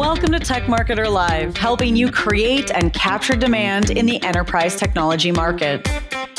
Welcome 0.00 0.32
to 0.32 0.38
Tech 0.38 0.62
Marketer 0.62 1.12
Live, 1.12 1.58
helping 1.58 1.94
you 1.94 2.10
create 2.10 2.70
and 2.70 2.90
capture 2.90 3.36
demand 3.36 3.90
in 3.90 4.06
the 4.06 4.20
enterprise 4.22 4.74
technology 4.74 5.30
market. 5.30 5.86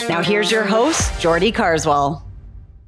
Now, 0.10 0.24
here's 0.24 0.50
your 0.50 0.64
host, 0.64 1.22
Jordy 1.22 1.52
Carswell. 1.52 2.28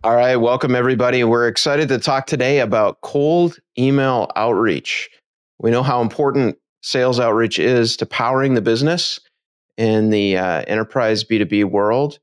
All 0.03 0.15
right, 0.15 0.35
welcome 0.35 0.73
everybody. 0.73 1.23
We're 1.23 1.47
excited 1.47 1.89
to 1.89 1.99
talk 1.99 2.25
today 2.25 2.59
about 2.59 3.01
cold 3.01 3.59
email 3.77 4.31
outreach. 4.35 5.11
We 5.59 5.69
know 5.69 5.83
how 5.83 6.01
important 6.01 6.57
sales 6.81 7.19
outreach 7.19 7.59
is 7.59 7.95
to 7.97 8.07
powering 8.07 8.55
the 8.55 8.61
business 8.61 9.19
in 9.77 10.09
the 10.09 10.37
uh, 10.37 10.63
enterprise 10.65 11.23
B2B 11.23 11.65
world. 11.65 12.17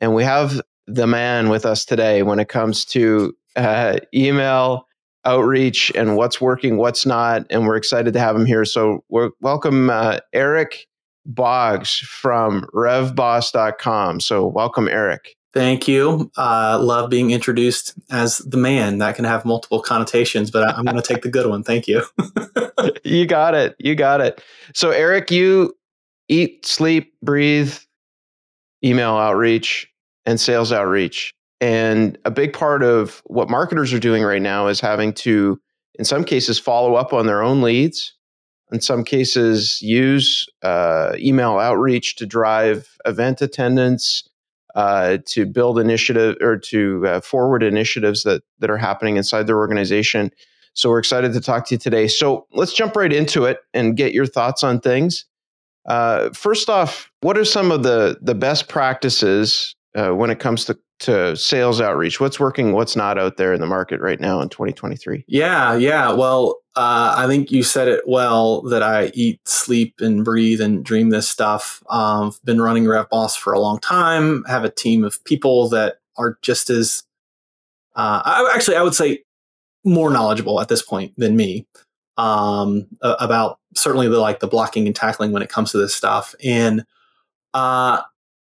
And 0.00 0.12
we 0.12 0.24
have 0.24 0.60
the 0.88 1.06
man 1.06 1.50
with 1.50 1.64
us 1.64 1.84
today 1.84 2.24
when 2.24 2.40
it 2.40 2.48
comes 2.48 2.84
to 2.86 3.36
uh, 3.54 4.00
email 4.12 4.88
outreach 5.24 5.92
and 5.94 6.16
what's 6.16 6.40
working, 6.40 6.76
what's 6.76 7.06
not. 7.06 7.46
And 7.50 7.66
we're 7.66 7.76
excited 7.76 8.12
to 8.14 8.20
have 8.20 8.36
him 8.36 8.46
here. 8.46 8.64
So 8.64 9.04
we're 9.08 9.30
welcome 9.40 9.90
uh, 9.90 10.18
Eric 10.32 10.86
Boggs 11.24 11.98
from 11.98 12.66
revboss.com. 12.74 14.20
So 14.20 14.46
welcome, 14.46 14.88
Eric. 14.88 15.34
Thank 15.54 15.86
you. 15.86 16.30
Uh, 16.36 16.78
love 16.80 17.10
being 17.10 17.30
introduced 17.30 17.94
as 18.10 18.38
the 18.38 18.56
man. 18.56 18.98
That 18.98 19.16
can 19.16 19.26
have 19.26 19.44
multiple 19.44 19.80
connotations, 19.80 20.50
but 20.50 20.66
I'm 20.68 20.84
going 20.84 20.96
to 20.96 21.02
take 21.02 21.22
the 21.22 21.30
good 21.30 21.46
one. 21.46 21.62
Thank 21.62 21.86
you. 21.86 22.02
you 23.04 23.26
got 23.26 23.54
it. 23.54 23.76
You 23.78 23.94
got 23.94 24.20
it. 24.20 24.42
So, 24.74 24.90
Eric, 24.90 25.30
you 25.30 25.76
eat, 26.28 26.66
sleep, 26.66 27.14
breathe, 27.22 27.76
email 28.84 29.12
outreach, 29.12 29.88
and 30.26 30.40
sales 30.40 30.72
outreach. 30.72 31.34
And 31.62 32.18
a 32.24 32.30
big 32.30 32.52
part 32.52 32.82
of 32.82 33.22
what 33.26 33.48
marketers 33.48 33.92
are 33.92 34.00
doing 34.00 34.24
right 34.24 34.42
now 34.42 34.66
is 34.66 34.80
having 34.80 35.12
to, 35.14 35.60
in 35.94 36.04
some 36.04 36.24
cases, 36.24 36.58
follow 36.58 36.96
up 36.96 37.12
on 37.12 37.26
their 37.26 37.40
own 37.40 37.62
leads. 37.62 38.14
In 38.72 38.80
some 38.80 39.04
cases, 39.04 39.80
use 39.80 40.44
uh, 40.62 41.12
email 41.18 41.58
outreach 41.58 42.16
to 42.16 42.26
drive 42.26 42.98
event 43.06 43.40
attendance, 43.40 44.28
uh, 44.74 45.18
to 45.26 45.46
build 45.46 45.78
initiative 45.78 46.36
or 46.40 46.56
to 46.56 47.06
uh, 47.06 47.20
forward 47.20 47.62
initiatives 47.62 48.24
that 48.24 48.42
that 48.58 48.70
are 48.70 48.78
happening 48.78 49.16
inside 49.16 49.46
their 49.46 49.58
organization. 49.58 50.32
So 50.74 50.90
we're 50.90 50.98
excited 50.98 51.32
to 51.34 51.40
talk 51.40 51.66
to 51.66 51.74
you 51.74 51.78
today. 51.78 52.08
So 52.08 52.46
let's 52.52 52.72
jump 52.72 52.96
right 52.96 53.12
into 53.12 53.44
it 53.44 53.58
and 53.74 53.96
get 53.96 54.14
your 54.14 54.26
thoughts 54.26 54.64
on 54.64 54.80
things. 54.80 55.26
Uh, 55.86 56.30
first 56.30 56.70
off, 56.70 57.12
what 57.20 57.38
are 57.38 57.44
some 57.44 57.70
of 57.70 57.84
the 57.84 58.18
the 58.20 58.34
best 58.34 58.68
practices 58.68 59.76
uh, 59.94 60.10
when 60.10 60.30
it 60.30 60.40
comes 60.40 60.64
to 60.64 60.78
to 61.02 61.36
sales 61.36 61.80
outreach? 61.80 62.20
What's 62.20 62.40
working? 62.40 62.72
What's 62.72 62.96
not 62.96 63.18
out 63.18 63.36
there 63.36 63.52
in 63.52 63.60
the 63.60 63.66
market 63.66 64.00
right 64.00 64.20
now 64.20 64.40
in 64.40 64.48
2023? 64.48 65.24
Yeah, 65.28 65.74
yeah. 65.74 66.12
Well, 66.12 66.60
uh, 66.74 67.14
I 67.16 67.26
think 67.26 67.52
you 67.52 67.62
said 67.62 67.88
it 67.88 68.02
well 68.06 68.62
that 68.62 68.82
I 68.82 69.10
eat, 69.14 69.46
sleep, 69.46 70.00
and 70.00 70.24
breathe 70.24 70.60
and 70.60 70.84
dream 70.84 71.10
this 71.10 71.28
stuff. 71.28 71.82
Um, 71.90 72.28
I've 72.28 72.44
been 72.44 72.60
running 72.60 72.84
RevBoss 72.84 73.36
for 73.36 73.52
a 73.52 73.60
long 73.60 73.78
time. 73.80 74.44
Have 74.44 74.64
a 74.64 74.70
team 74.70 75.04
of 75.04 75.22
people 75.24 75.68
that 75.68 75.96
are 76.16 76.38
just 76.42 76.70
as 76.70 77.04
uh, 77.94 78.22
I, 78.24 78.52
actually 78.54 78.76
I 78.76 78.82
would 78.82 78.94
say 78.94 79.22
more 79.84 80.10
knowledgeable 80.10 80.60
at 80.60 80.68
this 80.68 80.82
point 80.82 81.12
than 81.16 81.36
me 81.36 81.66
um, 82.16 82.86
about 83.02 83.58
certainly 83.74 84.08
the 84.08 84.18
like 84.18 84.40
the 84.40 84.46
blocking 84.46 84.86
and 84.86 84.96
tackling 84.96 85.32
when 85.32 85.42
it 85.42 85.48
comes 85.48 85.72
to 85.72 85.78
this 85.78 85.94
stuff 85.94 86.34
and 86.42 86.84
uh, 87.54 88.02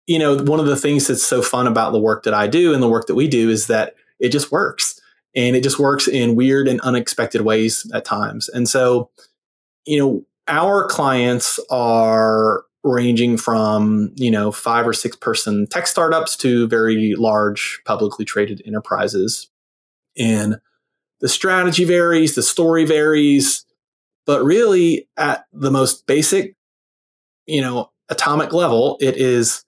you 0.07 0.17
know, 0.17 0.37
one 0.37 0.59
of 0.59 0.65
the 0.65 0.77
things 0.77 1.07
that's 1.07 1.23
so 1.23 1.41
fun 1.41 1.67
about 1.67 1.91
the 1.91 1.99
work 1.99 2.23
that 2.23 2.33
I 2.33 2.47
do 2.47 2.73
and 2.73 2.81
the 2.81 2.87
work 2.87 3.07
that 3.07 3.15
we 3.15 3.27
do 3.27 3.49
is 3.49 3.67
that 3.67 3.95
it 4.19 4.29
just 4.29 4.51
works. 4.51 4.99
And 5.35 5.55
it 5.55 5.61
just 5.61 5.77
works 5.77 6.07
in 6.07 6.35
weird 6.35 6.67
and 6.67 6.81
unexpected 6.81 7.41
ways 7.41 7.89
at 7.93 8.05
times. 8.05 8.49
And 8.49 8.67
so, 8.67 9.11
you 9.85 9.99
know, 9.99 10.25
our 10.47 10.87
clients 10.87 11.59
are 11.69 12.63
ranging 12.83 13.37
from, 13.37 14.13
you 14.15 14.31
know, 14.31 14.51
five 14.51 14.87
or 14.87 14.93
six 14.93 15.15
person 15.17 15.67
tech 15.67 15.85
startups 15.85 16.37
to 16.37 16.67
very 16.67 17.13
large 17.15 17.81
publicly 17.85 18.25
traded 18.25 18.61
enterprises. 18.65 19.49
And 20.17 20.59
the 21.19 21.29
strategy 21.29 21.83
varies, 21.83 22.35
the 22.35 22.41
story 22.41 22.85
varies, 22.85 23.65
but 24.25 24.43
really 24.43 25.07
at 25.17 25.45
the 25.51 25.71
most 25.71 26.07
basic, 26.07 26.55
you 27.45 27.61
know, 27.61 27.91
atomic 28.09 28.53
level, 28.53 28.97
it 29.01 29.17
is 29.17 29.65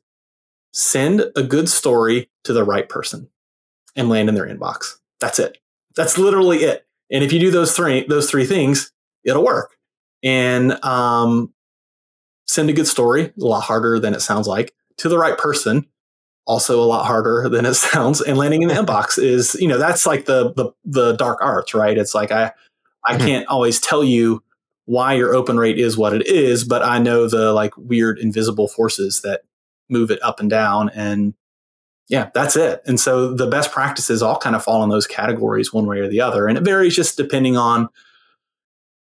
send 0.73 1.23
a 1.35 1.43
good 1.43 1.69
story 1.69 2.29
to 2.43 2.53
the 2.53 2.63
right 2.63 2.87
person 2.87 3.29
and 3.95 4.09
land 4.09 4.29
in 4.29 4.35
their 4.35 4.47
inbox. 4.47 4.95
That's 5.19 5.39
it. 5.39 5.57
That's 5.95 6.17
literally 6.17 6.59
it. 6.59 6.85
And 7.11 7.23
if 7.23 7.33
you 7.33 7.39
do 7.39 7.51
those 7.51 7.75
three 7.75 8.05
those 8.07 8.29
three 8.29 8.45
things, 8.45 8.91
it'll 9.23 9.43
work. 9.43 9.75
And 10.23 10.83
um, 10.83 11.53
send 12.47 12.69
a 12.69 12.73
good 12.73 12.87
story, 12.87 13.25
a 13.25 13.45
lot 13.45 13.61
harder 13.61 13.99
than 13.99 14.13
it 14.13 14.21
sounds 14.21 14.47
like, 14.47 14.73
to 14.97 15.09
the 15.09 15.17
right 15.17 15.37
person, 15.37 15.85
also 16.45 16.81
a 16.81 16.85
lot 16.85 17.05
harder 17.05 17.47
than 17.51 17.65
it 17.65 17.75
sounds. 17.75 18.21
And 18.21 18.37
landing 18.37 18.61
in 18.61 18.67
the 18.67 18.73
inbox 18.81 19.21
is, 19.21 19.55
you 19.55 19.67
know, 19.67 19.77
that's 19.77 20.05
like 20.05 20.25
the 20.25 20.53
the 20.53 20.71
the 20.85 21.13
dark 21.13 21.39
arts, 21.41 21.73
right? 21.73 21.97
It's 21.97 22.13
like 22.13 22.31
I 22.31 22.51
I 23.05 23.15
mm-hmm. 23.15 23.25
can't 23.25 23.47
always 23.47 23.79
tell 23.79 24.03
you 24.03 24.43
why 24.85 25.13
your 25.13 25.35
open 25.35 25.57
rate 25.57 25.77
is 25.77 25.97
what 25.97 26.13
it 26.13 26.25
is, 26.25 26.63
but 26.63 26.83
I 26.83 26.97
know 26.97 27.27
the 27.27 27.53
like 27.53 27.77
weird 27.77 28.17
invisible 28.17 28.67
forces 28.67 29.21
that 29.21 29.43
move 29.89 30.11
it 30.11 30.21
up 30.23 30.39
and 30.39 30.49
down 30.49 30.89
and 30.89 31.33
yeah 32.07 32.29
that's 32.33 32.55
it. 32.55 32.81
And 32.85 32.99
so 32.99 33.33
the 33.33 33.47
best 33.47 33.71
practices 33.71 34.21
all 34.21 34.37
kind 34.37 34.55
of 34.55 34.63
fall 34.63 34.83
in 34.83 34.89
those 34.89 35.07
categories 35.07 35.73
one 35.73 35.85
way 35.85 35.99
or 35.99 36.07
the 36.07 36.21
other 36.21 36.47
and 36.47 36.57
it 36.57 36.63
varies 36.63 36.95
just 36.95 37.17
depending 37.17 37.57
on 37.57 37.89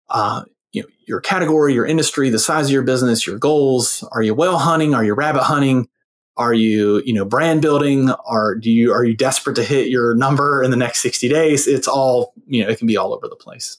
uh, 0.10 0.44
you 0.72 0.82
know 0.82 0.88
your 1.08 1.20
category 1.20 1.74
your 1.74 1.86
industry 1.86 2.30
the 2.30 2.40
size 2.40 2.68
of 2.68 2.72
your 2.72 2.84
business 2.84 3.26
your 3.26 3.38
goals. 3.38 4.04
Are 4.12 4.22
you 4.22 4.34
whale 4.34 4.58
hunting? 4.58 4.94
Are 4.94 5.04
you 5.04 5.14
rabbit 5.14 5.44
hunting? 5.44 5.90
Are 6.38 6.54
you 6.54 7.02
you 7.06 7.14
know 7.14 7.26
brand 7.26 7.62
building? 7.62 8.12
Are 8.26 8.56
do 8.56 8.72
you 8.72 8.94
are 8.94 9.04
you 9.04 9.16
desperate 9.16 9.56
to 9.56 9.64
hit 9.64 9.88
your 9.88 10.16
number 10.16 10.64
in 10.64 10.72
the 10.72 10.78
next 10.78 11.02
60 11.02 11.28
days? 11.30 11.68
It's 11.68 11.88
all 11.88 12.34
you 12.46 12.64
know 12.64 12.70
it 12.70 12.78
can 12.78 12.88
be 12.88 12.98
all 12.98 13.14
over 13.14 13.28
the 13.28 13.36
place. 13.36 13.78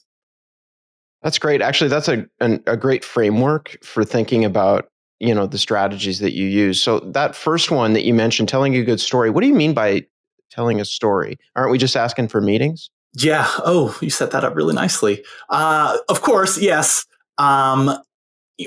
That's 1.21 1.39
great. 1.39 1.61
Actually 1.61 1.89
that's 1.89 2.07
a, 2.07 2.27
an, 2.39 2.63
a 2.67 2.77
great 2.77 3.05
framework 3.05 3.77
for 3.83 4.03
thinking 4.03 4.43
about 4.43 4.89
you 5.19 5.33
know 5.33 5.45
the 5.45 5.57
strategies 5.57 6.19
that 6.19 6.33
you 6.33 6.45
use. 6.45 6.81
So 6.81 6.99
that 6.99 7.35
first 7.35 7.71
one 7.71 7.93
that 7.93 8.05
you 8.05 8.13
mentioned 8.13 8.49
telling 8.49 8.75
a 8.75 8.83
good 8.83 8.99
story 8.99 9.29
what 9.29 9.41
do 9.41 9.47
you 9.47 9.53
mean 9.53 9.73
by 9.73 10.05
telling 10.49 10.79
a 10.79 10.85
story? 10.85 11.37
Aren't 11.55 11.71
we 11.71 11.77
just 11.77 11.95
asking 11.95 12.29
for 12.29 12.41
meetings? 12.41 12.89
Yeah. 13.15 13.47
Oh 13.59 13.97
you 14.01 14.09
set 14.09 14.31
that 14.31 14.43
up 14.43 14.55
really 14.55 14.73
nicely. 14.73 15.23
Uh, 15.49 15.97
of 16.07 16.21
course 16.21 16.59
yes. 16.61 17.05
Um, 17.37 17.91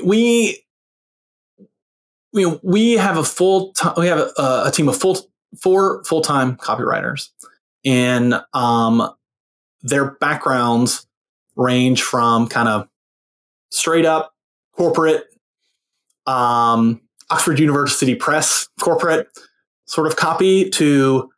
we 0.04 0.64
we 2.32 2.92
have 2.92 3.18
a 3.18 3.24
full 3.24 3.74
we 3.96 4.06
have 4.06 4.18
a, 4.18 4.64
a 4.66 4.70
team 4.72 4.88
of 4.88 4.96
full 4.96 5.18
four 5.60 6.02
full-time 6.04 6.56
copywriters. 6.56 7.28
And 7.84 8.34
um, 8.54 9.10
their 9.82 10.12
backgrounds 10.12 11.06
range 11.56 12.02
from 12.02 12.48
kind 12.48 12.68
of 12.68 12.88
straight 13.70 14.06
up 14.06 14.34
corporate 14.74 15.26
um, 16.26 17.00
Oxford 17.30 17.58
University 17.58 18.14
Press 18.14 18.68
corporate 18.80 19.28
sort 19.86 20.06
of 20.06 20.16
copy 20.16 20.70
to 20.70 21.30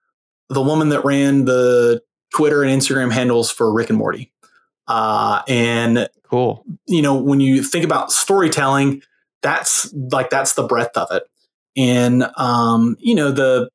the 0.49 0.62
woman 0.62 0.91
that 0.91 1.05
ran 1.05 1.45
the 1.45 2.03
Twitter 2.34 2.62
and 2.62 2.71
Instagram 2.71 3.12
handles 3.12 3.50
for 3.50 3.72
Rick 3.72 3.91
and 3.91 3.99
Morty. 3.99 4.33
Uh, 4.87 5.43
and 5.49 6.09
cool, 6.25 6.65
you 6.87 7.00
know, 7.00 7.15
when 7.15 7.41
you 7.41 7.62
think 7.62 7.84
about 7.84 8.12
storytelling, 8.12 9.03
that's 9.43 9.93
like 9.95 10.31
that's 10.31 10.55
the 10.55 10.67
breadth 10.67 10.97
of 10.97 11.09
it. 11.11 11.25
And 11.77 12.28
um, 12.37 12.97
you 12.99 13.15
know, 13.15 13.31
the 13.31 13.71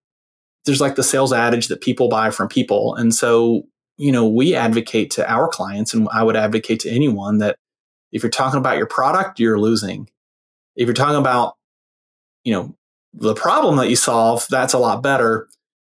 there's 0.65 0.81
like 0.81 0.95
the 0.95 1.03
sales 1.03 1.33
adage 1.33 1.67
that 1.67 1.81
people 1.81 2.09
buy 2.09 2.29
from 2.29 2.47
people, 2.47 2.95
and 2.95 3.13
so 3.13 3.63
you 3.97 4.11
know, 4.11 4.27
we 4.27 4.55
advocate 4.55 5.11
to 5.11 5.29
our 5.29 5.47
clients, 5.47 5.93
and 5.93 6.07
I 6.13 6.23
would 6.23 6.35
advocate 6.35 6.79
to 6.81 6.89
anyone 6.89 7.39
that 7.39 7.57
if 8.11 8.23
you're 8.23 8.29
talking 8.29 8.59
about 8.59 8.77
your 8.77 8.87
product, 8.87 9.39
you're 9.39 9.59
losing 9.59 10.09
if 10.75 10.85
you're 10.85 10.93
talking 10.93 11.17
about, 11.17 11.55
you 12.43 12.53
know, 12.53 12.75
the 13.13 13.35
problem 13.35 13.77
that 13.77 13.89
you 13.89 13.95
solve, 13.95 14.45
that's 14.49 14.73
a 14.73 14.79
lot 14.79 15.01
better. 15.03 15.47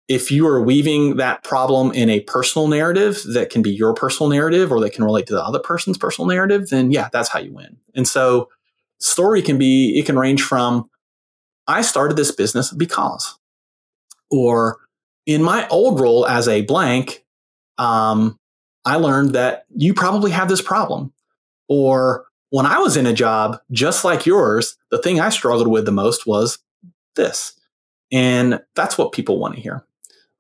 If 0.08 0.32
you 0.32 0.48
are 0.48 0.62
weaving 0.62 1.18
that 1.18 1.44
problem 1.44 1.92
in 1.92 2.10
a 2.10 2.22
personal 2.22 2.68
narrative 2.68 3.22
that 3.34 3.50
can 3.50 3.62
be 3.62 3.72
your 3.72 3.94
personal 3.94 4.30
narrative 4.30 4.72
or 4.72 4.80
that 4.80 4.94
can 4.94 5.04
relate 5.04 5.28
to 5.28 5.34
the 5.34 5.44
other 5.44 5.60
person's 5.60 5.98
personal 5.98 6.28
narrative, 6.28 6.70
then 6.70 6.92
yeah, 6.92 7.10
that's 7.12 7.30
how 7.30 7.40
you 7.40 7.54
win. 7.54 7.78
And 7.96 8.08
so 8.08 8.50
story 9.00 9.42
can 9.42 9.58
be, 9.58 9.98
it 10.00 10.06
can 10.06 10.18
range 10.18 10.42
from, 10.42 10.90
I 11.68 11.82
started 11.82 12.16
this 12.16 12.32
business 12.32 12.72
because, 12.72 13.38
or 14.32 14.78
in 15.26 15.44
my 15.44 15.68
old 15.68 16.00
role 16.00 16.26
as 16.26 16.48
a 16.48 16.62
blank, 16.62 17.26
um, 17.78 18.40
I 18.86 18.96
learned 18.96 19.34
that 19.34 19.66
you 19.76 19.94
probably 19.94 20.32
have 20.32 20.48
this 20.48 20.62
problem. 20.62 21.12
Or 21.68 22.27
when 22.50 22.66
I 22.66 22.80
was 22.80 22.98
in 22.98 23.06
a 23.06 23.14
job 23.14 23.60
just 23.72 24.04
like 24.04 24.26
yours, 24.26 24.78
the 24.92 25.02
thing 25.02 25.20
I 25.20 25.30
struggled 25.30 25.68
with 25.68 25.86
the 25.86 25.92
most 25.92 26.26
was 26.26 26.60
this. 27.16 27.54
And 28.12 28.62
that's 28.76 28.98
what 28.98 29.12
people 29.12 29.40
want 29.40 29.56
to 29.56 29.62
hear 29.62 29.86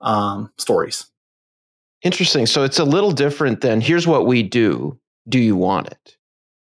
um, 0.01 0.51
stories. 0.57 1.05
Interesting. 2.03 2.45
So 2.45 2.63
it's 2.63 2.79
a 2.79 2.85
little 2.85 3.11
different 3.11 3.61
than 3.61 3.81
here's 3.81 4.07
what 4.07 4.25
we 4.25 4.43
do. 4.43 4.97
Do 5.27 5.39
you 5.39 5.55
want 5.55 5.87
it? 5.87 6.17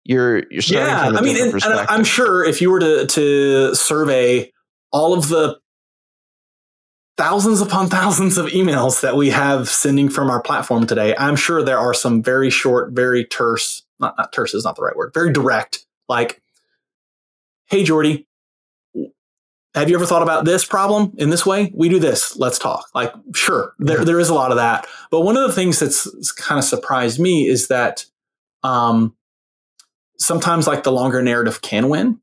You're 0.05 0.43
you're 0.49 0.61
starting 0.61 0.87
yeah, 0.87 1.05
from 1.05 1.15
a 1.15 1.19
I 1.19 1.21
mean, 1.21 1.35
and, 1.41 1.53
and. 1.53 1.87
I'm 1.89 2.05
sure 2.05 2.43
if 2.45 2.61
you 2.61 2.71
were 2.71 2.79
to 2.79 3.05
to 3.05 3.75
survey 3.75 4.51
all 4.91 5.13
of 5.13 5.27
the 5.27 5.59
thousands 7.17 7.61
upon 7.61 7.87
thousands 7.89 8.37
of 8.37 8.47
emails 8.47 9.01
that 9.01 9.15
we 9.15 9.29
have 9.29 9.69
sending 9.69 10.09
from 10.09 10.29
our 10.29 10.41
platform 10.41 10.87
today, 10.87 11.15
I'm 11.17 11.35
sure 11.35 11.63
there 11.63 11.79
are 11.79 11.93
some 11.93 12.23
very 12.23 12.49
short, 12.49 12.91
very 12.91 13.25
terse, 13.25 13.83
not, 13.99 14.15
not 14.17 14.31
terse 14.31 14.53
is 14.53 14.63
not 14.63 14.75
the 14.75 14.83
right 14.83 14.95
word, 14.95 15.13
very 15.13 15.33
direct, 15.33 15.85
like, 16.07 16.41
hey, 17.65 17.83
Jordy, 17.83 18.27
have 19.75 19.89
you 19.89 19.95
ever 19.95 20.05
thought 20.05 20.23
about 20.23 20.45
this 20.45 20.65
problem 20.65 21.13
in 21.17 21.29
this 21.29 21.45
way? 21.45 21.71
We 21.75 21.87
do 21.87 21.99
this. 21.99 22.35
Let's 22.35 22.57
talk. 22.57 22.87
Like, 22.95 23.13
sure, 23.35 23.73
there, 23.77 24.03
there 24.03 24.19
is 24.19 24.29
a 24.29 24.33
lot 24.33 24.49
of 24.51 24.57
that. 24.57 24.87
But 25.11 25.21
one 25.21 25.37
of 25.37 25.47
the 25.47 25.53
things 25.53 25.79
that's 25.79 26.31
kind 26.31 26.57
of 26.57 26.65
surprised 26.65 27.19
me 27.19 27.47
is 27.47 27.67
that 27.67 28.05
um, 28.63 29.15
sometimes 30.17 30.65
like 30.65 30.83
the 30.83 30.91
longer 30.91 31.21
narrative 31.21 31.61
can 31.61 31.89
win. 31.89 32.19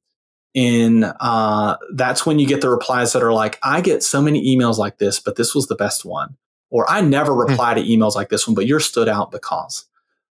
In 0.55 1.05
uh, 1.05 1.77
that's 1.93 2.25
when 2.25 2.39
you 2.39 2.47
get 2.47 2.61
the 2.61 2.71
replies 2.71 3.13
that 3.13 3.23
are 3.25 3.33
like, 3.33 3.59
I 3.63 3.81
get 3.81 4.05
so 4.05 4.23
many 4.23 4.57
emails 4.57 4.79
like 4.79 4.99
this, 4.99 5.19
but 5.19 5.35
this 5.35 5.53
was 5.55 5.67
the 5.67 5.75
best 5.75 6.05
one. 6.05 6.37
Or 6.71 6.89
I 6.89 7.01
never 7.01 7.35
reply 7.35 7.75
to 7.75 7.83
emails 7.83 8.15
like 8.15 8.29
this 8.29 8.47
one, 8.47 8.55
but 8.55 8.67
yours 8.67 8.85
stood 8.85 9.09
out 9.09 9.31
because. 9.31 9.87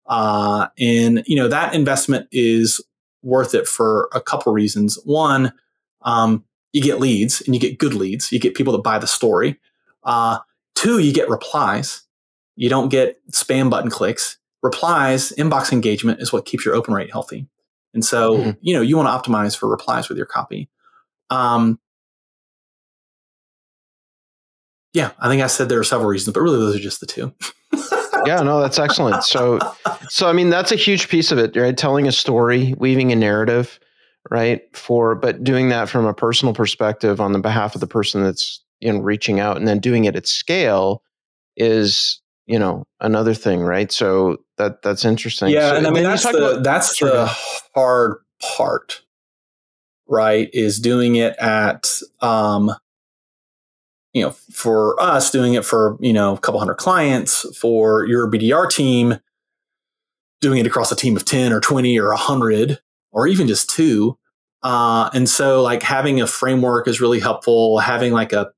Uh, 0.05 0.67
and 0.79 1.23
you 1.25 1.35
know 1.35 1.47
that 1.47 1.73
investment 1.73 2.27
is 2.31 2.81
worth 3.23 3.53
it 3.53 3.67
for 3.67 4.09
a 4.13 4.21
couple 4.21 4.51
reasons. 4.51 4.99
One, 5.05 5.53
um, 6.01 6.43
you 6.73 6.81
get 6.81 6.99
leads 6.99 7.41
and 7.41 7.53
you 7.53 7.61
get 7.61 7.77
good 7.77 7.93
leads. 7.93 8.31
You 8.31 8.39
get 8.39 8.55
people 8.55 8.73
that 8.73 8.83
buy 8.83 8.99
the 8.99 9.07
story. 9.07 9.59
Uh, 10.03 10.39
two, 10.75 10.99
you 10.99 11.13
get 11.13 11.29
replies. 11.29 12.01
You 12.55 12.69
don't 12.69 12.89
get 12.89 13.19
spam 13.31 13.69
button 13.69 13.89
clicks. 13.89 14.37
Replies, 14.61 15.31
inbox 15.37 15.71
engagement 15.71 16.21
is 16.21 16.31
what 16.31 16.45
keeps 16.45 16.65
your 16.65 16.75
open 16.75 16.93
rate 16.93 17.11
healthy. 17.11 17.47
And 17.93 18.03
so, 18.05 18.37
Mhm. 18.37 18.57
you 18.61 18.73
know, 18.73 18.81
you 18.81 18.97
want 18.97 19.07
to 19.07 19.29
optimize 19.31 19.55
for 19.55 19.67
replies 19.69 20.07
with 20.09 20.17
your 20.17 20.27
copy. 20.27 20.69
Um, 21.29 21.79
yeah, 24.93 25.11
I 25.19 25.29
think 25.29 25.41
I 25.41 25.47
said 25.47 25.69
there 25.69 25.79
are 25.79 25.83
several 25.83 26.09
reasons, 26.09 26.33
but 26.33 26.41
really 26.41 26.59
those 26.59 26.75
are 26.75 26.79
just 26.79 26.99
the 26.99 27.05
two. 27.05 27.33
yeah, 28.25 28.41
no, 28.41 28.59
that's 28.59 28.79
excellent. 28.79 29.23
So, 29.23 29.59
so 30.09 30.27
I 30.27 30.33
mean, 30.33 30.49
that's 30.49 30.71
a 30.71 30.75
huge 30.75 31.09
piece 31.09 31.31
of 31.31 31.37
it, 31.37 31.55
right? 31.55 31.77
Telling 31.77 32.07
a 32.07 32.11
story, 32.11 32.73
weaving 32.77 33.11
a 33.11 33.15
narrative, 33.15 33.79
right? 34.29 34.61
For 34.75 35.15
but 35.15 35.43
doing 35.43 35.69
that 35.69 35.89
from 35.89 36.05
a 36.05 36.13
personal 36.13 36.53
perspective 36.53 37.21
on 37.21 37.31
the 37.31 37.39
behalf 37.39 37.75
of 37.75 37.81
the 37.81 37.87
person 37.87 38.23
that's 38.23 38.61
you 38.79 38.91
know 38.91 38.99
reaching 38.99 39.39
out, 39.39 39.57
and 39.57 39.67
then 39.67 39.79
doing 39.79 40.05
it 40.05 40.15
at 40.15 40.27
scale 40.27 41.03
is 41.55 42.20
you 42.45 42.59
know 42.59 42.85
another 42.99 43.33
thing, 43.33 43.61
right? 43.61 43.91
So 43.91 44.37
that 44.57 44.81
that's 44.81 45.05
interesting. 45.05 45.49
Yeah, 45.49 45.69
So 45.69 45.75
and 45.77 45.87
I 45.87 45.91
mean 45.91 46.03
that's 46.03 46.23
the 46.23 46.59
that's 46.63 46.95
Sure, 46.95 47.09
the 47.09 47.25
hard 47.75 48.17
part, 48.57 49.01
right? 50.07 50.49
Is 50.53 50.79
doing 50.79 51.15
it 51.15 51.35
at 51.37 52.01
um, 52.21 52.71
you 54.13 54.23
know, 54.23 54.31
for 54.51 55.01
us 55.01 55.31
doing 55.31 55.53
it 55.53 55.65
for 55.65 55.97
you 55.99 56.13
know 56.13 56.35
a 56.35 56.39
couple 56.39 56.59
hundred 56.59 56.75
clients 56.75 57.45
for 57.57 58.05
your 58.05 58.29
BDR 58.29 58.69
team, 58.69 59.19
doing 60.41 60.59
it 60.59 60.67
across 60.67 60.91
a 60.91 60.95
team 60.95 61.15
of 61.15 61.25
ten 61.25 61.53
or 61.53 61.59
twenty 61.59 61.99
or 61.99 62.11
hundred 62.13 62.79
or 63.11 63.27
even 63.27 63.47
just 63.47 63.69
two. 63.69 64.17
Uh, 64.63 65.09
and 65.13 65.27
so 65.27 65.61
like 65.61 65.81
having 65.81 66.21
a 66.21 66.27
framework 66.27 66.87
is 66.87 67.01
really 67.01 67.19
helpful. 67.19 67.79
Having 67.79 68.13
like 68.13 68.33
a 68.33 68.51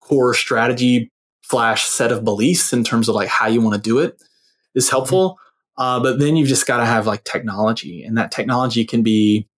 core 0.00 0.34
strategy 0.34 1.10
slash 1.48 1.86
set 1.86 2.12
of 2.12 2.24
beliefs 2.24 2.72
in 2.72 2.84
terms 2.84 3.08
of 3.08 3.14
like 3.14 3.28
how 3.28 3.46
you 3.46 3.60
want 3.60 3.74
to 3.74 3.80
do 3.80 3.98
it 3.98 4.22
is 4.74 4.90
helpful. 4.90 5.38
Uh, 5.76 6.00
but 6.00 6.18
then 6.18 6.36
you've 6.36 6.48
just 6.48 6.66
got 6.66 6.78
to 6.78 6.84
have 6.84 7.06
like 7.06 7.24
technology, 7.24 8.02
and 8.02 8.18
that 8.18 8.32
technology 8.32 8.84
can 8.84 9.02
be 9.02 9.48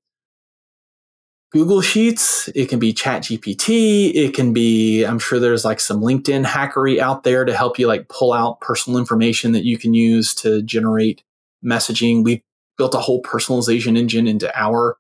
Google 1.50 1.81
Sheets, 1.81 2.48
it 2.54 2.69
can 2.69 2.78
be 2.78 2.92
Chat 2.92 3.22
GPT, 3.22 4.14
it 4.14 4.34
can 4.34 4.52
be, 4.52 5.02
I'm 5.02 5.19
sure 5.19 5.40
there's 5.40 5.64
like 5.64 5.81
some 5.81 6.00
LinkedIn 6.00 6.44
hackery 6.44 7.00
out 7.00 7.25
there 7.25 7.44
to 7.44 7.56
help 7.56 7.78
you 7.78 7.88
like 7.88 8.08
pull 8.08 8.32
out 8.32 8.60
personal 8.60 9.00
information 9.00 9.52
that 9.52 9.64
you 9.64 9.76
can 9.76 9.92
use 9.92 10.32
to 10.37 10.62
generate 10.62 11.25
messaging. 11.64 12.22
We've 12.22 12.42
built 12.78 12.94
a 12.94 12.98
whole 12.98 13.20
personalization 13.22 13.98
engine 13.98 14.28
into 14.28 14.50
our 14.56 14.96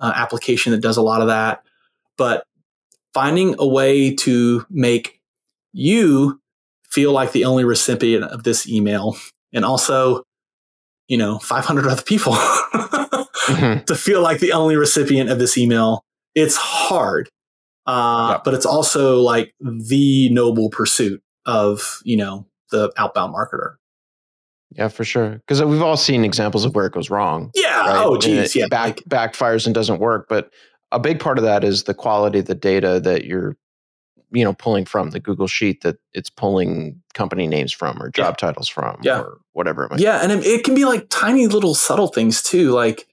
uh, 0.00 0.12
application 0.16 0.72
that 0.72 0.80
does 0.80 0.96
a 0.96 1.02
lot 1.02 1.20
of 1.20 1.28
that. 1.28 1.62
But 2.16 2.46
finding 3.14 3.54
a 3.60 3.66
way 3.66 4.14
to 4.16 4.66
make 4.70 5.21
you 5.72 6.40
feel 6.90 7.12
like 7.12 7.32
the 7.32 7.44
only 7.44 7.64
recipient 7.64 8.24
of 8.24 8.42
this 8.44 8.68
email 8.68 9.16
and 9.52 9.64
also 9.64 10.22
you 11.08 11.16
know 11.16 11.38
500 11.38 11.86
other 11.86 12.02
people 12.02 12.34
Mhm. 12.34 13.84
to 13.86 13.94
feel 13.94 14.20
like 14.22 14.38
the 14.40 14.52
only 14.52 14.76
recipient 14.76 15.30
of 15.30 15.38
this 15.38 15.56
email 15.58 16.04
it's 16.34 16.56
hard 16.56 17.28
uh, 17.86 18.32
Yep. 18.34 18.44
but 18.44 18.54
it's 18.54 18.66
also 18.66 19.20
like 19.20 19.54
the 19.60 20.28
noble 20.30 20.70
pursuit 20.70 21.20
of 21.46 21.98
you 22.04 22.16
know 22.16 22.46
the 22.70 22.92
outbound 22.96 23.34
marketer 23.34 23.74
Yeah, 24.70 24.88
for 24.88 25.04
sure. 25.04 25.30
Because 25.46 25.62
we've 25.62 25.82
all 25.82 25.96
seen 25.98 26.24
examples 26.24 26.64
of 26.64 26.74
where 26.74 26.86
it 26.86 26.92
goes 26.92 27.10
wrong. 27.10 27.50
yeah 27.54 27.80
right? 27.80 28.04
oh 28.06 28.16
geez 28.18 28.54
yeah 28.54 28.66
back 28.68 28.98
backfires 29.08 29.66
and 29.66 29.74
doesn't 29.74 29.98
work. 29.98 30.26
But 30.28 30.50
a 30.92 30.98
big 31.00 31.18
part 31.20 31.36
of 31.38 31.44
that 31.44 31.64
is 31.64 31.84
the 31.84 31.94
quality 31.94 32.38
of 32.40 32.44
the 32.46 32.54
data 32.54 33.00
that 33.00 33.24
you're, 33.24 33.56
you 34.32 34.44
know, 34.44 34.54
pulling 34.54 34.84
from 34.84 35.10
the 35.10 35.20
Google 35.20 35.46
sheet 35.46 35.82
that 35.82 35.98
it's 36.14 36.30
pulling 36.30 37.02
company 37.14 37.46
names 37.46 37.72
from 37.72 38.02
or 38.02 38.10
job 38.10 38.38
titles 38.38 38.68
from 38.68 38.98
Yeah. 39.02 39.20
or 39.20 39.38
whatever 39.52 39.84
it 39.84 39.90
might. 39.90 40.00
yeah 40.00 40.20
and 40.22 40.32
it, 40.44 40.64
can 40.64 40.74
be 40.74 40.84
like 40.86 41.06
tiny 41.10 41.46
little 41.46 41.74
subtle 41.74 42.08
things 42.08 42.42
too 42.42 42.70
like 42.70 43.06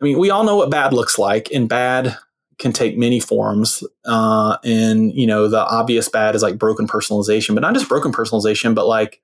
i 0.00 0.04
mean 0.04 0.18
we 0.18 0.28
all 0.30 0.42
know 0.42 0.56
what 0.56 0.70
bad 0.70 0.92
looks 0.92 1.18
like 1.20 1.48
and 1.52 1.68
bad 1.68 2.16
can 2.58 2.72
take 2.72 2.98
many 2.98 3.20
forms 3.20 3.84
uh, 4.06 4.56
and 4.64 5.12
you 5.14 5.26
know 5.26 5.46
the 5.48 5.64
obvious 5.64 6.08
bad 6.08 6.34
is 6.34 6.42
like 6.42 6.58
broken 6.58 6.88
personalization 6.88 7.54
but 7.54 7.60
not 7.60 7.74
just 7.74 7.88
broken 7.88 8.10
personalization 8.12 8.74
but 8.74 8.86
like 8.88 9.20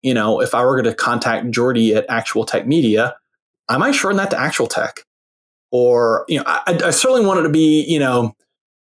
you 0.00 0.14
know 0.14 0.40
if 0.40 0.54
i 0.54 0.64
were 0.64 0.80
going 0.80 0.84
to 0.90 0.94
contact 0.94 1.50
jordy 1.50 1.94
at 1.94 2.06
actual 2.08 2.44
tech 2.46 2.66
media 2.66 3.14
i 3.68 3.76
might 3.76 3.92
shorten 3.94 4.16
that 4.16 4.30
to 4.30 4.40
actual 4.40 4.66
tech 4.66 5.04
or 5.70 6.24
you 6.26 6.38
know 6.38 6.44
i, 6.46 6.62
I 6.86 6.90
certainly 6.90 7.26
want 7.26 7.40
it 7.40 7.42
to 7.42 7.48
be 7.50 7.84
you 7.86 7.98
know 7.98 8.34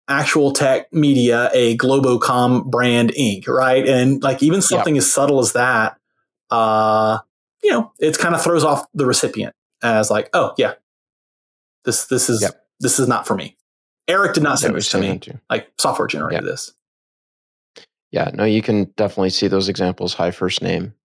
actual 0.10 0.52
tech 0.52 0.92
media 0.92 1.50
a 1.54 1.78
globocom 1.78 2.66
brand 2.66 3.12
inc 3.14 3.48
right 3.48 3.88
and 3.88 4.22
like 4.24 4.42
even 4.44 4.62
something 4.62 4.98
as 4.98 5.10
subtle 5.12 5.40
as 5.40 5.54
that 5.54 5.96
uh, 6.52 7.20
you 7.64 7.70
know, 7.72 7.92
it 8.00 8.18
kind 8.18 8.34
of 8.34 8.42
throws 8.42 8.64
off 8.64 8.88
the 8.96 9.06
recipient 9.06 9.54
as 9.84 10.10
like, 10.10 10.30
oh 10.34 10.54
yeah, 10.58 10.74
this 11.86 12.06
this 12.08 12.28
is 12.30 12.42
Yep. 12.42 12.66
this 12.80 12.98
is 13.00 13.08
not 13.08 13.28
for 13.28 13.36
me. 13.36 13.56
Eric 14.08 14.34
did 14.34 14.42
not 14.42 14.58
send 14.58 14.74
this 14.76 14.90
to 14.90 15.00
me. 15.00 15.20
too. 15.20 15.40
Like 15.48 15.70
software 15.78 16.08
generated 16.08 16.44
Yeah. 16.44 16.50
this. 16.50 16.74
Yeah, 18.12 18.32
no, 18.34 18.46
you 18.46 18.64
can 18.64 18.86
definitely 18.98 19.30
see 19.30 19.48
those 19.48 19.70
examples. 19.70 20.16
High 20.16 20.32
first 20.32 20.64
name, 20.64 20.96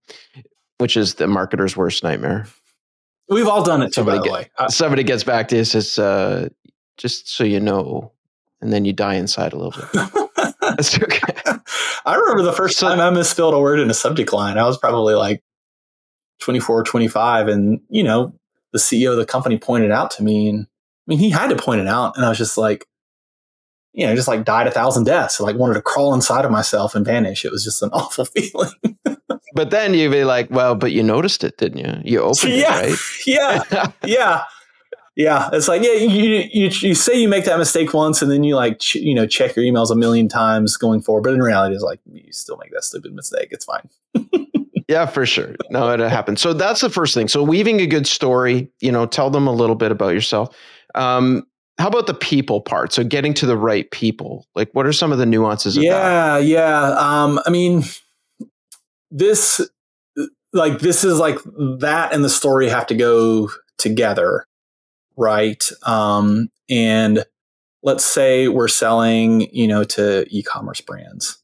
which 0.78 0.96
is 0.96 1.16
the 1.16 1.26
marketer's 1.26 1.76
worst 1.76 2.02
nightmare. 2.02 2.46
We've 3.28 3.46
all 3.48 3.62
done 3.62 3.82
it 3.82 3.88
too, 3.88 3.92
Somebody 4.00 4.18
by 4.20 4.22
the 4.22 4.28
get- 4.28 4.60
way. 4.60 4.68
Somebody 4.70 5.02
gets 5.04 5.24
back 5.24 5.48
to 5.48 5.56
you 5.56 5.64
says, 5.64 5.98
uh, 5.98 6.48
"Just 6.96 7.28
so 7.28 7.44
you 7.44 7.60
know," 7.60 8.12
and 8.64 8.72
then 8.72 8.84
you 8.84 8.92
die 8.92 9.14
inside 9.14 9.52
a 9.52 9.56
little 9.58 9.70
bit. 9.72 10.50
That's 10.60 11.00
okay. 11.00 11.34
I 12.04 12.16
remember 12.16 12.42
the 12.42 12.52
first 12.52 12.78
So- 12.78 12.88
time 12.88 12.98
I 12.98 13.10
misspelled 13.10 13.54
a 13.54 13.60
word 13.60 13.78
in 13.78 13.90
a 13.90 13.94
subject 13.94 14.32
line. 14.32 14.58
I 14.58 14.64
was 14.64 14.78
probably 14.78 15.14
like 15.14 15.42
24, 16.40 16.82
25. 16.84 17.48
And, 17.48 17.80
you 17.88 18.02
know, 18.02 18.34
the 18.72 18.78
CEO 18.78 19.12
of 19.12 19.18
the 19.18 19.26
company 19.26 19.58
pointed 19.58 19.90
out 19.92 20.10
to 20.12 20.22
me. 20.24 20.48
And 20.48 20.66
I 20.66 21.04
mean, 21.06 21.18
he 21.18 21.30
had 21.30 21.48
to 21.50 21.56
point 21.56 21.80
it 21.80 21.86
out. 21.86 22.16
And 22.16 22.24
I 22.24 22.28
was 22.28 22.38
just 22.38 22.58
like, 22.58 22.86
you 23.92 24.06
know, 24.06 24.16
just 24.16 24.26
like 24.26 24.44
died 24.44 24.66
a 24.66 24.70
thousand 24.72 25.04
deaths. 25.04 25.38
like 25.38 25.54
wanted 25.56 25.74
to 25.74 25.82
crawl 25.82 26.14
inside 26.14 26.44
of 26.44 26.50
myself 26.50 26.94
and 26.96 27.04
vanish. 27.06 27.44
It 27.44 27.52
was 27.52 27.62
just 27.62 27.82
an 27.82 27.90
awful 27.92 28.24
feeling. 28.24 28.70
But 29.54 29.70
then 29.70 29.94
you'd 29.94 30.10
be 30.10 30.24
like, 30.24 30.50
"Well, 30.50 30.74
but 30.74 30.90
you 30.90 31.04
noticed 31.04 31.44
it, 31.44 31.58
didn't 31.58 31.78
you? 31.78 32.00
You 32.04 32.22
opened 32.22 32.54
Yeah. 32.54 32.80
it, 32.80 32.90
right?" 32.90 32.98
yeah 33.24 33.90
yeah 34.04 34.42
it's 35.52 35.68
like 35.68 35.82
yeah 35.82 35.92
you, 35.92 36.48
you 36.52 36.70
you 36.70 36.94
say 36.94 37.20
you 37.20 37.28
make 37.28 37.44
that 37.44 37.58
mistake 37.58 37.94
once 37.94 38.20
and 38.20 38.30
then 38.30 38.42
you 38.42 38.56
like 38.56 38.78
ch- 38.80 38.96
you 38.96 39.14
know 39.14 39.26
check 39.26 39.54
your 39.54 39.64
emails 39.64 39.90
a 39.90 39.94
million 39.94 40.28
times 40.28 40.76
going 40.76 41.00
forward 41.00 41.22
but 41.22 41.34
in 41.34 41.40
reality 41.40 41.74
it's 41.74 41.84
like 41.84 42.00
you 42.12 42.32
still 42.32 42.56
make 42.56 42.72
that 42.72 42.82
stupid 42.84 43.14
mistake 43.14 43.48
it's 43.50 43.64
fine 43.64 43.88
Yeah, 44.88 45.06
for 45.06 45.24
sure. 45.24 45.56
No, 45.70 45.90
it 45.90 46.00
happens. 46.00 46.40
So 46.40 46.52
that's 46.52 46.80
the 46.80 46.90
first 46.90 47.14
thing. 47.14 47.28
So 47.28 47.42
weaving 47.42 47.80
a 47.80 47.86
good 47.86 48.06
story, 48.06 48.70
you 48.80 48.92
know, 48.92 49.06
tell 49.06 49.30
them 49.30 49.46
a 49.46 49.52
little 49.52 49.76
bit 49.76 49.90
about 49.90 50.12
yourself. 50.12 50.54
Um, 50.94 51.44
how 51.78 51.88
about 51.88 52.06
the 52.06 52.14
people 52.14 52.60
part? 52.60 52.92
So 52.92 53.02
getting 53.02 53.34
to 53.34 53.46
the 53.46 53.56
right 53.56 53.90
people. 53.90 54.46
Like, 54.54 54.70
what 54.72 54.86
are 54.86 54.92
some 54.92 55.10
of 55.10 55.18
the 55.18 55.26
nuances 55.26 55.76
of 55.76 55.82
that? 55.82 55.88
yeah 55.88 56.38
yeah 56.38 56.94
um 56.98 57.40
i 57.46 57.50
mean 57.50 57.82
this 59.10 59.60
like 60.52 60.78
this 60.80 61.02
is 61.02 61.18
like 61.18 61.38
that 61.80 62.12
and 62.12 62.24
the 62.24 62.28
story 62.30 62.68
have 62.68 62.86
to 62.86 62.94
go 62.94 63.50
together 63.78 64.46
right 65.16 65.70
um 65.84 66.50
and 66.68 67.24
let's 67.82 68.04
say 68.04 68.48
we're 68.48 68.68
selling 68.68 69.42
you 69.52 69.68
know 69.68 69.84
to 69.84 70.26
e-commerce 70.30 70.80
brands 70.80 71.38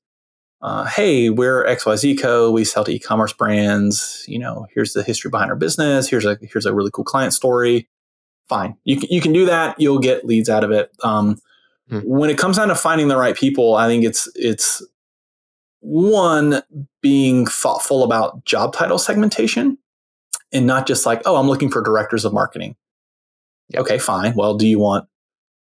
uh, 0.62 0.84
hey, 0.84 1.30
we're 1.30 1.64
XYZ 1.64 2.20
Co. 2.20 2.50
We 2.50 2.64
sell 2.64 2.84
to 2.84 2.92
e-commerce 2.92 3.32
brands. 3.32 4.24
You 4.28 4.38
know, 4.38 4.66
here's 4.74 4.92
the 4.92 5.02
history 5.02 5.30
behind 5.30 5.50
our 5.50 5.56
business. 5.56 6.08
Here's 6.08 6.26
a 6.26 6.38
here's 6.42 6.66
a 6.66 6.74
really 6.74 6.90
cool 6.92 7.04
client 7.04 7.32
story. 7.32 7.88
Fine, 8.48 8.76
you 8.84 8.98
can, 8.98 9.08
you 9.10 9.20
can 9.20 9.32
do 9.32 9.46
that. 9.46 9.80
You'll 9.80 10.00
get 10.00 10.26
leads 10.26 10.48
out 10.48 10.64
of 10.64 10.70
it. 10.70 10.90
Um, 11.02 11.38
hmm. 11.88 12.00
When 12.00 12.28
it 12.28 12.36
comes 12.36 12.58
down 12.58 12.68
to 12.68 12.74
finding 12.74 13.08
the 13.08 13.16
right 13.16 13.34
people, 13.34 13.74
I 13.74 13.86
think 13.86 14.04
it's 14.04 14.28
it's 14.34 14.84
one 15.80 16.62
being 17.00 17.46
thoughtful 17.46 18.04
about 18.04 18.44
job 18.44 18.74
title 18.74 18.98
segmentation 18.98 19.78
and 20.52 20.66
not 20.66 20.86
just 20.86 21.06
like, 21.06 21.22
oh, 21.24 21.36
I'm 21.36 21.46
looking 21.46 21.70
for 21.70 21.80
directors 21.80 22.26
of 22.26 22.34
marketing. 22.34 22.76
Okay, 23.74 23.98
fine. 23.98 24.34
Well, 24.34 24.54
do 24.54 24.66
you 24.66 24.78
want 24.78 25.06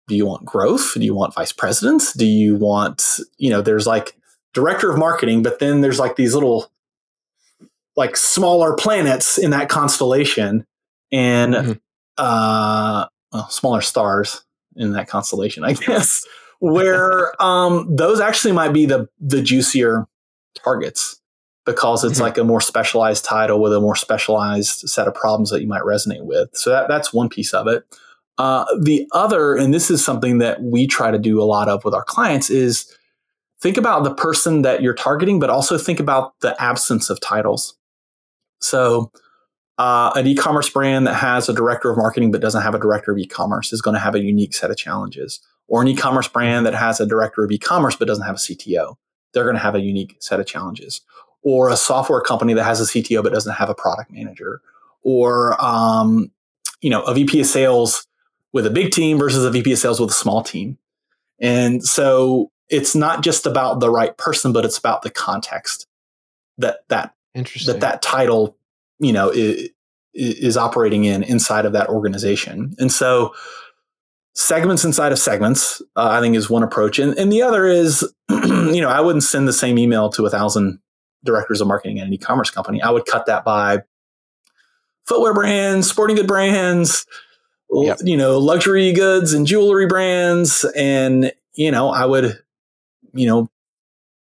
do 0.09 0.17
you 0.17 0.27
want 0.27 0.45
growth? 0.45 0.95
Do 0.95 1.05
you 1.05 1.15
want 1.15 1.35
vice 1.35 1.53
presidents? 1.53 2.13
Do 2.13 2.27
you 2.27 2.57
want, 2.57 3.21
you 3.39 3.49
know, 3.49 3.63
there's 3.63 3.87
like 3.87 4.17
director 4.53 4.91
of 4.91 4.99
marketing, 4.99 5.45
but 5.45 5.61
then 5.61 5.81
there's 5.83 6.01
like 6.01 6.17
these 6.17 6.35
little 6.35 6.71
like 7.97 8.17
smaller 8.17 8.75
planets 8.75 9.39
in 9.39 9.53
that 9.53 9.69
constellation 9.69 10.67
and 11.13 11.55
mm-hmm. 11.55 11.73
uh 12.19 13.07
well, 13.33 13.49
smaller 13.49 13.81
stars 13.81 14.43
in 14.75 14.93
that 14.93 15.07
constellation, 15.07 15.63
I 15.63 15.73
guess, 15.87 16.27
where 16.59 17.41
um 17.41 17.95
those 17.95 18.21
actually 18.21 18.53
might 18.53 18.73
be 18.73 18.87
the 18.87 19.09
the 19.21 19.43
juicier 19.43 20.07
targets 20.57 21.20
because 21.71 22.05
it's 22.05 22.15
mm-hmm. 22.15 22.23
like 22.23 22.39
a 22.39 22.45
more 22.45 22.61
specialized 22.61 23.25
title 23.25 23.61
with 23.61 23.73
a 23.73 23.81
more 23.81 23.97
specialized 23.97 24.89
set 24.89 25.07
of 25.07 25.15
problems 25.15 25.51
that 25.51 25.61
you 25.61 25.69
might 25.69 25.83
resonate 25.83 26.25
with. 26.25 26.51
So 26.53 26.71
that, 26.71 26.89
that's 26.89 27.13
one 27.13 27.29
piece 27.29 27.55
of 27.55 27.67
it. 27.69 27.85
Uh, 28.39 28.65
the 28.81 29.07
other, 29.13 29.55
and 29.55 29.73
this 29.73 29.91
is 29.91 30.05
something 30.05 30.39
that 30.39 30.63
we 30.63 30.87
try 30.87 31.11
to 31.11 31.19
do 31.19 31.41
a 31.41 31.45
lot 31.45 31.69
of 31.69 31.85
with 31.85 31.95
our 31.95 32.05
clients, 32.05 32.51
is 32.51 32.93
think 33.61 33.77
about 33.77 34.03
the 34.03 34.15
person 34.15 34.63
that 34.63 34.83
you're 34.83 34.95
targeting, 34.95 35.39
but 35.39 35.51
also 35.51 35.79
think 35.79 36.01
about 36.01 36.39
the 36.41 36.61
absence 36.61 37.11
of 37.11 37.21
titles. 37.21 37.77
So, 38.61 39.13
uh, 39.79 40.13
an 40.15 40.27
e-commerce 40.27 40.69
brand 40.69 41.07
that 41.07 41.15
has 41.15 41.49
a 41.49 41.55
director 41.55 41.91
of 41.91 41.97
marketing 41.97 42.31
but 42.31 42.41
doesn't 42.41 42.63
have 42.63 42.75
a 42.75 42.79
director 42.79 43.13
of 43.13 43.19
e-commerce 43.19 43.73
is 43.73 43.81
going 43.81 43.95
to 43.95 44.01
have 44.01 44.15
a 44.15 44.21
unique 44.21 44.55
set 44.55 44.71
of 44.71 44.77
challenges. 44.77 45.41
Or 45.69 45.81
an 45.81 45.89
e-commerce 45.89 46.29
brand 46.29 46.67
that 46.67 46.75
has 46.75 47.01
a 47.01 47.07
director 47.07 47.45
of 47.45 47.51
e-commerce 47.51 47.97
but 47.97 48.09
doesn't 48.09 48.27
have 48.27 48.37
a 48.37 48.39
CTO, 48.39 48.97
they're 49.33 49.45
going 49.45 49.57
to 49.57 49.63
have 49.63 49.75
a 49.75 49.81
unique 49.81 50.17
set 50.21 50.41
of 50.41 50.47
challenges. 50.47 51.01
Or 51.43 51.71
a 51.71 51.77
software 51.77 52.21
company 52.21 52.53
that 52.55 52.65
has 52.65 52.81
a 52.81 52.85
CTO 52.85 53.23
but 53.23 53.33
doesn't 53.33 53.55
have 53.55 53.71
a 53.71 53.75
product 53.75 54.11
manager. 54.11 54.61
Or 55.03 55.63
um, 55.63 56.31
you 56.81 56.91
know, 56.91 57.03
a 57.03 57.15
VP 57.15 57.41
of 57.41 57.47
sales 57.47 58.07
with 58.53 58.67
a 58.67 58.71
big 58.71 58.93
team 58.93 59.19
versus 59.19 59.45
a 59.45 59.51
VP 59.51 59.73
of 59.73 59.79
sales 59.79 60.01
with 60.01 60.11
a 60.11 60.15
small 60.15 60.43
team. 60.43 60.79
And 61.41 61.83
so 61.83 62.51
it's 62.69 62.95
not 62.95 63.23
just 63.23 63.47
about 63.47 63.81
the 63.81 63.91
right 63.91 64.17
person, 64.17 64.53
but 64.53 64.65
it's 64.65 64.79
about 64.79 65.03
the 65.03 65.11
context 65.11 65.87
that 66.59 66.81
that 66.89 67.15
that 67.67 67.81
that 67.81 68.03
title, 68.03 68.57
you 68.99 69.13
know, 69.13 69.31
is, 69.31 69.71
is 70.15 70.57
operating 70.57 71.05
in 71.05 71.23
inside 71.23 71.65
of 71.65 71.73
that 71.73 71.89
organization. 71.89 72.75
And 72.79 72.91
so 72.93 73.35
segments 74.35 74.85
inside 74.85 75.13
of 75.13 75.19
segments, 75.19 75.81
uh, 75.97 76.09
I 76.11 76.21
think 76.21 76.37
is 76.37 76.51
one 76.51 76.63
approach. 76.63 76.99
And, 76.99 77.17
and 77.19 77.33
the 77.33 77.43
other 77.43 77.67
is, 77.67 78.09
you 78.31 78.81
know, 78.81 78.89
I 78.89 79.01
wouldn't 79.01 79.25
send 79.25 79.49
the 79.49 79.53
same 79.53 79.79
email 79.79 80.09
to 80.11 80.27
a 80.27 80.31
thousand 80.31 80.81
directors 81.25 81.61
of 81.61 81.69
marketing 81.69 82.01
at 82.01 82.07
an 82.07 82.13
e-commerce 82.13 82.51
company. 82.51 82.81
I 82.83 82.91
would 82.91 83.07
cut 83.07 83.27
that 83.27 83.45
by 83.45 83.83
footwear 85.07 85.35
brands, 85.35 85.89
sporting 85.89 86.17
good 86.17 86.27
brands, 86.27 87.07
yep. 87.71 87.99
you 88.03 88.17
know, 88.17 88.39
luxury 88.39 88.93
goods 88.93 89.33
and 89.33 89.47
jewelry 89.47 89.87
brands. 89.87 90.65
And, 90.77 91.33
you 91.55 91.71
know, 91.71 91.91
I 91.91 92.07
would 92.07 92.39
you 93.13 93.27
know, 93.27 93.51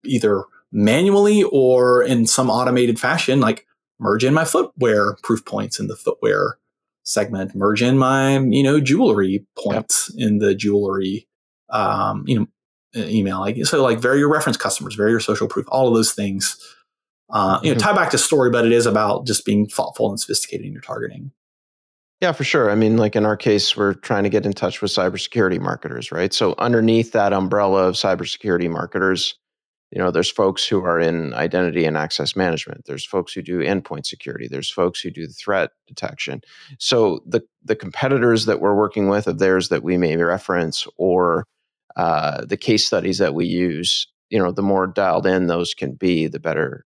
either 0.04 0.44
manually 0.72 1.44
or 1.44 2.04
in 2.04 2.28
some 2.28 2.50
automated 2.50 3.00
fashion, 3.00 3.40
like 3.40 3.66
merge 4.00 4.24
in 4.24 4.34
my 4.34 4.46
footwear 4.46 5.16
proof 5.24 5.46
points 5.46 5.80
in 5.80 5.88
the 5.88 5.96
footwear 5.96 6.58
segment, 7.04 7.56
merge 7.56 7.82
in 7.82 7.98
my, 7.98 8.38
you 8.40 8.64
know, 8.64 8.80
jewelry 8.80 9.46
points 9.58 10.12
yep. 10.14 10.28
in 10.28 10.40
the 10.40 10.56
jewelry, 10.56 11.28
um, 11.70 12.24
you 12.28 12.40
know, 12.40 12.48
email. 12.96 13.40
Like, 13.40 13.66
so 13.66 13.82
like 13.82 14.00
vary 14.00 14.20
your 14.20 14.32
reference 14.32 14.58
customers, 14.58 14.96
vary 14.96 15.12
your 15.12 15.20
social 15.20 15.48
proof, 15.48 15.66
all 15.70 15.88
of 15.88 15.94
those 15.94 16.14
things. 16.14 16.58
Uh, 17.30 17.60
you 17.64 17.70
know, 17.70 17.78
mm-hmm. 17.78 17.88
tie 17.88 17.96
back 17.96 18.12
to 18.12 18.18
story, 18.18 18.50
but 18.50 18.66
it 18.66 18.72
is 18.72 18.86
about 18.86 19.26
just 19.26 19.46
being 19.46 19.68
thoughtful 19.68 20.10
and 20.10 20.20
sophisticated 20.20 20.66
in 20.66 20.72
your 20.72 20.82
targeting. 20.82 21.32
Yeah, 22.22 22.32
for 22.32 22.44
sure. 22.44 22.72
I 22.72 22.76
mean, 22.76 22.98
like 22.98 23.16
in 23.16 23.26
our 23.26 23.36
case, 23.36 23.76
we're 23.76 23.94
trying 23.94 24.24
to 24.24 24.30
get 24.30 24.46
in 24.46 24.54
touch 24.54 24.82
with 24.82 24.92
cybersecurity 24.92 25.60
marketers, 25.60 26.12
right? 26.12 26.34
So 26.34 26.56
underneath 26.58 27.12
that 27.12 27.34
umbrella 27.34 27.88
of 27.88 27.96
cybersecurity 27.96 28.70
marketers, 28.70 29.36
you 29.92 30.00
know, 30.00 30.12
there's 30.12 30.32
folks 30.32 30.68
who 30.68 30.84
are 30.84 31.00
in 31.00 31.34
identity 31.34 31.86
and 31.86 31.98
access 31.98 32.36
management. 32.36 32.86
There's 32.86 33.06
folks 33.06 33.34
who 33.34 33.42
do 33.42 33.60
endpoint 33.60 34.06
security. 34.06 34.48
There's 34.48 34.72
folks 34.72 35.02
who 35.02 35.12
do 35.12 35.28
threat 35.28 35.72
detection. 35.88 36.42
So 36.80 37.20
the 37.26 37.42
the 37.64 37.76
competitors 37.76 38.46
that 38.46 38.60
we're 38.60 38.76
working 38.76 39.10
with 39.10 39.28
of 39.28 39.40
theirs 39.40 39.70
that 39.70 39.84
we 39.84 39.98
may 39.98 40.16
reference 40.18 40.88
or 40.98 41.46
uh, 41.96 42.46
the 42.46 42.58
case 42.58 42.86
studies 42.86 43.20
that 43.20 43.36
we 43.36 43.46
use, 43.46 44.08
you 44.30 44.40
know, 44.40 44.52
the 44.52 44.62
more 44.62 44.88
dialed 44.88 45.26
in 45.26 45.48
those 45.48 45.74
can 45.74 45.94
be, 45.94 46.28
the 46.28 46.40
better 46.40 46.86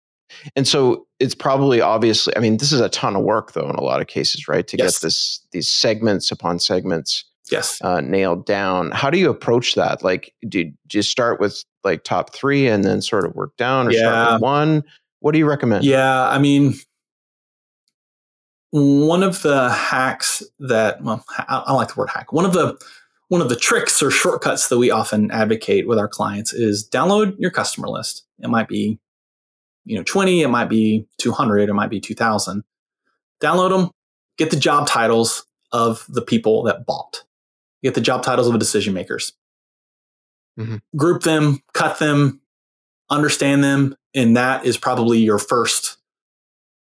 and 0.55 0.67
so 0.67 1.07
it's 1.19 1.35
probably 1.35 1.81
obviously, 1.81 2.35
I 2.35 2.39
mean, 2.39 2.57
this 2.57 2.71
is 2.71 2.81
a 2.81 2.89
ton 2.89 3.15
of 3.15 3.23
work 3.23 3.53
though 3.53 3.69
in 3.69 3.75
a 3.75 3.83
lot 3.83 4.01
of 4.01 4.07
cases, 4.07 4.47
right? 4.47 4.67
To 4.67 4.77
yes. 4.77 4.99
get 4.99 5.01
this 5.05 5.39
these 5.51 5.69
segments 5.69 6.31
upon 6.31 6.59
segments 6.59 7.25
yes 7.51 7.79
uh, 7.81 8.01
nailed 8.01 8.45
down. 8.45 8.91
How 8.91 9.09
do 9.09 9.17
you 9.17 9.29
approach 9.29 9.75
that? 9.75 10.03
Like, 10.03 10.33
do, 10.47 10.65
do 10.87 10.97
you 10.97 11.01
start 11.01 11.39
with 11.39 11.63
like 11.83 12.03
top 12.03 12.33
three 12.33 12.67
and 12.67 12.83
then 12.83 13.01
sort 13.01 13.25
of 13.25 13.35
work 13.35 13.55
down, 13.57 13.87
or 13.87 13.91
yeah. 13.91 13.99
start 13.99 14.33
with 14.33 14.41
one? 14.41 14.83
What 15.19 15.31
do 15.31 15.39
you 15.39 15.47
recommend? 15.47 15.85
Yeah, 15.85 16.27
I 16.27 16.37
mean, 16.37 16.75
one 18.71 19.23
of 19.23 19.41
the 19.41 19.69
hacks 19.69 20.43
that 20.59 21.01
well, 21.01 21.23
I, 21.37 21.63
I 21.67 21.73
like 21.73 21.89
the 21.89 21.99
word 21.99 22.09
hack. 22.09 22.33
One 22.33 22.45
of 22.45 22.53
the 22.53 22.77
one 23.27 23.41
of 23.41 23.49
the 23.49 23.55
tricks 23.55 24.03
or 24.03 24.11
shortcuts 24.11 24.67
that 24.67 24.77
we 24.77 24.91
often 24.91 25.31
advocate 25.31 25.87
with 25.87 25.97
our 25.97 26.07
clients 26.07 26.53
is 26.53 26.87
download 26.87 27.35
your 27.39 27.51
customer 27.51 27.87
list. 27.87 28.23
It 28.39 28.49
might 28.49 28.67
be 28.67 28.99
you 29.85 29.95
know 29.95 30.03
20 30.03 30.41
it 30.41 30.47
might 30.49 30.69
be 30.69 31.07
200 31.19 31.69
it 31.69 31.73
might 31.73 31.89
be 31.89 31.99
2000 31.99 32.63
download 33.41 33.69
them 33.69 33.91
get 34.37 34.51
the 34.51 34.57
job 34.57 34.87
titles 34.87 35.45
of 35.71 36.05
the 36.09 36.21
people 36.21 36.63
that 36.63 36.85
bought 36.85 37.23
get 37.83 37.93
the 37.93 38.01
job 38.01 38.23
titles 38.23 38.47
of 38.47 38.53
the 38.53 38.59
decision 38.59 38.93
makers 38.93 39.33
mm-hmm. 40.59 40.77
group 40.97 41.23
them 41.23 41.59
cut 41.73 41.99
them 41.99 42.41
understand 43.09 43.63
them 43.63 43.95
and 44.13 44.35
that 44.35 44.65
is 44.65 44.77
probably 44.77 45.19
your 45.19 45.39
first 45.39 45.97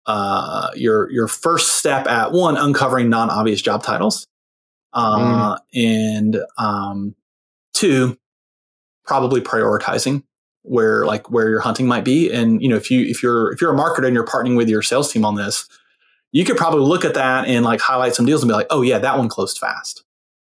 uh, 0.07 0.71
your 0.75 1.11
your 1.13 1.29
first 1.29 1.77
step 1.77 2.07
at 2.07 2.33
one 2.33 2.57
uncovering 2.57 3.11
non-obvious 3.11 3.63
job 3.63 3.83
titles 3.83 4.27
uh, 4.93 5.55
mm. 5.55 5.59
and 5.75 6.41
um, 6.59 7.15
two 7.75 8.19
probably 9.05 9.41
prioritizing 9.41 10.25
where 10.63 11.07
like 11.07 11.31
where 11.31 11.49
your 11.49 11.61
hunting 11.61 11.87
might 11.87 12.05
be. 12.05 12.31
And 12.31 12.63
you 12.63 12.69
know 12.69 12.77
if 12.77 12.91
you 12.91 13.05
if 13.05 13.23
you're 13.23 13.53
if 13.53 13.61
you're 13.61 13.75
a 13.75 13.79
marketer 13.79 14.07
and 14.07 14.15
you're 14.15 14.27
partnering 14.27 14.57
with 14.57 14.69
your 14.69 14.83
sales 14.83 15.13
team 15.13 15.25
on 15.25 15.35
this 15.35 15.69
you 16.33 16.45
could 16.45 16.57
probably 16.57 16.81
look 16.81 17.05
at 17.05 17.15
that 17.15 17.49
and 17.49 17.65
like 17.65 17.81
highlight 17.81 18.15
some 18.15 18.27
deals 18.27 18.43
and 18.43 18.49
be 18.49 18.55
like 18.55 18.67
oh 18.71 18.83
yeah 18.83 18.99
that 18.99 19.19
one 19.19 19.29
closed 19.29 19.59
fast. 19.59 20.05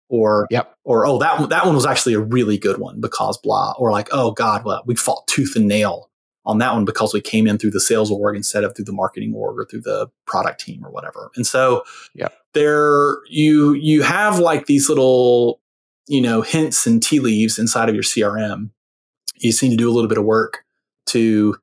Or 0.09 0.45
yep. 0.51 0.75
or 0.83 1.05
oh 1.05 1.19
that 1.19 1.39
one 1.39 1.49
that 1.49 1.65
one 1.65 1.75
was 1.75 1.85
actually 1.85 2.13
a 2.15 2.19
really 2.19 2.57
good 2.57 2.77
one 2.79 2.99
because 2.99 3.37
blah. 3.37 3.73
Or 3.77 3.91
like 3.91 4.09
oh 4.11 4.31
god 4.31 4.65
well 4.65 4.83
we 4.85 4.95
fought 4.95 5.25
tooth 5.27 5.55
and 5.55 5.67
nail 5.67 6.09
on 6.43 6.57
that 6.57 6.73
one 6.73 6.85
because 6.85 7.13
we 7.13 7.21
came 7.21 7.47
in 7.47 7.57
through 7.57 7.69
the 7.69 7.79
sales 7.79 8.11
org 8.11 8.35
instead 8.35 8.63
of 8.63 8.75
through 8.75 8.85
the 8.85 8.91
marketing 8.91 9.33
org 9.33 9.57
or 9.57 9.65
through 9.65 9.81
the 9.81 10.07
product 10.25 10.59
team 10.59 10.83
or 10.85 10.91
whatever. 10.91 11.31
And 11.35 11.47
so 11.47 11.83
yeah 12.13 12.27
there 12.53 13.25
you 13.27 13.73
you 13.73 14.01
have 14.01 14.39
like 14.39 14.65
these 14.65 14.89
little 14.89 15.61
you 16.07 16.21
know 16.21 16.41
hints 16.41 16.85
and 16.85 17.01
tea 17.01 17.19
leaves 17.19 17.57
inside 17.57 17.89
of 17.89 17.95
your 17.95 18.03
crm 18.03 18.69
you 19.43 19.51
just 19.51 19.63
need 19.63 19.69
to 19.69 19.75
do 19.77 19.89
a 19.89 19.93
little 19.93 20.09
bit 20.09 20.17
of 20.17 20.25
work 20.25 20.63
to 21.07 21.57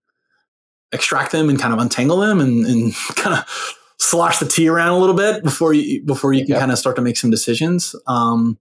extract 0.93 1.33
them 1.33 1.49
and 1.49 1.59
kind 1.59 1.73
of 1.73 1.79
untangle 1.79 2.19
them 2.19 2.41
and, 2.41 2.67
and 2.67 2.95
kind 3.17 3.39
of 3.39 3.77
slosh 3.99 4.39
the 4.39 4.47
tea 4.47 4.69
around 4.69 4.91
a 4.91 4.99
little 4.99 5.15
bit 5.15 5.43
before 5.43 5.73
you 5.73 6.03
before 6.05 6.33
you 6.33 6.43
can 6.43 6.51
yep. 6.51 6.61
kind 6.61 6.73
of 6.73 6.79
start 6.79 6.97
to 6.97 7.03
make 7.03 7.17
some 7.17 7.31
decisions. 7.31 7.95
Um, 8.07 8.59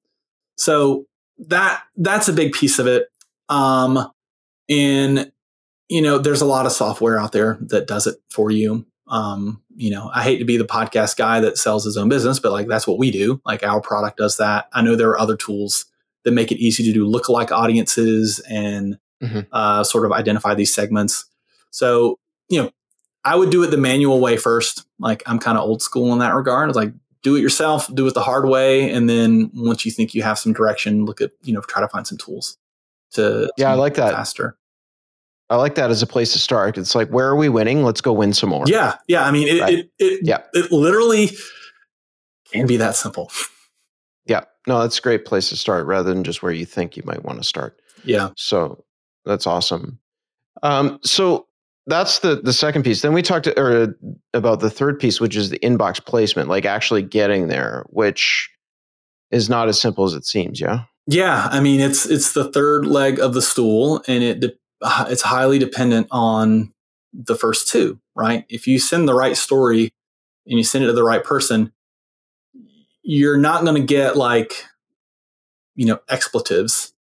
so 0.57 1.05
that 1.37 1.83
that's 1.95 2.27
a 2.27 2.33
big 2.33 2.53
piece 2.53 2.79
of 2.79 2.87
it. 2.87 3.07
Um, 3.49 4.11
and 4.69 5.31
you 5.89 6.01
know, 6.01 6.17
there's 6.17 6.41
a 6.41 6.45
lot 6.45 6.65
of 6.65 6.71
software 6.73 7.17
out 7.17 7.31
there 7.31 7.57
that 7.61 7.87
does 7.87 8.07
it 8.07 8.17
for 8.29 8.51
you. 8.51 8.85
Um, 9.07 9.61
you 9.73 9.89
know, 9.89 10.11
I 10.13 10.23
hate 10.23 10.39
to 10.39 10.45
be 10.45 10.57
the 10.57 10.65
podcast 10.65 11.15
guy 11.15 11.39
that 11.39 11.57
sells 11.57 11.85
his 11.85 11.95
own 11.95 12.09
business, 12.09 12.39
but 12.39 12.51
like 12.51 12.67
that's 12.67 12.87
what 12.87 12.97
we 12.97 13.09
do. 13.09 13.41
Like 13.45 13.63
our 13.63 13.79
product 13.79 14.17
does 14.17 14.37
that. 14.37 14.67
I 14.73 14.81
know 14.81 14.95
there 14.95 15.09
are 15.09 15.19
other 15.19 15.37
tools 15.37 15.85
that 16.25 16.31
make 16.31 16.51
it 16.51 16.59
easy 16.59 16.83
to 16.83 16.91
do 16.91 17.05
lookalike 17.05 17.51
audiences 17.51 18.39
and 18.49 18.97
mm-hmm. 19.21 19.41
uh, 19.51 19.83
sort 19.83 20.05
of 20.05 20.11
identify 20.11 20.53
these 20.53 20.73
segments. 20.73 21.25
So, 21.71 22.19
you 22.49 22.61
know, 22.61 22.71
I 23.23 23.35
would 23.35 23.49
do 23.49 23.63
it 23.63 23.71
the 23.71 23.77
manual 23.77 24.19
way 24.19 24.37
first. 24.37 24.85
Like 24.99 25.23
I'm 25.25 25.39
kind 25.39 25.57
of 25.57 25.63
old 25.63 25.81
school 25.81 26.13
in 26.13 26.19
that 26.19 26.33
regard. 26.33 26.69
It's 26.69 26.75
like 26.75 26.93
do 27.23 27.35
it 27.35 27.41
yourself, 27.41 27.93
do 27.93 28.07
it 28.07 28.13
the 28.13 28.21
hard 28.21 28.47
way, 28.47 28.89
and 28.89 29.09
then 29.09 29.51
once 29.53 29.85
you 29.85 29.91
think 29.91 30.13
you 30.13 30.23
have 30.23 30.39
some 30.39 30.53
direction, 30.53 31.05
look 31.05 31.19
at 31.19 31.31
you 31.43 31.53
know 31.53 31.61
try 31.61 31.81
to 31.81 31.87
find 31.89 32.07
some 32.07 32.17
tools 32.17 32.57
to, 33.11 33.51
yeah, 33.57 33.67
to 33.67 33.71
I 33.71 33.73
like 33.75 33.95
that 33.95 34.13
faster. 34.13 34.57
I 35.49 35.55
like 35.55 35.75
that 35.75 35.89
as 35.89 36.01
a 36.01 36.07
place 36.07 36.33
to 36.33 36.39
start. 36.39 36.77
It's 36.77 36.93
like, 36.93 37.09
where 37.09 37.27
are 37.27 37.35
we 37.35 37.47
winning? 37.47 37.83
Let's 37.83 38.01
go 38.01 38.11
win 38.11 38.33
some 38.33 38.49
more. 38.49 38.65
Yeah, 38.67 38.97
yeah. 39.07 39.25
I 39.25 39.31
mean, 39.31 39.47
it, 39.47 39.61
Right. 39.61 39.73
it, 39.79 39.91
it, 39.97 40.19
Yeah. 40.23 40.41
it 40.53 40.71
literally 40.73 41.31
can 42.51 42.67
be 42.67 42.75
that 42.77 42.97
simple. 42.97 43.31
Yeah. 44.25 44.43
No, 44.67 44.81
that's 44.81 44.99
a 44.99 45.01
great 45.01 45.23
place 45.23 45.47
to 45.49 45.55
start 45.55 45.85
rather 45.85 46.13
than 46.13 46.25
just 46.25 46.43
where 46.43 46.51
you 46.51 46.65
think 46.65 46.97
you 46.97 47.03
might 47.05 47.23
want 47.23 47.37
to 47.37 47.45
start. 47.45 47.79
Yeah. 48.03 48.31
So 48.35 48.83
that's 49.27 49.47
awesome. 49.47 49.99
Um, 50.63 50.99
so 51.03 51.47
that's 51.87 52.19
the 52.19 52.41
the 52.41 52.53
second 52.53 52.83
piece. 52.83 53.01
Then 53.01 53.13
we 53.13 53.21
talked 53.21 53.45
to, 53.45 53.59
or 53.59 53.95
about 54.33 54.59
the 54.59 54.69
third 54.69 54.99
piece, 54.99 55.21
which 55.21 55.35
is 55.35 55.49
the 55.49 55.59
inbox 55.59 56.03
placement, 56.03 56.49
like 56.49 56.65
actually 56.65 57.01
getting 57.01 57.47
there, 57.47 57.85
which 57.89 58.49
is 59.31 59.49
not 59.49 59.67
as 59.67 59.79
simple 59.79 60.05
as 60.05 60.13
it 60.13 60.25
seems. 60.25 60.59
Yeah. 60.59 60.83
Yeah, 61.07 61.47
I 61.49 61.61
mean 61.61 61.79
it's 61.79 62.05
it's 62.05 62.33
the 62.33 62.51
third 62.51 62.85
leg 62.85 63.19
of 63.19 63.33
the 63.33 63.41
stool, 63.41 64.03
and 64.07 64.23
it 64.23 64.39
de- 64.41 64.57
uh, 64.81 65.05
it's 65.09 65.21
highly 65.21 65.57
dependent 65.57 66.07
on 66.11 66.73
the 67.13 67.35
first 67.35 67.69
two, 67.69 67.99
right? 68.15 68.45
If 68.49 68.67
you 68.67 68.77
send 68.77 69.07
the 69.07 69.13
right 69.13 69.37
story 69.37 69.93
and 70.45 70.57
you 70.57 70.63
send 70.63 70.83
it 70.83 70.87
to 70.87 70.93
the 70.93 71.03
right 71.03 71.23
person, 71.23 71.71
you're 73.03 73.37
not 73.37 73.63
going 73.63 73.81
to 73.81 73.87
get 73.87 74.17
like 74.17 74.65
you 75.75 75.85
know 75.85 75.99
expletives 76.09 76.93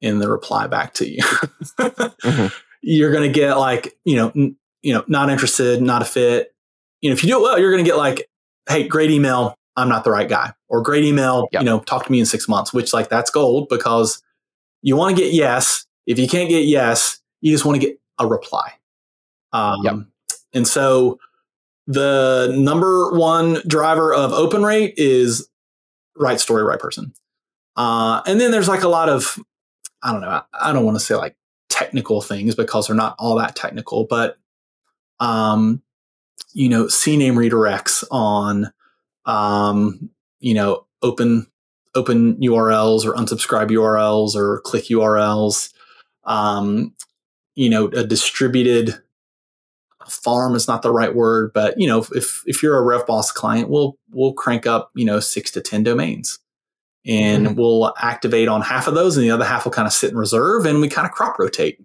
in 0.00 0.18
the 0.18 0.28
reply 0.30 0.66
back 0.66 0.94
to 0.94 1.08
you. 1.08 1.22
Mhm. 1.22 2.52
You're 2.82 3.10
going 3.12 3.30
to 3.32 3.36
get 3.38 3.54
like 3.58 3.96
you 4.04 4.16
know 4.16 4.32
n- 4.36 4.56
you 4.82 4.92
know 4.94 5.02
not 5.08 5.30
interested, 5.30 5.80
not 5.82 6.02
a 6.02 6.04
fit. 6.04 6.54
You 7.00 7.10
know 7.10 7.14
if 7.14 7.22
you 7.24 7.28
do 7.30 7.38
it 7.38 7.42
well, 7.42 7.58
you're 7.58 7.72
going 7.72 7.84
to 7.84 7.88
get 7.90 7.96
like 7.96 8.28
hey, 8.68 8.86
great 8.86 9.10
email. 9.10 9.54
I'm 9.76 9.88
not 9.88 10.04
the 10.04 10.10
right 10.10 10.28
guy. 10.28 10.52
Or 10.68 10.82
great 10.82 11.04
email, 11.04 11.48
Yep. 11.52 11.62
you 11.62 11.66
know, 11.66 11.80
talk 11.80 12.04
to 12.06 12.10
me 12.12 12.18
in 12.18 12.26
six 12.26 12.48
months, 12.48 12.72
which 12.72 12.92
like 12.92 13.08
that's 13.08 13.30
gold 13.30 13.68
because 13.68 14.22
you 14.82 14.96
want 14.96 15.16
to 15.16 15.22
get 15.22 15.32
yes. 15.32 15.86
If 16.06 16.18
you 16.18 16.26
can't 16.28 16.48
get 16.48 16.64
yes, 16.64 17.20
you 17.40 17.52
just 17.52 17.64
want 17.64 17.80
to 17.80 17.86
get 17.86 17.98
a 18.18 18.26
reply. 18.26 18.72
Um, 19.52 19.76
Yep. 19.84 19.94
And 20.54 20.66
so 20.68 21.18
the 21.86 22.54
number 22.58 23.12
one 23.12 23.60
driver 23.66 24.12
of 24.14 24.32
open 24.32 24.62
rate 24.64 24.94
is 24.96 25.48
right 26.16 26.40
story, 26.40 26.62
right 26.64 26.80
person. 26.80 27.12
Uh, 27.76 28.22
and 28.26 28.40
then 28.40 28.50
there's 28.50 28.68
like 28.68 28.82
a 28.82 28.88
lot 28.88 29.08
of, 29.08 29.38
I 30.06 30.12
don't 30.12 30.20
know, 30.20 30.42
I, 30.54 30.72
don't 30.72 30.84
want 30.84 30.96
to 30.96 31.04
say 31.04 31.16
like 31.16 31.36
technical 31.68 32.20
things 32.20 32.54
because 32.54 32.86
they're 32.86 32.94
not 32.94 33.16
all 33.18 33.34
that 33.36 33.56
technical, 33.56 34.04
but, 34.04 34.38
um, 35.18 35.82
you 36.52 36.68
know, 36.68 36.84
CNAME 36.84 37.34
redirects 37.34 38.04
on, 38.10 38.72
um, 39.24 40.10
you 40.38 40.54
know, 40.54 40.86
open 41.02 41.48
open 41.96 42.36
URLs 42.36 43.04
or 43.04 43.14
unsubscribe 43.14 43.70
URLs 43.70 44.36
or 44.36 44.60
click 44.60 44.84
URLs. 44.84 45.72
Um, 46.24 46.94
you 47.54 47.68
know, 47.68 47.86
a 47.86 48.04
distributed 48.04 48.94
farm 50.08 50.54
is 50.54 50.68
not 50.68 50.82
the 50.82 50.92
right 50.92 51.14
word, 51.14 51.52
but 51.52 51.80
you 51.80 51.88
know, 51.88 52.04
if 52.14 52.42
if 52.46 52.62
you're 52.62 52.78
a 52.78 53.00
RevBoss 53.00 53.34
client, 53.34 53.70
we'll 53.70 53.98
we'll 54.10 54.34
crank 54.34 54.66
up 54.66 54.90
you 54.94 55.04
know 55.04 55.18
six 55.18 55.50
to 55.52 55.60
ten 55.60 55.82
domains, 55.82 56.38
and 57.06 57.56
we'll 57.56 57.94
activate 57.98 58.48
on 58.48 58.62
half 58.62 58.86
of 58.88 58.94
those, 58.94 59.16
and 59.16 59.24
the 59.24 59.30
other 59.30 59.44
half 59.44 59.64
will 59.64 59.72
kind 59.72 59.86
of 59.86 59.92
sit 59.92 60.10
in 60.10 60.16
reserve, 60.16 60.66
and 60.66 60.80
we 60.80 60.88
kind 60.88 61.06
of 61.06 61.12
crop 61.12 61.38
rotate 61.38 61.78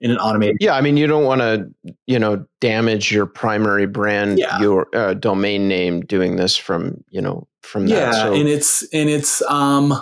in 0.00 0.10
an 0.10 0.18
automated. 0.18 0.56
Yeah. 0.60 0.74
I 0.74 0.80
mean, 0.80 0.96
you 0.96 1.06
don't 1.06 1.24
want 1.24 1.40
to, 1.42 1.72
you 2.08 2.18
know, 2.18 2.44
damage 2.60 3.12
your 3.12 3.24
primary 3.24 3.86
brand, 3.86 4.38
Yeah. 4.38 4.60
your 4.60 4.88
uh, 4.94 5.14
domain 5.14 5.68
name 5.68 6.00
doing 6.00 6.36
this 6.36 6.56
from, 6.56 7.04
you 7.08 7.20
know, 7.20 7.46
from 7.62 7.86
that. 7.86 7.94
Yeah, 7.94 8.12
So, 8.12 8.34
and 8.34 8.48
it's 8.48 8.82
and 8.92 9.08
it's 9.08 9.42
um 9.42 9.94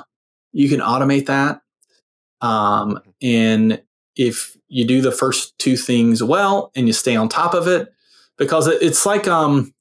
you 0.53 0.71
can 0.71 0.81
automate 0.81 1.27
that. 1.27 1.61
Um 2.41 2.99
and 3.21 3.83
if 4.17 4.57
you 4.69 4.87
do 4.87 5.03
the 5.03 5.13
first 5.13 5.59
two 5.59 5.77
things 5.77 6.23
well 6.23 6.73
and 6.75 6.87
you 6.87 6.95
stay 6.95 7.15
on 7.15 7.29
top 7.29 7.53
of 7.53 7.69
it 7.69 7.93
because 8.39 8.67
it, 8.67 8.81
it's 8.81 9.05
like 9.05 9.29
um 9.29 9.75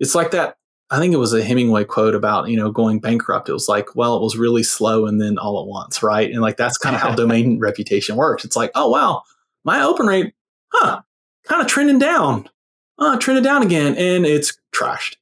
it's 0.00 0.16
like 0.16 0.32
that 0.32 0.56
I 0.90 0.98
think 0.98 1.14
it 1.14 1.18
was 1.18 1.32
a 1.32 1.42
Hemingway 1.42 1.84
quote 1.84 2.14
about, 2.14 2.48
you 2.48 2.56
know, 2.56 2.70
going 2.70 3.00
bankrupt. 3.00 3.48
It 3.48 3.52
was 3.52 3.68
like, 3.68 3.96
well, 3.96 4.16
it 4.16 4.22
was 4.22 4.36
really 4.36 4.62
slow 4.62 5.06
and 5.06 5.20
then 5.20 5.38
all 5.38 5.60
at 5.60 5.66
once, 5.66 6.02
right? 6.02 6.30
And 6.30 6.40
like 6.40 6.56
that's 6.56 6.78
kind 6.78 6.94
of 6.94 7.02
how 7.02 7.14
domain 7.14 7.58
reputation 7.58 8.16
works. 8.16 8.44
It's 8.44 8.56
like, 8.56 8.70
oh 8.74 8.90
wow, 8.90 9.22
my 9.64 9.82
open 9.82 10.06
rate, 10.06 10.34
huh, 10.72 11.02
kind 11.44 11.62
of 11.62 11.66
trending 11.68 11.98
down. 11.98 12.48
Uh, 12.96 13.18
trending 13.18 13.42
down 13.42 13.62
again 13.62 13.96
and 13.96 14.24
it's 14.24 14.58
trashed. 14.72 15.16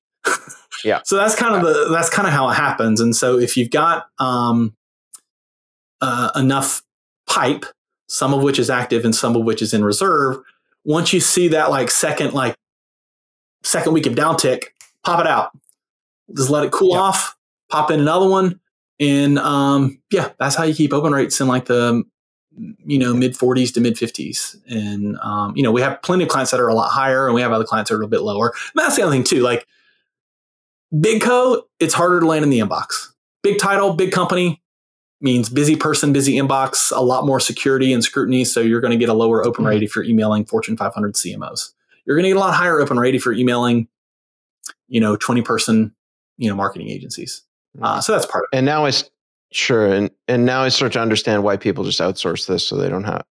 Yeah. 0.85 1.01
So 1.05 1.17
that's 1.17 1.37
kind 1.37 1.55
of 1.55 1.63
the 1.63 1.89
that's 1.91 2.11
kind 2.11 2.27
of 2.27 2.35
how 2.35 2.51
it 2.51 2.55
happens. 2.55 3.01
And 3.01 3.15
so 3.15 3.39
if 3.39 3.57
you've 3.57 3.71
got 3.71 4.07
um 4.19 4.75
uh, 6.01 6.31
enough 6.35 6.83
pipe, 7.29 7.65
some 8.09 8.35
of 8.35 8.43
which 8.43 8.59
is 8.59 8.69
active 8.69 9.05
and 9.05 9.15
some 9.15 9.37
of 9.37 9.45
which 9.45 9.63
is 9.63 9.73
in 9.73 9.85
reserve, 9.85 10.39
once 10.85 11.13
you 11.13 11.21
see 11.21 11.49
that 11.49 11.71
like 11.71 11.91
second 11.91 12.35
like 12.35 12.57
second 13.63 13.93
week 13.93 14.07
of 14.07 14.15
downtick, 14.15 14.65
pop 15.05 15.21
it 15.21 15.27
out. 15.27 15.51
Just 16.37 16.51
let 16.51 16.65
it 16.65 16.73
cool 16.73 16.93
Yeah. 16.95 17.01
off, 17.01 17.37
pop 17.71 17.91
in 17.91 18.01
another 18.01 18.29
one, 18.29 18.61
and 19.01 19.39
um, 19.39 20.01
yeah, 20.11 20.31
that's 20.39 20.55
how 20.55 20.65
you 20.65 20.75
keep 20.75 20.93
open 20.93 21.13
rates 21.13 21.41
in 21.41 21.49
like 21.49 21.67
the 21.67 22.03
you 22.85 22.99
know 22.99 23.15
mid 23.15 23.33
40s 23.35 23.73
to 23.75 23.81
mid 23.81 23.97
50s. 23.97 24.57
And 24.69 25.19
um, 25.21 25.57
you 25.57 25.63
know 25.63 25.73
we 25.73 25.81
have 25.81 26.01
plenty 26.03 26.25
of 26.25 26.29
clients 26.31 26.51
that 26.53 26.61
are 26.61 26.69
a 26.69 26.75
lot 26.75 26.91
higher, 26.91 27.27
and 27.27 27.35
we 27.35 27.41
have 27.41 27.53
other 27.53 27.65
clients 27.65 27.89
that 27.91 27.95
are 27.95 27.99
a 27.99 28.01
little 28.01 28.11
bit 28.11 28.23
lower. 28.23 28.49
And 28.75 28.85
that's 28.85 28.97
the 28.97 29.03
other 29.03 29.13
thing 29.13 29.25
too. 29.25 29.41
Like 29.41 29.67
big 30.99 31.23
co, 31.23 31.65
it's 31.81 31.95
harder 31.95 32.21
to 32.21 32.27
land 32.27 32.45
in 32.45 32.51
the 32.51 32.59
inbox. 32.61 33.09
Big 33.43 33.59
title, 33.59 33.95
big 33.95 34.13
company 34.13 34.63
means 35.21 35.49
busy 35.49 35.77
person, 35.77 36.13
busy 36.13 36.35
inbox, 36.35 36.91
a 36.97 37.01
lot 37.01 37.25
more 37.27 37.41
security 37.41 37.93
and 37.93 38.03
scrutiny. 38.03 38.45
So 38.45 38.61
you're 38.61 38.81
going 38.81 38.91
to 38.91 38.97
get 38.97 39.09
a 39.09 39.15
lower 39.15 39.45
open 39.47 39.65
rate 39.65 39.83
if 39.83 39.95
you're 39.95 40.05
emailing 40.05 40.45
Fortune 40.45 40.77
500 40.77 41.15
CMOs. 41.15 41.73
You're 42.05 42.17
going 42.17 42.25
to 42.25 42.31
get 42.31 42.37
a 42.37 42.41
lot 42.41 42.55
higher 42.55 42.81
open 42.81 42.99
rate 42.99 43.15
if 43.15 43.25
you're 43.25 43.35
emailing, 43.35 43.87
you 44.93 45.01
know, 45.01 45.17
20 45.17 45.41
person, 45.41 45.95
you 46.37 46.51
know, 46.51 46.55
marketing 46.55 46.91
agencies. 46.91 47.43
Uh, 47.81 47.99
so 48.01 48.13
that's 48.13 48.27
part 48.27 48.45
of 48.45 48.49
and 48.57 48.67
now 48.67 48.85
I, 48.85 48.93
sure. 49.53 49.91
And, 49.91 50.11
and 50.29 50.45
now 50.45 50.63
I 50.63 50.69
start 50.69 50.93
to 50.93 51.01
understand 51.01 51.43
why 51.43 51.57
people 51.57 51.83
just 51.83 51.99
outsource 51.99 52.47
this 52.47 52.69
so 52.69 52.77
they 52.77 52.91
don't 52.91 53.05
have 53.05 53.25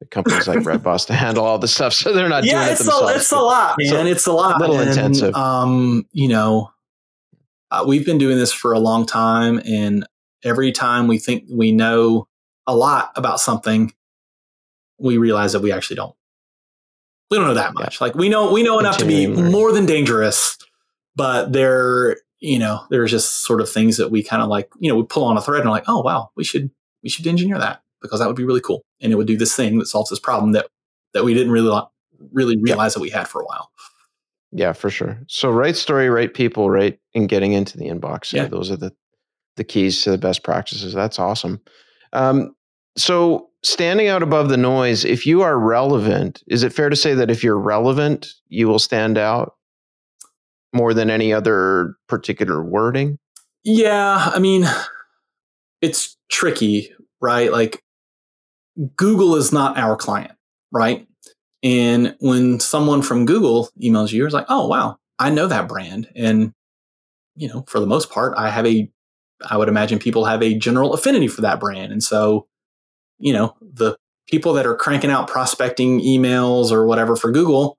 the 0.00 0.06
companies 0.06 0.46
like 0.46 0.58
RevBoss 0.60 1.06
to 1.06 1.14
handle 1.14 1.42
all 1.46 1.58
the 1.58 1.68
stuff. 1.68 1.94
So 1.94 2.12
they're 2.12 2.28
not 2.28 2.44
it. 2.44 2.50
doing 2.50 2.56
Yeah, 2.60 2.68
it 2.68 2.72
it's 2.72 2.82
a, 2.82 2.84
themselves. 2.84 3.14
it's 3.16 3.32
a 3.32 3.38
lot, 3.38 3.76
man. 3.78 3.88
So, 3.88 4.06
it's 4.06 4.26
a 4.26 4.32
lot. 4.32 4.60
little 4.60 4.78
And, 4.78 4.90
intensive. 4.90 5.34
Um, 5.34 6.06
you 6.12 6.28
know, 6.28 6.70
uh, 7.70 7.84
we've 7.88 8.04
been 8.04 8.18
doing 8.18 8.36
this 8.36 8.52
for 8.52 8.74
a 8.74 8.78
long 8.78 9.06
time, 9.06 9.58
and 9.66 10.06
every 10.44 10.70
time 10.70 11.08
we 11.08 11.18
think 11.18 11.44
we 11.50 11.72
know 11.72 12.28
a 12.66 12.76
lot 12.76 13.10
about 13.16 13.40
something, 13.40 13.94
we 14.98 15.16
realize 15.16 15.54
that 15.54 15.60
we 15.60 15.72
actually 15.72 15.96
don't. 15.96 16.14
We 17.30 17.38
don't 17.38 17.46
know 17.46 17.54
that 17.54 17.72
much. 17.72 18.02
Like 18.02 18.14
we 18.14 18.28
know 18.28 18.52
we 18.52 18.62
know 18.62 18.78
enough 18.78 18.98
to 18.98 19.06
be 19.06 19.26
more 19.26 19.72
than 19.72 19.86
dangerous, 19.86 20.58
but 21.16 21.52
there, 21.52 22.18
you 22.38 22.58
know, 22.58 22.84
there's 22.90 23.10
just 23.10 23.46
sort 23.46 23.60
of 23.60 23.68
things 23.68 23.96
that 23.96 24.10
we 24.10 24.22
kind 24.22 24.42
of 24.42 24.48
like, 24.48 24.70
you 24.78 24.88
know, 24.88 24.96
we 24.96 25.02
pull 25.02 25.24
on 25.24 25.36
a 25.36 25.42
thread 25.42 25.62
and 25.62 25.70
like, 25.70 25.84
oh 25.88 26.02
wow, 26.02 26.30
we 26.36 26.44
should 26.44 26.70
we 27.02 27.08
should 27.08 27.26
engineer 27.26 27.58
that 27.58 27.82
because 28.00 28.20
that 28.20 28.26
would 28.26 28.36
be 28.36 28.44
really 28.44 28.60
cool, 28.60 28.82
and 29.00 29.12
it 29.12 29.16
would 29.16 29.26
do 29.26 29.36
this 29.36 29.56
thing 29.56 29.78
that 29.78 29.86
solves 29.86 30.10
this 30.10 30.20
problem 30.20 30.52
that 30.52 30.68
that 31.14 31.24
we 31.24 31.34
didn't 31.34 31.52
really 31.52 31.82
really 32.32 32.56
realize 32.58 32.94
that 32.94 33.00
we 33.00 33.10
had 33.10 33.26
for 33.26 33.40
a 33.40 33.44
while. 33.44 33.70
Yeah, 34.52 34.72
for 34.72 34.90
sure. 34.90 35.18
So 35.28 35.50
right 35.50 35.76
story, 35.76 36.08
right 36.08 36.32
people, 36.32 36.70
right, 36.70 36.98
and 37.14 37.28
getting 37.28 37.52
into 37.52 37.76
the 37.76 37.86
inbox. 37.86 38.32
Yeah. 38.32 38.46
Those 38.46 38.70
are 38.70 38.76
the 38.76 38.92
the 39.56 39.64
keys 39.64 40.02
to 40.02 40.10
the 40.10 40.18
best 40.18 40.42
practices. 40.42 40.92
That's 40.92 41.18
awesome. 41.18 41.60
Um, 42.12 42.54
so 42.96 43.48
standing 43.62 44.08
out 44.08 44.22
above 44.22 44.48
the 44.48 44.56
noise, 44.56 45.04
if 45.04 45.26
you 45.26 45.42
are 45.42 45.58
relevant, 45.58 46.42
is 46.46 46.62
it 46.62 46.72
fair 46.72 46.88
to 46.88 46.96
say 46.96 47.14
that 47.14 47.30
if 47.30 47.42
you're 47.42 47.58
relevant, 47.58 48.28
you 48.48 48.68
will 48.68 48.78
stand 48.78 49.18
out 49.18 49.55
more 50.76 50.94
than 50.94 51.10
any 51.10 51.32
other 51.32 51.96
particular 52.08 52.62
wording? 52.62 53.18
Yeah, 53.64 54.30
I 54.32 54.38
mean, 54.38 54.66
it's 55.80 56.16
tricky, 56.30 56.92
right? 57.20 57.50
Like, 57.50 57.82
Google 58.94 59.34
is 59.36 59.52
not 59.52 59.78
our 59.78 59.96
client, 59.96 60.32
right? 60.70 61.06
And 61.62 62.14
when 62.20 62.60
someone 62.60 63.02
from 63.02 63.26
Google 63.26 63.70
emails 63.82 64.12
you, 64.12 64.24
it's 64.24 64.34
like, 64.34 64.46
oh, 64.48 64.68
wow, 64.68 64.98
I 65.18 65.30
know 65.30 65.46
that 65.46 65.66
brand. 65.66 66.08
And, 66.14 66.52
you 67.34 67.48
know, 67.48 67.64
for 67.66 67.80
the 67.80 67.86
most 67.86 68.10
part, 68.10 68.34
I 68.36 68.50
have 68.50 68.66
a, 68.66 68.88
I 69.50 69.56
would 69.56 69.68
imagine 69.68 69.98
people 69.98 70.26
have 70.26 70.42
a 70.42 70.54
general 70.54 70.94
affinity 70.94 71.28
for 71.28 71.40
that 71.40 71.58
brand. 71.58 71.90
And 71.92 72.04
so, 72.04 72.46
you 73.18 73.32
know, 73.32 73.56
the 73.60 73.96
people 74.28 74.52
that 74.52 74.66
are 74.66 74.76
cranking 74.76 75.10
out 75.10 75.28
prospecting 75.28 76.00
emails 76.00 76.70
or 76.70 76.86
whatever 76.86 77.16
for 77.16 77.32
Google, 77.32 77.78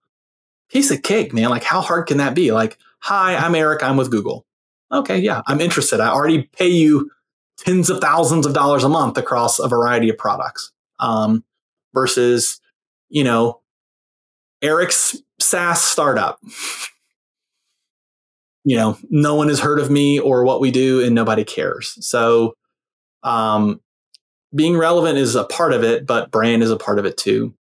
piece 0.70 0.92
of 0.92 1.04
cake, 1.04 1.34
man. 1.34 1.50
Like, 1.50 1.64
how 1.64 1.80
hard 1.82 2.08
can 2.08 2.18
that 2.18 2.36
be? 2.36 2.52
Like, 2.52 2.78
hi, 3.00 3.36
I'm 3.36 3.56
Eric, 3.56 3.84
I'm 3.84 3.98
with 3.98 4.12
Google. 4.12 4.46
Okay, 4.92 5.20
yeah, 5.20 5.42
I'm 5.48 5.62
interested. 5.62 6.00
I 6.00 6.10
already 6.10 6.44
pay 6.58 6.70
you 6.70 7.12
tens 7.58 7.90
of 7.90 8.00
thousands 8.00 8.46
of 8.46 8.54
dollars 8.54 8.84
a 8.84 8.90
month 8.90 9.18
across 9.18 9.60
a 9.60 9.68
variety 9.68 10.10
of 10.10 10.18
products. 10.18 10.72
Um, 11.00 11.44
versus, 11.94 12.60
you 13.10 13.24
know, 13.24 13.62
Eric's 14.62 15.18
SaaS 15.40 15.82
startup. 15.82 16.40
you 18.64 18.76
know, 18.76 18.98
no 19.10 19.36
one 19.36 19.48
has 19.48 19.60
heard 19.60 19.80
of 19.80 19.90
me 19.90 20.20
or 20.20 20.44
what 20.44 20.60
we 20.60 20.72
do, 20.72 21.04
and 21.04 21.16
nobody 21.16 21.44
cares. 21.44 21.98
So, 22.06 22.56
um, 23.24 23.82
being 24.56 24.78
relevant 24.78 25.18
is 25.18 25.36
a 25.36 25.44
part 25.46 25.74
of 25.74 25.84
it, 25.84 26.06
but 26.06 26.32
brand 26.32 26.64
is 26.64 26.72
a 26.72 26.78
part 26.78 27.00
of 27.00 27.06
it 27.06 27.18
too. 27.18 27.54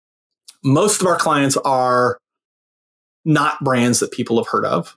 most 0.65 1.01
of 1.01 1.07
our 1.07 1.17
clients 1.17 1.57
are 1.59 2.19
not 3.25 3.63
brands 3.63 4.01
that 4.01 4.11
people 4.13 4.37
have 4.37 4.49
heard 4.49 4.65
of. 4.65 4.97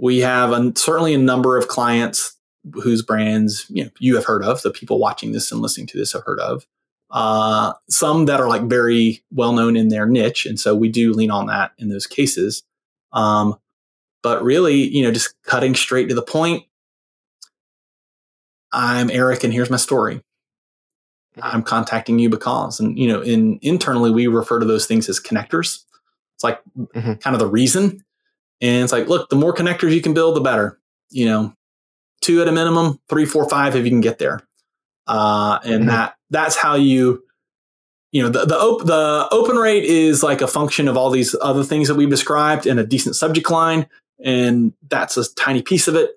We 0.00 0.20
have 0.20 0.52
a, 0.52 0.72
certainly 0.76 1.14
a 1.14 1.18
number 1.18 1.58
of 1.58 1.68
clients 1.68 2.36
whose 2.74 3.02
brands 3.02 3.66
you 3.68 3.84
know 3.84 3.90
you 3.98 4.14
have 4.16 4.24
heard 4.24 4.42
of, 4.42 4.62
the 4.62 4.70
people 4.70 4.98
watching 4.98 5.32
this 5.32 5.52
and 5.52 5.60
listening 5.60 5.86
to 5.88 5.98
this 5.98 6.12
have 6.12 6.22
heard 6.24 6.40
of. 6.40 6.66
Uh, 7.10 7.72
some 7.88 8.26
that 8.26 8.40
are 8.40 8.48
like 8.48 8.62
very 8.62 9.22
well 9.32 9.52
known 9.52 9.76
in 9.76 9.88
their 9.88 10.06
niche, 10.06 10.46
and 10.46 10.58
so 10.58 10.74
we 10.74 10.88
do 10.88 11.12
lean 11.12 11.30
on 11.30 11.46
that 11.46 11.72
in 11.78 11.88
those 11.88 12.06
cases. 12.06 12.62
Um, 13.12 13.56
but 14.22 14.42
really, 14.42 14.88
you 14.88 15.02
know, 15.02 15.10
just 15.10 15.34
cutting 15.42 15.74
straight 15.74 16.08
to 16.08 16.14
the 16.14 16.22
point. 16.22 16.64
I'm 18.72 19.10
Eric, 19.10 19.44
and 19.44 19.52
here's 19.52 19.70
my 19.70 19.76
story. 19.76 20.22
I'm 21.42 21.62
contacting 21.62 22.18
you 22.18 22.28
because, 22.28 22.80
and 22.80 22.98
you 22.98 23.08
know, 23.08 23.20
in 23.20 23.58
internally 23.62 24.10
we 24.10 24.26
refer 24.28 24.60
to 24.60 24.66
those 24.66 24.86
things 24.86 25.08
as 25.08 25.20
connectors. 25.20 25.84
It's 26.36 26.44
like 26.44 26.60
mm-hmm. 26.78 27.14
kind 27.14 27.34
of 27.34 27.40
the 27.40 27.46
reason, 27.46 28.04
and 28.60 28.84
it's 28.84 28.92
like, 28.92 29.08
look, 29.08 29.28
the 29.30 29.36
more 29.36 29.54
connectors 29.54 29.94
you 29.94 30.02
can 30.02 30.14
build, 30.14 30.36
the 30.36 30.40
better. 30.40 30.78
You 31.10 31.26
know, 31.26 31.54
two 32.20 32.40
at 32.40 32.48
a 32.48 32.52
minimum, 32.52 33.00
three, 33.08 33.24
four, 33.24 33.48
five 33.48 33.74
if 33.74 33.84
you 33.84 33.90
can 33.90 34.00
get 34.00 34.18
there, 34.18 34.40
uh, 35.06 35.58
and 35.64 35.80
mm-hmm. 35.80 35.88
that 35.88 36.14
that's 36.30 36.56
how 36.56 36.76
you, 36.76 37.24
you 38.12 38.22
know, 38.22 38.28
the 38.28 38.44
the, 38.44 38.56
op- 38.56 38.86
the 38.86 39.28
open 39.32 39.56
rate 39.56 39.84
is 39.84 40.22
like 40.22 40.40
a 40.40 40.46
function 40.46 40.88
of 40.88 40.96
all 40.96 41.10
these 41.10 41.34
other 41.40 41.64
things 41.64 41.88
that 41.88 41.96
we've 41.96 42.10
described 42.10 42.66
in 42.66 42.78
a 42.78 42.86
decent 42.86 43.16
subject 43.16 43.50
line, 43.50 43.86
and 44.24 44.72
that's 44.88 45.16
a 45.16 45.34
tiny 45.34 45.62
piece 45.62 45.88
of 45.88 45.96
it. 45.96 46.10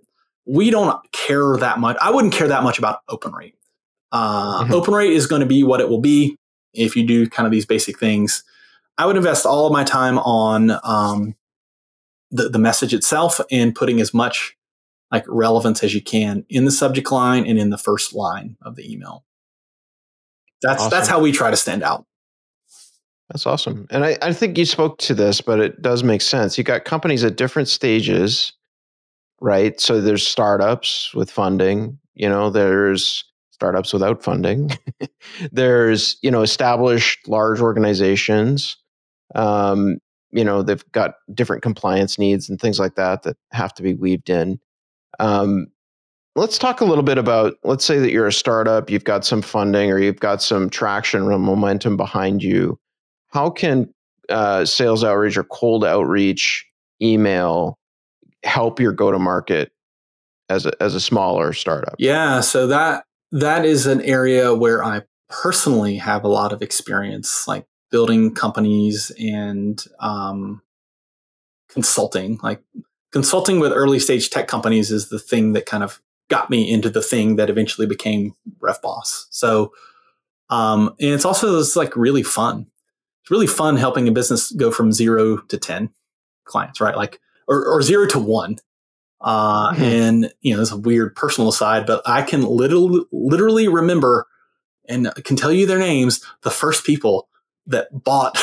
We 0.46 0.70
don't 0.70 1.00
care 1.12 1.56
that 1.58 1.80
much. 1.80 1.98
I 2.02 2.12
wouldn't 2.12 2.34
care 2.34 2.50
that 2.50 2.64
much 2.64 2.78
about 2.78 3.00
open 3.08 3.32
rate. 3.34 3.56
Uh, 4.12 4.64
mm-hmm. 4.64 4.74
Open 4.74 4.94
rate 4.94 5.14
is 5.14 5.26
going 5.26 5.40
to 5.40 5.46
be 5.46 5.64
what 5.64 5.82
it 5.82 5.90
will 5.90 6.02
be 6.02 6.38
if 6.74 6.96
you 6.96 7.06
do 7.06 7.28
kind 7.28 7.48
of 7.48 7.52
these 7.52 7.66
basic 7.66 7.98
things. 7.98 8.44
I 8.98 9.06
would 9.06 9.16
invest 9.16 9.46
all 9.46 9.66
of 9.66 9.74
my 9.74 9.84
time 9.84 10.20
on 10.20 10.72
um, 10.84 11.36
the, 12.34 12.50
the 12.50 12.60
message 12.60 12.94
itself 12.94 13.40
and 13.52 13.74
putting 13.74 14.02
as 14.02 14.14
much 14.14 14.58
like 15.12 15.24
relevance 15.28 15.84
as 15.84 15.94
you 15.94 16.02
can 16.02 16.46
in 16.50 16.66
the 16.66 16.72
subject 16.72 17.12
line 17.12 17.46
and 17.46 17.60
in 17.60 17.70
the 17.70 17.78
first 17.78 18.14
line 18.14 18.58
of 18.62 18.76
the 18.76 18.92
email. 18.92 19.24
That's 20.62 20.82
awesome. 20.82 20.90
that's 20.90 21.08
how 21.08 21.20
we 21.20 21.32
try 21.32 21.52
to 21.52 21.58
stand 21.58 21.84
out. 21.84 22.06
That's 23.30 23.46
awesome. 23.46 23.88
And 23.90 24.04
I, 24.04 24.18
I 24.22 24.34
think 24.34 24.58
you 24.58 24.66
spoke 24.66 24.98
to 25.00 25.14
this, 25.14 25.40
but 25.40 25.60
it 25.60 25.82
does 25.82 26.04
make 26.04 26.22
sense. 26.22 26.58
You 26.58 26.64
got 26.64 26.86
companies 26.86 27.24
at 27.24 27.38
different 27.38 27.68
stages, 27.68 28.54
right? 29.40 29.80
So 29.80 30.02
there's 30.02 30.26
startups 30.28 31.14
with 31.14 31.32
funding, 31.32 32.00
you 32.16 32.28
know, 32.28 32.50
there's 32.50 33.24
startups 33.52 33.94
without 33.94 34.22
funding. 34.22 34.72
There's 35.52 36.18
you 36.22 36.30
know 36.30 36.42
established 36.42 37.28
large 37.30 37.62
organizations. 37.62 38.76
Um, 39.36 40.00
you 40.34 40.44
know 40.44 40.62
they've 40.62 40.84
got 40.92 41.16
different 41.34 41.62
compliance 41.62 42.20
needs 42.20 42.50
and 42.50 42.60
things 42.60 42.80
like 42.80 42.96
that 42.96 43.24
that 43.24 43.38
have 43.52 43.74
to 43.76 43.84
be 43.84 43.94
weaved 43.94 44.30
in. 44.30 44.60
Um, 45.20 45.68
let's 46.36 46.58
talk 46.58 46.82
a 46.82 46.86
little 46.86 47.04
bit 47.04 47.18
about 47.18 47.56
let's 47.64 47.86
say 47.86 48.00
that 48.00 48.12
you're 48.12 48.28
a 48.28 48.34
startup, 48.34 48.90
you've 48.90 49.04
got 49.04 49.26
some 49.26 49.42
funding 49.42 49.92
or 49.92 50.00
you've 50.00 50.20
got 50.20 50.42
some 50.42 50.70
traction 50.70 51.22
or 51.22 51.40
momentum 51.40 51.98
behind 51.98 52.44
you. 52.44 52.80
How 53.30 53.50
can 53.50 53.94
uh, 54.30 54.66
sales 54.66 55.04
outreach 55.04 55.38
or 55.38 55.44
cold 55.44 55.86
outreach 55.86 56.66
email 57.02 57.78
help 58.44 58.80
your 58.80 58.92
go 58.92 59.12
to 59.12 59.20
market 59.20 59.72
as 60.50 60.66
a, 60.66 60.72
as 60.82 60.96
a 60.96 61.00
smaller 61.00 61.54
startup? 61.54 61.96
Yeah, 62.00 62.42
so 62.42 62.68
that 62.68 63.06
that 63.32 63.66
is 63.66 63.88
an 63.88 64.02
area 64.02 64.54
where 64.54 64.84
I 64.84 65.02
personally 65.30 65.98
have 65.98 66.24
a 66.24 66.28
lot 66.28 66.54
of 66.54 66.62
experience, 66.62 67.48
like 67.48 67.66
building 67.94 68.34
companies 68.34 69.12
and 69.20 69.86
um, 70.00 70.64
consulting. 71.70 72.40
Like 72.42 72.60
consulting 73.12 73.60
with 73.60 73.72
early 73.72 74.00
stage 74.00 74.32
tech 74.32 74.48
companies 74.48 74.90
is 74.90 75.10
the 75.10 75.20
thing 75.20 75.54
that 75.54 75.68
kind 75.68 75.84
of 75.84 76.02
got 76.28 76.50
me 76.50 76.70
into 76.70 76.90
the 76.90 77.04
thing 77.04 77.36
that 77.36 77.52
eventually 77.52 77.86
became 77.86 78.34
RevBoss. 78.60 79.28
So, 79.30 79.74
um, 80.50 80.96
and 81.00 81.12
it's 81.12 81.24
also 81.24 81.60
it's 81.60 81.76
like 81.76 81.96
really 81.96 82.24
fun. 82.24 82.66
It's 83.22 83.30
really 83.30 83.46
fun 83.46 83.78
helping 83.78 84.08
a 84.08 84.12
business 84.12 84.52
go 84.52 84.72
from 84.72 84.92
zero 84.92 85.38
to 85.38 85.58
ten 85.60 85.92
clients, 86.46 86.82
right? 86.82 86.98
Like 86.98 87.22
or, 87.48 87.64
or 87.64 87.84
zero 87.84 88.08
to 88.08 88.18
one. 88.18 88.58
Uh, 89.22 89.72
mm-hmm. 89.72 89.84
And 89.84 90.34
you 90.42 90.56
know, 90.56 90.62
it's 90.64 90.72
a 90.72 90.78
weird 90.78 91.16
personal 91.16 91.50
aside, 91.50 91.86
but 91.86 92.02
I 92.08 92.24
can 92.24 92.42
literally 92.42 93.04
literally 93.12 93.68
remember 93.68 94.26
and 94.90 95.14
can 95.24 95.36
tell 95.36 95.52
you 95.52 95.68
their 95.68 95.78
names. 95.78 96.26
The 96.42 96.50
first 96.50 96.86
people 96.86 97.30
that 97.68 98.04
bought 98.04 98.38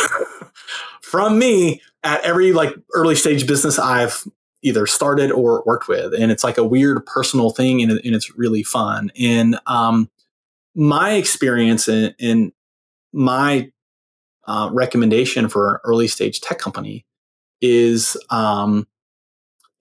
from 1.02 1.38
me 1.38 1.82
at 2.02 2.22
every 2.22 2.52
like 2.52 2.74
early 2.94 3.14
stage 3.14 3.46
business 3.46 3.78
I've 3.78 4.24
either 4.62 4.86
started 4.86 5.30
or 5.30 5.62
worked 5.66 5.88
with, 5.88 6.14
and 6.14 6.30
it's 6.30 6.44
like 6.44 6.58
a 6.58 6.64
weird 6.64 7.04
personal 7.06 7.50
thing, 7.50 7.82
and, 7.82 7.92
and 7.92 8.14
it's 8.14 8.36
really 8.36 8.62
fun. 8.62 9.10
And 9.18 9.58
um, 9.66 10.10
my 10.74 11.12
experience 11.12 11.88
in 11.88 12.52
my 13.12 13.70
uh, 14.46 14.70
recommendation 14.72 15.48
for 15.48 15.74
an 15.74 15.80
early 15.84 16.08
stage 16.08 16.40
tech 16.40 16.58
company 16.58 17.04
is 17.60 18.16
um, 18.30 18.86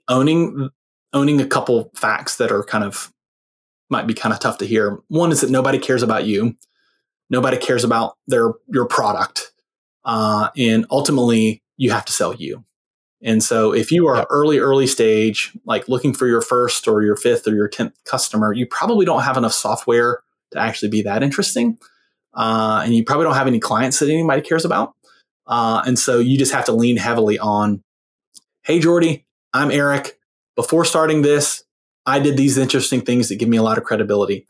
owning 0.08 0.70
owning 1.14 1.42
a 1.42 1.46
couple 1.46 1.92
facts 1.96 2.38
that 2.38 2.52
are 2.52 2.64
kind 2.64 2.84
of 2.84 3.12
might 3.90 4.06
be 4.06 4.14
kind 4.14 4.34
of 4.34 4.40
tough 4.40 4.60
to 4.60 4.66
hear. 4.66 5.00
One 5.08 5.32
is 5.32 5.42
that 5.42 5.50
nobody 5.50 5.80
cares 5.80 6.04
about 6.04 6.26
you. 6.26 6.56
Nobody 7.30 7.58
cares 7.58 7.84
about 7.84 8.16
their 8.28 8.54
your 8.68 8.86
product. 8.86 9.52
Uh, 10.06 10.50
and 10.58 10.86
ultimately 10.90 11.62
you 11.78 11.92
have 11.92 12.06
to 12.06 12.12
sell 12.12 12.34
you. 12.34 12.64
And 13.22 13.44
so 13.44 13.74
if 13.74 13.92
you 13.92 14.08
are 14.08 14.18
yep. 14.18 14.28
early, 14.30 14.60
early 14.60 14.88
stage, 14.88 15.52
like 15.66 15.90
looking 15.90 16.14
for 16.14 16.26
your 16.26 16.42
first 16.42 16.88
or 16.88 17.02
your 17.04 17.18
fifth 17.18 17.48
or 17.48 17.54
your 17.54 17.70
10th 17.70 17.94
customer, 18.06 18.54
you 18.54 18.66
probably 18.66 19.06
don't 19.06 19.24
have 19.24 19.36
enough 19.36 19.54
software 19.54 20.22
to 20.52 20.60
actually 20.60 20.90
be 20.90 21.02
that 21.02 21.22
interesting. 21.22 21.78
Uh, 22.34 22.82
and 22.84 22.96
you 22.96 23.04
probably 23.04 23.26
don't 23.26 23.36
have 23.36 23.48
any 23.48 23.60
clients 23.60 24.00
that 24.00 24.10
anybody 24.10 24.42
cares 24.42 24.64
about. 24.64 24.96
Uh, 25.48 25.82
and 25.86 26.00
so 26.00 26.20
you 26.20 26.38
just 26.38 26.54
have 26.54 26.66
to 26.66 26.72
lean 26.72 26.96
heavily 26.96 27.38
on, 27.38 27.84
hey, 28.64 28.80
Jordy, 28.80 29.26
I'm 29.54 29.72
Eric 29.72 30.20
before 30.60 30.84
starting 30.84 31.22
this, 31.22 31.64
I 32.06 32.20
did 32.20 32.36
these 32.36 32.58
interesting 32.58 33.00
things 33.00 33.30
that 33.30 33.38
give 33.38 33.48
me 33.48 33.56
a 33.56 33.64
lot 33.64 33.78
of 33.78 33.86
credibility. 33.86 34.46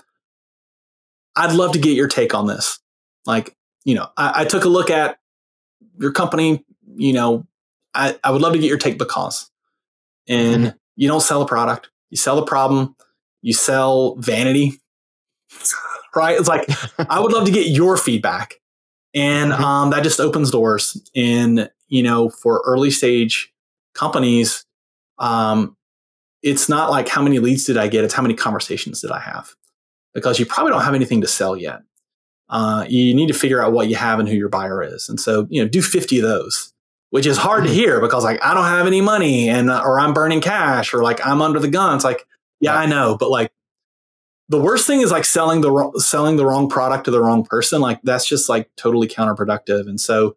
I'd 1.36 1.54
love 1.54 1.74
to 1.74 1.80
get 1.80 1.96
your 1.96 2.08
take 2.08 2.34
on 2.34 2.48
this. 2.48 2.80
Like, 3.26 3.56
you 3.86 3.96
know, 3.96 4.10
I, 4.18 4.42
I 4.42 4.46
took 4.46 4.66
a 4.66 4.70
look 4.70 4.90
at 4.90 5.20
your 5.98 6.12
company, 6.12 6.66
you 6.96 7.14
know, 7.14 7.46
I, 7.94 8.18
I 8.24 8.32
would 8.32 8.42
love 8.42 8.54
to 8.54 8.60
get 8.60 8.68
your 8.68 8.78
take 8.78 8.98
because. 8.98 9.50
And 10.28 10.66
mm-hmm. 10.66 10.78
you 10.96 11.08
don't 11.08 11.22
sell 11.22 11.42
a 11.42 11.48
product, 11.48 11.90
you 12.10 12.18
sell 12.18 12.38
a 12.40 12.46
problem, 12.46 12.96
you 13.42 13.54
sell 13.54 14.16
vanity, 14.16 14.80
right? 16.16 16.38
It's 16.38 16.48
like, 16.48 16.68
I 17.10 17.20
would 17.20 17.32
love 17.32 17.46
to 17.46 17.52
get 17.52 17.68
your 17.68 17.98
feedback. 17.98 18.56
And 19.14 19.52
mm-hmm. 19.52 19.64
um, 19.64 19.90
that 19.92 20.04
just 20.04 20.20
opens 20.20 20.52
doors. 20.52 21.02
And, 21.16 21.70
you 21.88 22.04
know, 22.04 22.30
for 22.30 22.62
early 22.66 22.92
stage 22.92 23.52
companies, 23.94 24.66
um, 25.18 25.76
it's 26.42 26.70
not 26.70 26.90
like 26.90 27.08
how 27.08 27.22
many 27.22 27.40
leads 27.40 27.66
did 27.66 27.78
I 27.78 27.88
get, 27.88 28.04
it's 28.04 28.14
how 28.14 28.22
many 28.22 28.36
conversations 28.36 29.02
did 29.02 29.12
I 29.12 29.20
have. 29.20 29.56
Because 30.14 30.40
you 30.40 30.46
probably 30.46 30.72
don't 30.72 30.82
have 30.82 30.96
anything 30.96 31.22
to 31.22 31.28
sell 31.28 31.56
yet. 31.56 31.82
Uh, 32.50 32.86
you 32.90 33.14
need 33.14 33.28
to 33.28 33.34
figure 33.34 33.64
out 33.64 33.74
what 33.74 33.90
you 33.90 33.96
have 33.96 34.20
and 34.20 34.28
who 34.28 34.36
your 34.36 34.50
buyer 34.50 34.82
is. 34.82 35.08
And 35.08 35.20
so, 35.20 35.46
you 35.50 35.62
know, 35.62 35.68
do 35.68 35.82
50 35.82 36.18
of 36.20 36.24
those, 36.24 36.74
which 37.12 37.28
is 37.28 37.38
hard 37.38 37.64
to 37.64 37.70
mm-hmm. 37.70 37.78
hear 37.78 38.02
because 38.02 38.24
like 38.24 38.44
I 38.44 38.56
don't 38.56 38.66
have 38.66 38.88
any 38.88 39.02
money 39.02 39.50
and 39.50 39.70
uh, 39.70 39.82
or 39.84 40.00
I'm 40.00 40.14
burning 40.14 40.42
cash 40.42 40.94
or 40.94 41.04
like 41.04 41.26
I'm 41.26 41.42
under 41.44 41.60
the 41.60 41.68
gun. 41.68 41.96
It's 41.96 42.04
like, 42.04 42.26
yeah, 42.60 42.76
I 42.76 42.88
know, 42.88 43.18
but 43.18 43.30
like 43.30 43.52
the 44.50 44.60
worst 44.60 44.88
thing 44.88 45.02
is 45.02 45.12
like 45.12 45.26
selling 45.26 45.62
the 45.62 45.72
ro- 45.72 45.94
selling 45.98 46.38
the 46.38 46.46
wrong 46.46 46.70
product 46.70 47.06
to 47.06 47.12
the 47.12 47.22
wrong 47.22 47.46
person. 47.46 47.82
Like 47.82 48.02
that's 48.02 48.28
just 48.28 48.50
like 48.50 48.70
totally 48.76 49.08
counterproductive. 49.08 49.88
And 49.88 50.02
so 50.02 50.36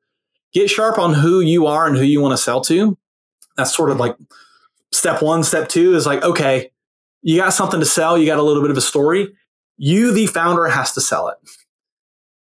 get 0.52 0.68
sharp 0.68 0.98
on 0.98 1.14
who 1.14 1.40
you 1.40 1.66
are 1.66 1.86
and 1.86 1.96
who 1.96 2.04
you 2.04 2.20
want 2.20 2.32
to 2.32 2.42
sell 2.42 2.60
to. 2.62 2.98
That's 3.56 3.74
sort 3.74 3.90
of 3.90 3.96
mm-hmm. 3.96 4.02
like 4.02 4.16
step 4.92 5.22
one, 5.22 5.42
step 5.42 5.68
two 5.70 5.94
is 5.94 6.04
like, 6.04 6.22
okay, 6.22 6.70
you 7.22 7.38
got 7.38 7.54
something 7.54 7.80
to 7.80 7.86
sell, 7.86 8.18
you 8.18 8.26
got 8.26 8.38
a 8.38 8.42
little 8.42 8.62
bit 8.62 8.70
of 8.70 8.76
a 8.76 8.82
story. 8.82 9.34
You, 9.84 10.12
the 10.12 10.28
founder, 10.28 10.68
has 10.68 10.92
to 10.92 11.00
sell 11.00 11.26
it. 11.26 11.38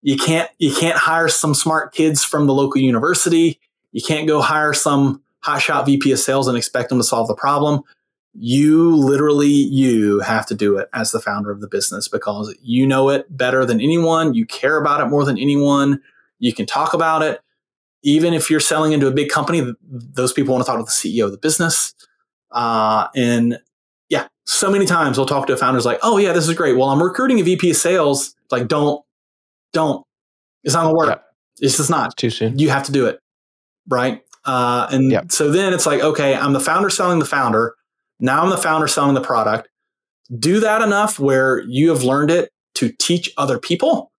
You 0.03 0.17
can't 0.17 0.49
you 0.59 0.73
can't 0.73 0.97
hire 0.97 1.27
some 1.27 1.53
smart 1.53 1.93
kids 1.93 2.23
from 2.23 2.47
the 2.47 2.55
local 2.55 2.81
university. 2.81 3.59
You 3.91 4.03
can't 4.07 4.29
go 4.29 4.41
hire 4.41 4.73
some 4.73 5.21
hotshot 5.45 5.85
VP 5.85 6.13
of 6.13 6.21
sales 6.21 6.47
and 6.47 6.57
expect 6.57 6.91
them 6.91 6.99
to 6.99 7.03
solve 7.03 7.27
the 7.27 7.35
problem. 7.35 7.83
You 8.35 8.95
literally 8.95 9.49
you 9.49 10.21
have 10.21 10.47
to 10.47 10.55
do 10.55 10.79
it 10.79 10.89
as 10.93 11.11
the 11.11 11.19
founder 11.19 11.51
of 11.51 11.61
the 11.61 11.67
business 11.67 12.07
because 12.07 12.55
you 12.63 12.87
know 12.87 13.09
it 13.09 13.37
better 13.37 13.67
than 13.67 13.81
anyone. 13.81 14.35
You 14.35 14.47
care 14.47 14.77
about 14.77 15.01
it 15.01 15.07
more 15.07 15.25
than 15.25 15.37
anyone. 15.37 16.01
You 16.39 16.55
can 16.55 16.67
talk 16.67 16.95
about 16.95 17.23
it. 17.23 17.41
Even 18.05 18.33
if 18.33 18.49
you're 18.49 18.61
selling 18.61 18.93
into 18.93 19.09
a 19.09 19.13
big 19.13 19.29
company, 19.29 19.75
those 19.83 20.33
people 20.33 20.55
want 20.55 20.65
to 20.65 20.71
talk 20.71 20.79
to 20.79 20.85
the 20.85 20.89
CEO 21.17 21.25
of 21.25 21.33
the 21.33 21.39
business. 21.39 21.97
Uh, 22.53 23.09
and 23.17 23.59
so 24.47 24.71
many 24.71 24.87
times 24.87 25.17
we'll 25.17 25.27
talk 25.27 25.47
to 25.47 25.57
founders 25.57 25.85
like, 25.87 25.99
oh, 26.03 26.19
yeah, 26.19 26.33
this 26.33 26.47
is 26.49 26.55
great. 26.55 26.77
Well, 26.77 26.89
I'm 26.91 27.03
recruiting 27.03 27.41
a 27.41 27.43
VP 27.43 27.71
of 27.71 27.77
sales. 27.77 28.35
Like, 28.51 28.69
don't, 28.69 29.03
don't. 29.73 30.05
It's 30.63 30.75
not 30.75 30.89
to 30.89 30.95
work. 30.95 31.23
It's 31.61 31.77
just 31.77 31.91
not. 31.91 32.07
It's 32.07 32.15
too 32.17 32.31
soon. 32.31 32.59
You 32.59 32.69
have 32.71 32.85
to 32.85 32.93
do 32.93 33.07
it. 33.07 33.21
right? 33.89 34.23
Uh, 34.45 34.87
and 34.91 35.11
Yep. 35.11 35.33
so 35.33 35.51
then 35.51 35.73
it's 35.73 35.87
like, 35.87 36.01
okay, 36.03 36.35
I'm 36.35 36.53
the 36.53 36.61
founder 36.61 36.91
selling 36.91 37.19
the 37.19 37.25
founder. 37.25 37.75
Now 38.21 38.43
I'm 38.43 38.51
the 38.51 38.59
founder 38.59 38.87
selling 38.89 39.15
the 39.15 39.21
product. 39.23 39.69
Do 40.39 40.61
that 40.61 40.83
enough 40.83 41.19
where 41.19 41.61
you 41.67 41.89
have 41.91 42.03
learned 42.03 42.31
it 42.31 42.51
to 42.77 42.91
teach 42.99 43.33
other 43.39 43.59
people. 43.59 44.11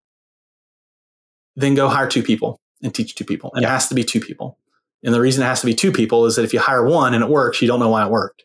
Then 1.56 1.76
go 1.76 1.88
hire 1.88 2.08
two 2.08 2.24
people 2.24 2.60
and 2.82 2.94
teach 2.94 3.16
two 3.16 3.24
people. 3.26 3.52
And 3.54 3.64
it 3.64 3.68
has 3.68 3.88
to 3.90 3.96
be 3.96 4.04
two 4.04 4.20
people. 4.20 4.58
And 5.04 5.14
the 5.14 5.22
reason 5.22 5.44
it 5.44 5.48
has 5.48 5.60
to 5.62 5.66
be 5.68 5.74
two 5.76 5.92
people 5.92 6.26
is 6.26 6.36
that 6.36 6.44
if 6.44 6.54
you 6.54 6.60
hire 6.60 6.86
one 6.86 7.14
and 7.14 7.24
it 7.24 7.30
works, 7.30 7.62
you 7.62 7.68
don't 7.68 7.80
know 7.80 7.90
why 7.90 8.06
it 8.06 8.12
worked. 8.12 8.45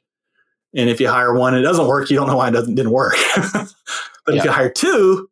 And 0.74 0.88
if 0.88 1.00
you 1.00 1.08
hire 1.08 1.34
one 1.34 1.54
and 1.54 1.62
it 1.62 1.66
doesn't 1.66 1.86
work, 1.88 2.10
you 2.10 2.16
don't 2.16 2.28
know 2.28 2.36
why 2.36 2.48
it 2.48 2.52
doesn't, 2.52 2.74
didn't 2.74 2.92
work. 2.92 3.16
but 3.52 4.34
if 4.34 4.44
you 4.44 4.50
hire 4.50 4.70
two, 4.70 5.28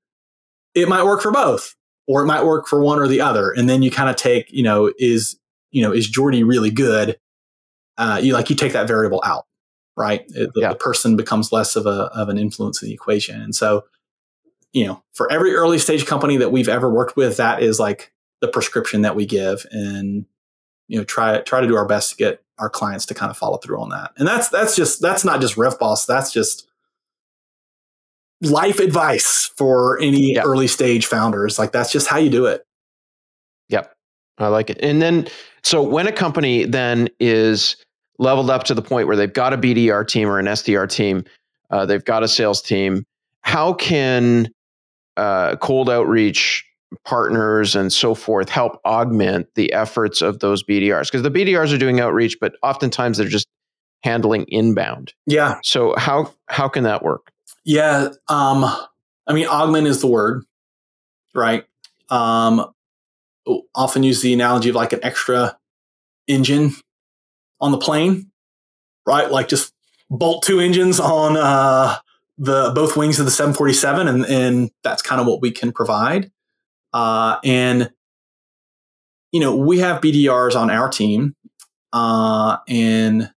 it 0.74 0.88
might 0.88 1.04
work 1.04 1.22
for 1.22 1.30
both, 1.30 1.74
or 2.06 2.22
it 2.22 2.26
might 2.26 2.44
work 2.44 2.66
for 2.66 2.80
one 2.82 2.98
or 2.98 3.06
the 3.06 3.20
other. 3.20 3.50
And 3.52 3.68
then 3.68 3.82
you 3.82 3.90
kind 3.90 4.10
of 4.10 4.16
take, 4.16 4.50
you 4.52 4.62
know, 4.62 4.92
is 4.98 5.38
you 5.70 5.82
know, 5.82 5.92
is 5.92 6.08
Jordy 6.08 6.42
really 6.42 6.70
good? 6.70 7.18
Uh, 7.98 8.18
you 8.22 8.32
like 8.32 8.48
you 8.50 8.56
take 8.56 8.72
that 8.72 8.88
variable 8.88 9.22
out, 9.24 9.44
right? 9.96 10.22
It- 10.28 10.52
the, 10.54 10.60
Yeah. 10.62 10.68
the 10.70 10.74
person 10.76 11.16
becomes 11.16 11.52
less 11.52 11.76
of 11.76 11.86
a 11.86 12.10
of 12.14 12.28
an 12.28 12.38
influence 12.38 12.82
in 12.82 12.88
the 12.88 12.94
equation. 12.94 13.40
And 13.40 13.54
so, 13.54 13.84
you 14.72 14.86
know, 14.86 15.02
for 15.14 15.30
every 15.30 15.54
early 15.54 15.78
stage 15.78 16.06
company 16.06 16.36
that 16.38 16.50
we've 16.50 16.68
ever 16.68 16.90
worked 16.90 17.16
with, 17.16 17.36
that 17.36 17.62
is 17.62 17.78
like 17.78 18.12
the 18.40 18.48
prescription 18.48 19.02
that 19.02 19.14
we 19.16 19.26
give, 19.26 19.66
and 19.70 20.26
you 20.88 20.98
know, 20.98 21.04
try 21.04 21.38
try 21.42 21.60
to 21.60 21.66
do 21.68 21.76
our 21.76 21.86
best 21.86 22.10
to 22.10 22.16
get 22.16 22.42
our 22.58 22.70
clients 22.70 23.06
to 23.06 23.14
kind 23.14 23.30
of 23.30 23.36
follow 23.36 23.58
through 23.58 23.80
on 23.80 23.88
that. 23.90 24.12
And 24.16 24.26
that's 24.26 24.48
that's 24.48 24.74
just 24.76 25.00
that's 25.00 25.24
not 25.24 25.40
just 25.40 25.56
RevBoss. 25.56 26.06
That's 26.06 26.32
just 26.32 26.66
life 28.40 28.78
advice 28.80 29.50
for 29.56 29.98
any 30.00 30.34
Yeah. 30.34 30.42
early 30.44 30.66
stage 30.68 31.06
founders. 31.06 31.58
Like 31.58 31.72
that's 31.72 31.90
just 31.92 32.06
how 32.06 32.18
you 32.18 32.30
do 32.30 32.46
it. 32.46 32.64
Yep. 33.68 33.92
I 34.38 34.48
like 34.48 34.70
it. 34.70 34.78
And 34.80 35.02
then, 35.02 35.26
so 35.64 35.82
when 35.82 36.06
a 36.06 36.12
company 36.12 36.64
then 36.64 37.08
is 37.18 37.76
leveled 38.18 38.50
up 38.50 38.64
to 38.64 38.74
the 38.74 38.82
point 38.82 39.08
where 39.08 39.16
they've 39.16 39.32
got 39.32 39.52
a 39.52 39.58
BDR 39.58 40.06
team 40.06 40.28
or 40.28 40.38
an 40.38 40.46
SDR 40.46 40.88
team, 40.88 41.24
uh, 41.70 41.84
they've 41.84 42.04
got 42.04 42.22
a 42.22 42.28
sales 42.28 42.62
team, 42.62 43.04
how 43.42 43.72
can 43.74 44.48
uh, 45.16 45.56
cold 45.56 45.90
outreach 45.90 46.64
partners 47.04 47.76
and 47.76 47.92
so 47.92 48.14
forth 48.14 48.48
help 48.48 48.80
augment 48.84 49.48
the 49.54 49.72
efforts 49.72 50.22
of 50.22 50.40
those 50.40 50.62
BDRs? 50.62 51.04
Because 51.04 51.22
the 51.22 51.30
BDRs 51.30 51.74
are 51.74 51.78
doing 51.78 52.00
outreach, 52.00 52.38
but 52.40 52.54
oftentimes 52.62 53.18
they're 53.18 53.28
just 53.28 53.48
handling 54.02 54.44
inbound. 54.48 55.12
Yeah. 55.26 55.58
So 55.62 55.94
how 55.96 56.32
how 56.46 56.68
can 56.68 56.84
that 56.84 57.02
work? 57.02 57.30
Yeah. 57.64 58.08
Um, 58.28 58.64
I 59.26 59.32
mean, 59.32 59.46
augment 59.46 59.86
is 59.86 60.00
the 60.00 60.06
word, 60.06 60.44
right? 61.34 61.64
Um, 62.08 62.72
often 63.74 64.02
use 64.02 64.22
the 64.22 64.32
analogy 64.32 64.68
of 64.70 64.74
like 64.74 64.92
an 64.92 65.00
extra 65.02 65.58
engine 66.26 66.72
on 67.60 67.72
the 67.72 67.78
plane, 67.78 68.30
right? 69.06 69.30
Like 69.30 69.48
just 69.48 69.72
bolt 70.10 70.42
two 70.44 70.60
engines 70.60 71.00
on 71.00 71.36
uh, 71.36 71.96
the 72.38 72.72
both 72.74 72.96
wings 72.96 73.18
of 73.18 73.26
the 73.26 73.30
747, 73.30 74.08
and, 74.08 74.26
and 74.26 74.70
that's 74.82 75.02
kind 75.02 75.20
of 75.20 75.26
what 75.26 75.42
we 75.42 75.50
can 75.50 75.72
provide. 75.72 76.30
Uh, 76.98 77.38
and 77.44 77.90
you 79.30 79.40
know, 79.40 79.54
we 79.54 79.78
have 79.78 80.00
BDRs 80.00 80.56
on 80.56 80.68
our 80.70 80.88
team, 80.88 81.34
uh, 81.92 82.56
and 82.68 83.30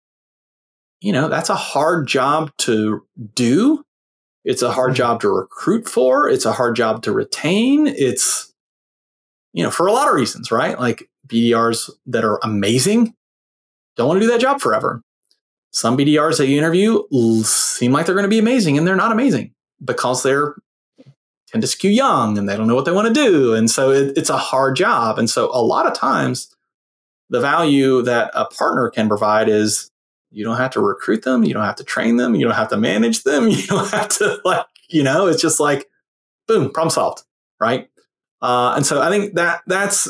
you 1.02 1.12
know 1.12 1.28
that's 1.28 1.50
a 1.50 1.56
hard 1.56 2.08
job 2.08 2.52
to 2.60 3.06
do. 3.36 3.84
It's 4.44 4.64
a 4.64 4.72
hard 4.72 4.94
Mhm. 4.94 4.96
job 4.96 5.22
to 5.22 5.30
recruit 5.30 5.88
for. 5.88 6.28
It's 6.28 6.46
a 6.46 6.54
hard 6.54 6.76
job 6.76 7.04
to 7.04 7.12
retain. 7.12 7.86
It's, 7.86 8.52
you 9.54 9.64
know, 9.64 9.70
for 9.70 9.86
a 9.86 9.92
lot 9.92 10.08
of 10.08 10.16
reasons, 10.16 10.52
right? 10.52 10.80
Like 10.80 11.08
BDRs 11.28 11.92
that 12.08 12.26
are 12.26 12.40
amazing 12.42 13.14
don't 13.98 14.08
want 14.08 14.20
to 14.20 14.26
do 14.26 14.32
that 14.32 14.42
job 14.42 14.60
forever. 14.60 15.04
Some 15.72 15.96
BDRs 15.98 16.38
that 16.40 16.48
you 16.48 16.58
interview 16.58 17.04
seem 17.44 17.92
like 17.92 18.06
they're 18.08 18.16
going 18.16 18.24
to 18.24 18.30
be 18.30 18.40
amazing 18.40 18.78
and 18.78 18.88
they're 18.88 18.96
not 18.96 19.12
amazing 19.12 19.54
because 19.84 20.24
they're 20.24 20.56
tend 21.52 21.62
to 21.62 21.68
skew 21.68 21.92
young 21.92 22.38
and 22.38 22.48
they 22.48 22.56
don't 22.56 22.68
know 22.68 22.76
what 22.76 22.86
they 22.86 22.92
want 22.92 23.08
to 23.08 23.14
do. 23.14 23.54
And 23.54 23.70
so 23.70 23.92
it, 23.92 24.18
it's 24.18 24.30
a 24.30 24.38
hard 24.38 24.76
job. 24.76 25.20
And 25.20 25.30
so 25.30 25.50
a 25.54 25.62
lot 25.62 25.86
of 25.86 25.94
times 25.94 26.56
the 27.30 27.40
value 27.40 28.02
that 28.04 28.30
a 28.34 28.46
partner 28.46 28.90
can 28.90 29.08
provide 29.08 29.50
is 29.50 29.92
you 30.32 30.46
don't 30.46 30.58
have 30.58 30.72
to 30.72 30.80
recruit 30.80 31.24
them 31.24 31.44
you 31.44 31.54
don't 31.54 31.64
have 31.64 31.76
to 31.76 31.84
train 31.84 32.18
them 32.18 32.36
you 32.36 32.46
don't 32.46 32.56
have 32.56 32.70
to 32.70 32.78
manage 32.78 33.24
them 33.24 33.48
you 33.50 33.66
don't 33.68 33.90
have 33.90 34.10
to 34.10 34.40
like 34.46 34.66
you 34.90 35.04
know 35.04 35.28
it's 35.28 35.42
just 35.42 35.60
like 35.60 35.90
boom 36.48 36.72
problem 36.72 36.90
solved 36.90 37.24
right 37.60 37.90
uh, 38.42 38.74
and 38.76 38.86
so 38.86 39.02
i 39.02 39.10
think 39.10 39.36
that 39.36 39.62
that's 39.68 40.10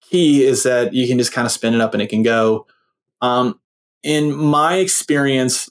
key 0.00 0.44
is 0.44 0.62
that 0.62 0.94
you 0.94 1.06
can 1.06 1.18
just 1.18 1.32
kind 1.32 1.46
of 1.46 1.52
spin 1.52 1.74
it 1.74 1.80
up 1.80 1.92
and 1.92 2.02
it 2.02 2.08
can 2.08 2.22
go 2.22 2.66
um, 3.20 3.58
in 4.02 4.34
my 4.34 4.76
experience 4.76 5.68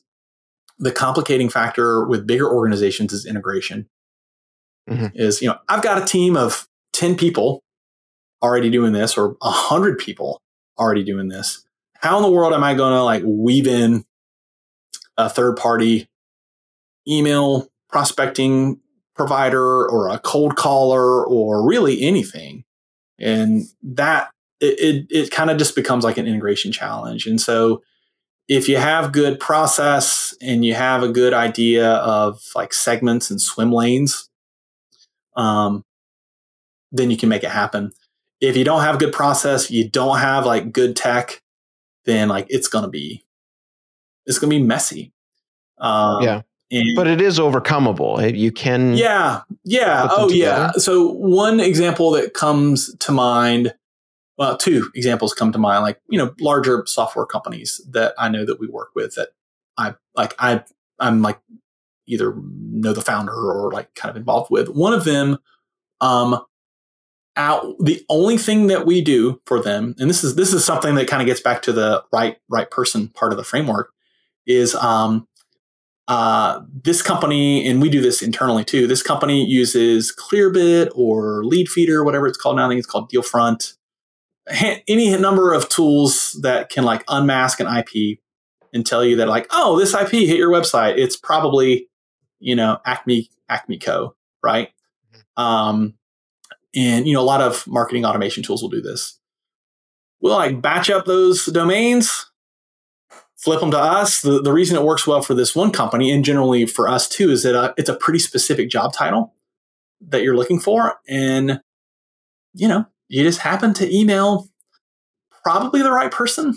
the 0.80 0.92
complicating 0.92 1.50
factor 1.50 2.06
with 2.06 2.28
bigger 2.28 2.52
organizations 2.52 3.14
is 3.14 3.26
integration 3.26 3.88
Mhm. 4.90 5.12
is 5.16 5.42
you 5.42 5.48
know 5.50 5.58
i've 5.68 5.82
got 5.82 6.02
a 6.02 6.06
team 6.06 6.38
of 6.38 6.68
10 6.94 7.16
people 7.16 7.64
already 8.42 8.70
doing 8.70 8.94
this 8.94 9.18
or 9.18 9.36
100 9.42 9.98
people 9.98 10.42
already 10.80 11.04
doing 11.04 11.28
this 11.28 11.66
how 12.00 12.18
in 12.18 12.24
the 12.24 12.32
world 12.32 12.54
am 12.54 12.64
I 12.64 12.74
going 12.74 12.94
to 12.94 13.04
like 13.04 13.24
weave 13.26 13.68
in 13.68 14.06
a 15.18 15.30
third 15.30 15.58
party 15.58 16.08
email 17.08 17.68
prospecting 17.90 18.80
provider 19.16 19.88
or 19.90 20.10
a 20.10 20.20
cold 20.20 20.56
caller 20.56 21.26
or 21.26 21.68
really 21.68 22.02
anything? 22.02 22.64
And 23.20 23.64
that 23.82 24.30
it, 24.60 24.80
it, 24.80 25.08
it 25.10 25.32
kind 25.32 25.50
of 25.50 25.58
just 25.58 25.76
becomes 25.76 26.04
like 26.04 26.18
an 26.18 26.28
integration 26.28 26.72
challenge. 26.72 27.26
And 27.26 27.42
so 27.42 27.82
if 28.48 28.70
you 28.70 28.78
have 28.78 29.12
good 29.12 29.40
process 29.40 30.36
and 30.42 30.64
you 30.64 30.74
have 30.76 31.04
a 31.04 31.10
good 31.10 31.34
idea 31.34 31.94
of 31.94 32.42
like 32.56 32.74
segments 32.74 33.30
and 33.32 33.42
swim 33.42 33.72
lanes, 33.72 34.30
um, 35.38 35.86
then 36.92 37.10
you 37.12 37.16
can 37.18 37.30
make 37.30 37.44
it 37.44 37.52
happen. 37.52 37.92
If 38.42 38.58
you 38.58 38.64
don't 38.64 38.82
have 38.82 39.00
good 39.00 39.14
process, 39.14 39.72
you 39.72 39.88
don't 39.90 40.20
have 40.20 40.46
like 40.46 40.72
good 40.74 40.96
tech, 40.96 41.42
then 42.06 42.28
like 42.30 42.48
it's 42.50 42.68
gonna 42.68 42.90
be 42.90 43.24
it's 44.26 44.40
gonna 44.40 44.50
be 44.52 44.62
messy. 44.62 45.14
Um, 45.78 46.22
Yeah. 46.24 46.42
and- 46.72 46.96
But 46.96 47.08
it 47.08 47.22
is 47.22 47.40
overcomable. 47.40 48.22
Eh, 48.22 48.28
You 48.36 48.52
can 48.52 48.94
yeah, 48.96 49.42
yeah, 49.64 50.08
oh 50.12 50.30
yeah. 50.30 50.72
So 50.74 51.12
one 51.12 51.60
example 51.60 52.12
that 52.12 52.34
comes 52.34 52.94
to 52.98 53.12
mind, 53.12 53.74
well, 54.38 54.58
two 54.58 54.90
examples 54.96 55.34
come 55.34 55.52
to 55.54 55.58
mind, 55.60 55.84
like 55.84 56.00
you 56.10 56.18
know, 56.18 56.34
larger 56.40 56.84
software 56.88 57.26
companies 57.26 57.82
that 57.90 58.14
I 58.18 58.30
know 58.30 58.46
that 58.46 58.60
we 58.60 58.68
work 58.68 58.90
with 58.96 59.16
that 59.16 59.30
I 59.78 59.96
like. 60.16 60.36
I 60.40 60.64
I'm 61.00 61.22
like 61.22 61.40
either 62.08 62.36
know 62.46 62.94
the 62.94 63.02
founder 63.02 63.34
or 63.34 63.72
like 63.72 63.94
kind 63.96 64.10
of 64.10 64.16
involved 64.16 64.50
with. 64.50 64.70
One 64.70 64.94
of 64.94 65.04
them, 65.04 65.38
um, 66.02 66.42
out 67.36 67.76
the 67.80 68.04
only 68.10 68.38
thing 68.38 68.68
that 68.68 68.86
we 68.86 69.02
do 69.02 69.40
for 69.46 69.62
them, 69.62 69.94
and 70.00 70.10
this 70.10 70.24
is 70.24 70.36
this 70.36 70.54
is 70.54 70.66
something 70.66 70.96
that 70.96 71.08
kind 71.08 71.22
of 71.22 71.28
gets 71.28 71.42
back 71.42 71.62
to 71.64 71.72
the 71.72 72.04
right 72.12 72.38
right 72.50 72.70
person 72.72 73.10
part 73.10 73.32
of 73.32 73.38
the 73.38 73.44
framework, 73.44 73.92
is 74.48 74.74
um, 74.76 75.28
uh, 76.08 76.62
this 76.84 77.02
company, 77.02 77.68
and 77.68 77.82
we 77.82 77.90
do 77.90 78.02
this 78.02 78.22
internally 78.22 78.64
too. 78.64 78.88
This 78.88 79.04
company 79.04 79.46
uses 79.46 80.16
Clearbit 80.16 80.90
or 80.96 81.44
Leadfeeder, 81.44 82.04
whatever 82.04 82.28
it's 82.28 82.38
called 82.38 82.56
now. 82.56 82.66
I 82.66 82.70
think 82.70 82.80
it's 82.80 82.88
called 82.88 83.12
Dealfront. 83.12 83.76
Any 84.88 85.16
number 85.18 85.54
of 85.54 85.68
tools 85.68 86.40
that 86.42 86.70
can 86.70 86.86
like 86.86 87.04
unmask 87.10 87.60
an 87.60 87.68
IP 87.68 88.20
and 88.74 88.86
tell 88.86 89.04
you 89.04 89.18
that 89.18 89.28
like, 89.28 89.48
oh, 89.52 89.78
this 89.78 89.94
IP 89.94 90.12
hit 90.12 90.38
your 90.38 90.52
website. 90.52 90.98
It's 90.98 91.18
probably, 91.18 91.87
you 92.40 92.56
know, 92.56 92.80
Acme 92.86 93.30
Acme 93.50 93.78
Co. 93.78 94.16
Right. 94.44 94.70
Um, 95.36 95.96
and 96.76 97.08
you 97.08 97.14
know, 97.14 97.22
a 97.22 97.24
lot 97.24 97.42
of 97.42 97.66
marketing 97.68 98.06
automation 98.06 98.44
tools 98.44 98.62
will 98.62 98.70
do 98.70 98.82
this. 98.82 99.20
We'll 100.22 100.36
like 100.36 100.62
batch 100.62 100.90
up 100.90 101.06
those 101.06 101.46
domains, 101.46 102.26
flip 103.38 103.60
them 103.60 103.72
to 103.72 103.80
us. 103.80 104.22
The, 104.22 104.42
the 104.42 104.52
reason 104.54 104.76
it 104.76 104.84
works 104.84 105.06
well 105.06 105.22
for 105.22 105.34
this 105.34 105.56
one 105.56 105.72
company 105.72 106.12
and 106.12 106.26
generally 106.26 106.66
for 106.66 106.88
us 106.88 107.08
too 107.08 107.30
is 107.30 107.44
that 107.44 107.56
uh, 107.56 107.74
it's 107.78 107.90
a 107.90 107.96
pretty 107.96 108.20
specific 108.20 108.70
job 108.70 108.94
title 108.94 109.34
that 110.02 110.24
you're 110.24 110.36
looking 110.36 110.60
for. 110.60 110.96
And, 111.08 111.62
you 112.54 112.68
know, 112.68 112.86
you 113.10 113.24
just 113.24 113.40
happen 113.40 113.74
to 113.76 113.96
email 113.96 114.48
probably 115.44 115.82
the 115.82 115.92
right 115.92 116.12
person 116.12 116.56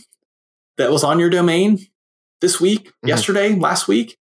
that 0.79 0.91
was 0.91 1.05
on 1.05 1.19
your 1.19 1.31
domain 1.31 1.79
this 2.41 2.61
week, 2.61 2.87
Mhm. 3.05 3.09
yesterday, 3.09 3.55
last 3.55 3.87
week, 3.87 4.19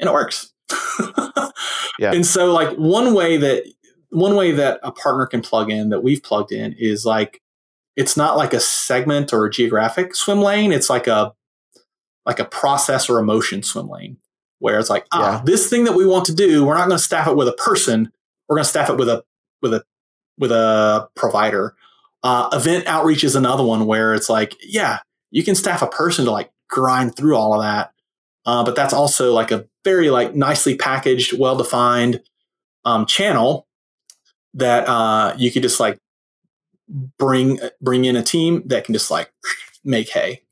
and 0.00 0.08
it 0.08 0.12
works. 0.12 0.52
Yeah. 1.98 2.12
And 2.12 2.24
so 2.24 2.50
like 2.50 2.74
one 2.78 3.12
way 3.12 3.36
that 3.36 3.64
one 4.08 4.34
way 4.34 4.52
that 4.52 4.80
a 4.82 4.90
partner 4.90 5.26
can 5.26 5.42
plug 5.42 5.70
in 5.70 5.90
that 5.90 6.02
we've 6.02 6.22
plugged 6.22 6.50
in 6.50 6.74
is 6.78 7.04
like 7.04 7.42
it's 7.94 8.16
not 8.16 8.38
like 8.38 8.54
a 8.54 8.60
segment 8.60 9.34
or 9.34 9.44
a 9.44 9.50
geographic 9.50 10.14
swim 10.14 10.40
lane. 10.40 10.72
It's 10.72 10.88
like 10.88 11.06
a 11.06 11.34
like 12.24 12.38
a 12.38 12.46
process 12.46 13.10
or 13.10 13.18
emotion 13.18 13.62
swim 13.62 13.88
lane 13.88 14.16
where 14.60 14.78
it's 14.78 14.88
like, 14.88 15.06
ah, 15.12 15.36
Yeah. 15.38 15.42
this 15.44 15.68
thing 15.68 15.84
that 15.84 15.94
we 15.94 16.06
want 16.06 16.24
to 16.26 16.34
do, 16.34 16.64
we're 16.64 16.74
not 16.76 16.86
going 16.88 16.96
to 16.98 17.04
staff 17.04 17.26
it 17.28 17.36
with 17.36 17.48
a 17.48 17.52
person. 17.52 18.10
We're 18.48 18.56
going 18.56 18.64
to 18.64 18.70
staff 18.70 18.88
it 18.88 18.96
with 18.96 19.08
a 19.10 19.22
with 19.60 19.74
a 19.74 19.84
with 20.38 20.52
a 20.52 21.08
provider 21.16 21.74
Uh, 22.22 22.48
event 22.54 22.86
outreach 22.86 23.24
is 23.24 23.36
another 23.36 23.64
one 23.64 23.84
where 23.84 24.14
it's 24.14 24.30
like, 24.30 24.56
yeah, 24.62 25.00
you 25.30 25.42
can 25.44 25.54
staff 25.54 25.82
a 25.82 25.86
person 25.86 26.24
to 26.24 26.30
like 26.30 26.50
grind 26.70 27.14
through 27.14 27.36
all 27.36 27.52
of 27.54 27.60
that. 27.62 27.92
Uh, 28.46 28.64
but 28.64 28.74
that's 28.74 28.92
also 28.94 29.32
like 29.32 29.50
a 29.50 29.66
very 29.84 30.10
like 30.10 30.34
nicely 30.34 30.76
packaged, 30.76 31.38
well 31.38 31.56
defined 31.56 32.22
um, 32.84 33.06
channel 33.06 33.66
that 34.54 34.88
uh, 34.88 35.34
you 35.36 35.50
could 35.52 35.62
just 35.62 35.78
like 35.80 35.98
bring 37.18 37.58
bring 37.80 38.04
in 38.04 38.16
a 38.16 38.22
team 38.22 38.62
that 38.66 38.84
can 38.84 38.92
just 38.94 39.10
like 39.10 39.30
make 39.84 40.08
hay. 40.10 40.42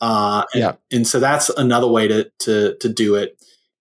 Uh, 0.00 0.44
and, 0.52 0.60
Yeah. 0.60 0.72
and 0.90 1.06
so 1.06 1.20
that's 1.20 1.48
another 1.50 1.86
way 1.86 2.08
to 2.08 2.30
to 2.40 2.76
to 2.80 2.88
do 2.88 3.14
it. 3.16 3.36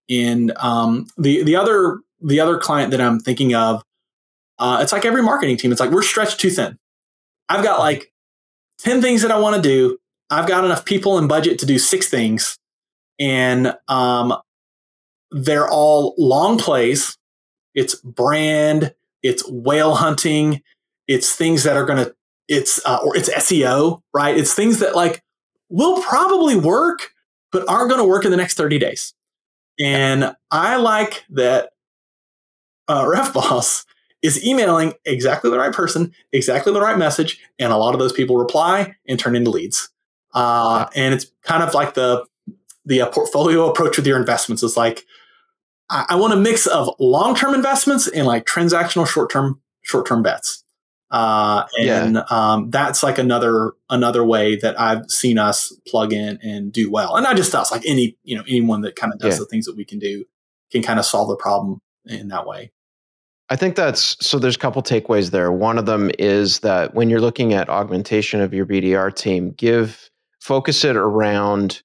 And 0.10 0.52
um, 0.58 1.08
the 1.18 1.44
the 1.44 1.56
other 1.56 2.00
the 2.22 2.40
other 2.40 2.58
client 2.58 2.92
that 2.92 3.02
I'm 3.02 3.20
thinking 3.20 3.56
of, 3.56 3.84
uh, 4.60 4.80
it's 4.82 4.92
like 4.92 5.06
every 5.06 5.24
marketing 5.24 5.58
team. 5.58 5.72
It's 5.72 5.80
like 5.80 5.92
we're 5.92 6.02
stretched 6.04 6.40
too 6.40 6.50
thin. 6.50 6.78
I've 7.50 7.64
got 7.64 7.80
like 7.80 8.12
ten 8.80 9.02
things 9.02 9.22
that 9.22 9.32
I 9.32 9.40
want 9.40 9.56
to 9.56 9.62
do. 9.62 9.98
I've 10.30 10.48
got 10.48 10.64
enough 10.66 10.86
people 10.86 11.18
and 11.18 11.28
budget 11.28 11.60
to 11.60 11.66
do 11.66 11.78
six 11.80 12.08
things, 12.10 12.58
and 13.22 13.78
um, 13.88 14.34
they're 15.30 15.70
all 15.70 16.16
long 16.18 16.58
plays. 16.58 17.18
It's 17.76 17.96
brand, 17.96 18.94
it's 19.22 19.48
whale 19.48 19.96
hunting, 19.96 20.62
it's 21.08 21.34
things 21.36 21.64
that 21.64 21.78
are 21.78 21.86
going 21.86 22.04
to, 22.04 22.16
it's 22.48 22.86
uh, 22.86 23.00
or 23.06 23.16
it's 23.16 23.30
SEO, 23.30 24.02
right? 24.14 24.36
It's 24.36 24.54
things 24.54 24.80
that 24.80 24.96
like 24.96 25.24
will 25.70 26.02
probably 26.02 26.56
work, 26.56 27.12
but 27.52 27.70
aren't 27.70 27.90
going 27.90 28.02
to 28.02 28.08
work 28.08 28.26
in 28.26 28.32
the 28.32 28.38
next 28.38 28.56
thirty 28.56 28.80
days. 28.80 29.14
And 29.80 30.36
I 30.50 30.76
like 30.78 31.24
that 31.30 31.70
uh, 32.88 33.06
RevBoss 33.06 33.86
is 34.22 34.44
emailing 34.44 34.94
exactly 35.06 35.50
the 35.50 35.58
right 35.58 35.74
person, 35.74 36.14
exactly 36.34 36.74
the 36.74 36.82
right 36.82 36.98
message, 36.98 37.40
and 37.60 37.72
a 37.72 37.78
lot 37.78 37.94
of 37.94 38.00
those 38.00 38.14
people 38.14 38.38
reply 38.38 38.96
and 39.08 39.18
turn 39.18 39.36
into 39.36 39.52
leads. 39.52 39.90
Uh, 40.34 40.88
and 40.96 41.14
it's 41.14 41.28
kind 41.44 41.64
of 41.64 41.74
like 41.74 41.94
the 41.94 42.26
the 42.86 43.02
uh, 43.02 43.10
portfolio 43.10 43.70
approach 43.70 43.98
with 43.98 44.08
your 44.08 44.20
investments. 44.20 44.64
is 44.64 44.78
like 44.78 45.06
I, 45.90 46.06
I 46.10 46.16
want 46.16 46.34
a 46.34 46.38
mix 46.38 46.66
of 46.68 46.90
long 47.00 47.36
term 47.36 47.54
investments 47.54 48.08
and 48.08 48.26
like 48.26 48.46
transactional 48.46 49.08
short 49.08 49.32
term 49.32 49.62
short 49.82 50.08
term 50.08 50.24
bets. 50.24 50.64
Uh, 51.12 51.66
and 51.78 52.20
um, 52.32 52.70
that's 52.70 53.04
like 53.04 53.18
another 53.18 53.74
another 53.90 54.24
way 54.24 54.56
that 54.56 54.80
I've 54.80 55.10
seen 55.12 55.38
us 55.38 55.74
plug 55.86 56.14
in 56.14 56.40
and 56.42 56.72
do 56.72 56.90
well. 56.90 57.18
And 57.18 57.24
not 57.26 57.36
just 57.36 57.54
us, 57.54 57.70
like 57.72 57.84
any 57.86 58.18
you 58.24 58.38
know 58.38 58.44
anyone 58.48 58.82
that 58.82 58.96
kind 58.96 59.14
of 59.14 59.20
does 59.20 59.36
Yeah. 59.36 59.40
the 59.40 59.46
things 59.46 59.66
that 59.66 59.76
we 59.76 59.84
can 59.84 60.00
do 60.00 60.24
can 60.72 60.82
kind 60.82 61.00
of 61.00 61.06
solve 61.06 61.28
the 61.28 61.36
problem 61.36 61.82
in 62.06 62.30
that 62.30 62.48
way. 62.48 62.72
I 63.50 63.58
think 63.58 63.76
that's 63.76 64.16
so. 64.26 64.40
There's 64.40 64.56
a 64.56 64.60
couple 64.60 64.82
takeaways 64.82 65.32
there. 65.32 65.52
One 65.52 65.78
of 65.78 65.86
them 65.86 66.12
is 66.18 66.60
that 66.60 66.94
when 66.94 67.10
you're 67.10 67.20
looking 67.20 67.54
at 67.54 67.68
augmentation 67.68 68.40
of 68.40 68.54
your 68.54 68.66
BDR 68.66 69.14
team, 69.14 69.52
give 69.52 70.10
focus 70.40 70.86
it 70.86 70.96
around 70.96 71.82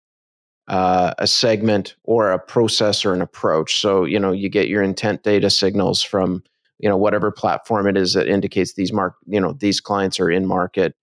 uh, 0.68 1.14
a 1.18 1.26
segment 1.26 1.94
or 2.04 2.32
a 2.32 2.38
process 2.38 3.04
or 3.04 3.12
an 3.12 3.22
approach. 3.22 3.80
So 3.80 4.04
you 4.04 4.18
know 4.18 4.32
you 4.32 4.48
get 4.48 4.68
your 4.68 4.82
intent 4.82 5.22
data 5.22 5.50
signals 5.50 6.02
from 6.02 6.42
you 6.78 6.88
know 6.88 6.96
whatever 6.96 7.30
platform 7.30 7.86
it 7.86 7.96
is 7.96 8.14
that 8.14 8.28
indicates 8.28 8.74
these 8.74 8.92
mark 8.92 9.14
you 9.26 9.40
know 9.40 9.52
these 9.52 9.80
clients 9.80 10.18
are 10.20 10.30
in 10.30 10.46
market, 10.46 10.94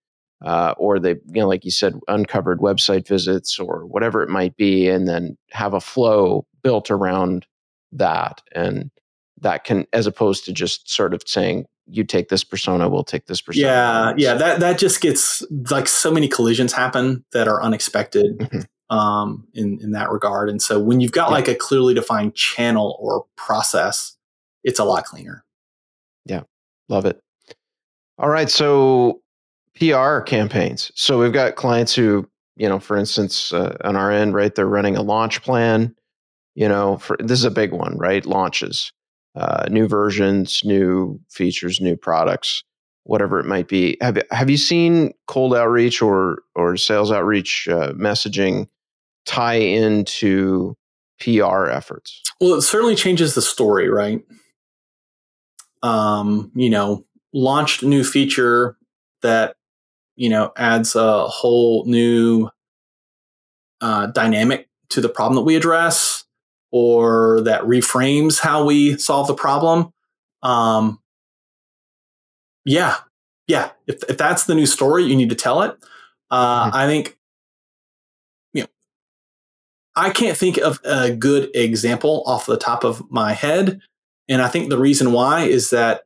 uh, 0.43 0.73
or 0.77 0.99
they 0.99 1.11
you 1.27 1.41
know 1.41 1.47
like 1.47 1.65
you 1.65 1.71
said 1.71 1.99
uncovered 2.07 2.59
website 2.59 3.07
visits 3.07 3.59
or 3.59 3.85
whatever 3.85 4.21
it 4.21 4.29
might 4.29 4.55
be, 4.57 4.89
and 4.89 5.07
then 5.07 5.37
have 5.51 5.73
a 5.73 5.81
flow 5.81 6.45
built 6.61 6.89
around 6.91 7.45
that 7.91 8.41
and 8.53 8.89
that 9.39 9.63
can 9.63 9.85
as 9.93 10.07
opposed 10.07 10.45
to 10.45 10.53
just 10.53 10.89
sort 10.89 11.13
of 11.13 11.21
saying 11.25 11.65
you 11.85 12.03
take 12.03 12.29
this 12.29 12.43
persona 12.43 12.89
we'll 12.89 13.03
take 13.03 13.27
this 13.27 13.41
persona 13.41 13.67
Yeah, 13.67 14.13
yeah, 14.17 14.33
that 14.35 14.59
that 14.61 14.79
just 14.79 15.01
gets 15.01 15.45
like 15.69 15.87
so 15.87 16.11
many 16.11 16.27
collisions 16.27 16.73
happen 16.73 17.23
that 17.33 17.47
are 17.47 17.61
unexpected 17.61 18.37
Mhm. 18.39 18.65
Um, 18.93 19.47
in 19.53 19.79
in 19.81 19.91
that 19.91 20.11
regard. 20.11 20.49
And 20.49 20.61
so 20.61 20.79
when 20.79 20.99
you've 20.99 21.11
got 21.11 21.29
Yeah. 21.29 21.33
like 21.35 21.47
a 21.47 21.55
clearly 21.55 21.93
defined 21.95 22.35
channel 22.35 22.95
or 22.99 23.25
process, 23.35 24.15
it's 24.63 24.79
a 24.79 24.83
lot 24.83 25.03
cleaner. 25.05 25.43
Yeah, 26.25 26.43
love 26.89 27.05
it. 27.05 27.19
All 28.19 28.29
right. 28.29 28.49
So 28.49 29.21
pr 29.75 30.19
campaigns. 30.21 30.91
So 30.95 31.19
we've 31.19 31.33
got 31.33 31.55
clients 31.55 31.95
who 31.95 32.29
you 32.55 32.69
know 32.69 32.79
for 32.79 32.95
instance 32.95 33.51
uh, 33.51 33.75
on 33.83 33.95
our 33.95 34.11
end 34.11 34.35
right 34.35 34.53
they're 34.53 34.67
running 34.67 34.95
a 34.95 35.01
launch 35.01 35.41
plan. 35.41 35.95
You 36.53 36.69
know 36.69 36.97
for 36.97 37.17
this 37.19 37.39
is 37.39 37.45
a 37.45 37.51
big 37.51 37.71
one 37.71 37.97
right? 37.97 38.25
Launches. 38.25 38.93
Uh, 39.35 39.65
new 39.71 39.87
versions 39.87 40.61
new 40.63 41.19
features 41.31 41.81
new 41.81 41.95
products 41.97 42.63
whatever 43.05 43.37
it 43.39 43.45
might 43.45 43.67
be. 43.67 43.97
Have, 43.99 44.17
have 44.31 44.49
you 44.49 44.55
seen 44.57 45.11
cold 45.27 45.53
outreach 45.55 46.01
or 46.01 46.43
or 46.55 46.77
sales 46.77 47.11
outreach 47.11 47.67
uh, 47.67 47.91
messaging 47.93 48.67
tie 49.25 49.55
into 49.55 50.75
pr 51.19 51.65
efforts 51.69 52.21
Well, 52.41 52.55
it 52.55 52.61
certainly 52.61 52.95
changes 52.95 53.35
the 53.35 53.41
story, 53.41 53.89
right? 53.89 54.21
Um, 55.81 56.51
you 56.55 56.69
know, 56.69 57.05
launched 57.33 57.83
new 57.83 58.03
feature 58.03 58.77
that 59.21 59.55
you 60.15 60.29
know 60.29 60.51
adds 60.57 60.95
a 60.95 61.27
whole 61.27 61.85
new 61.85 62.49
uh, 63.81 64.07
dynamic 64.07 64.69
to 64.89 65.01
the 65.01 65.09
problem 65.09 65.35
that 65.35 65.41
we 65.41 65.55
address, 65.55 66.23
or 66.71 67.41
that 67.41 67.61
reframes 67.63 68.39
how 68.39 68.63
we 68.65 68.97
solve 68.97 69.27
the 69.27 69.33
problem. 69.33 69.91
Um, 70.41 70.99
yeah, 72.65 72.95
yeah. 73.47 73.71
If 73.87 74.03
if 74.09 74.17
that's 74.17 74.45
the 74.45 74.55
new 74.55 74.65
story, 74.65 75.03
you 75.03 75.15
need 75.15 75.29
to 75.29 75.35
tell 75.35 75.61
it. 75.63 75.77
Uh, 76.31 76.69
Mhm. 76.71 76.75
I 76.75 76.87
think. 76.87 77.17
I 79.95 80.09
can't 80.09 80.37
think 80.37 80.57
of 80.57 80.79
a 80.83 81.11
good 81.11 81.49
example 81.55 82.23
off 82.25 82.45
the 82.45 82.57
top 82.57 82.83
of 82.83 83.09
my 83.11 83.33
head. 83.33 83.81
And 84.27 84.41
I 84.41 84.47
think 84.47 84.69
the 84.69 84.77
reason 84.77 85.11
why 85.11 85.41
is 85.43 85.69
that 85.69 86.03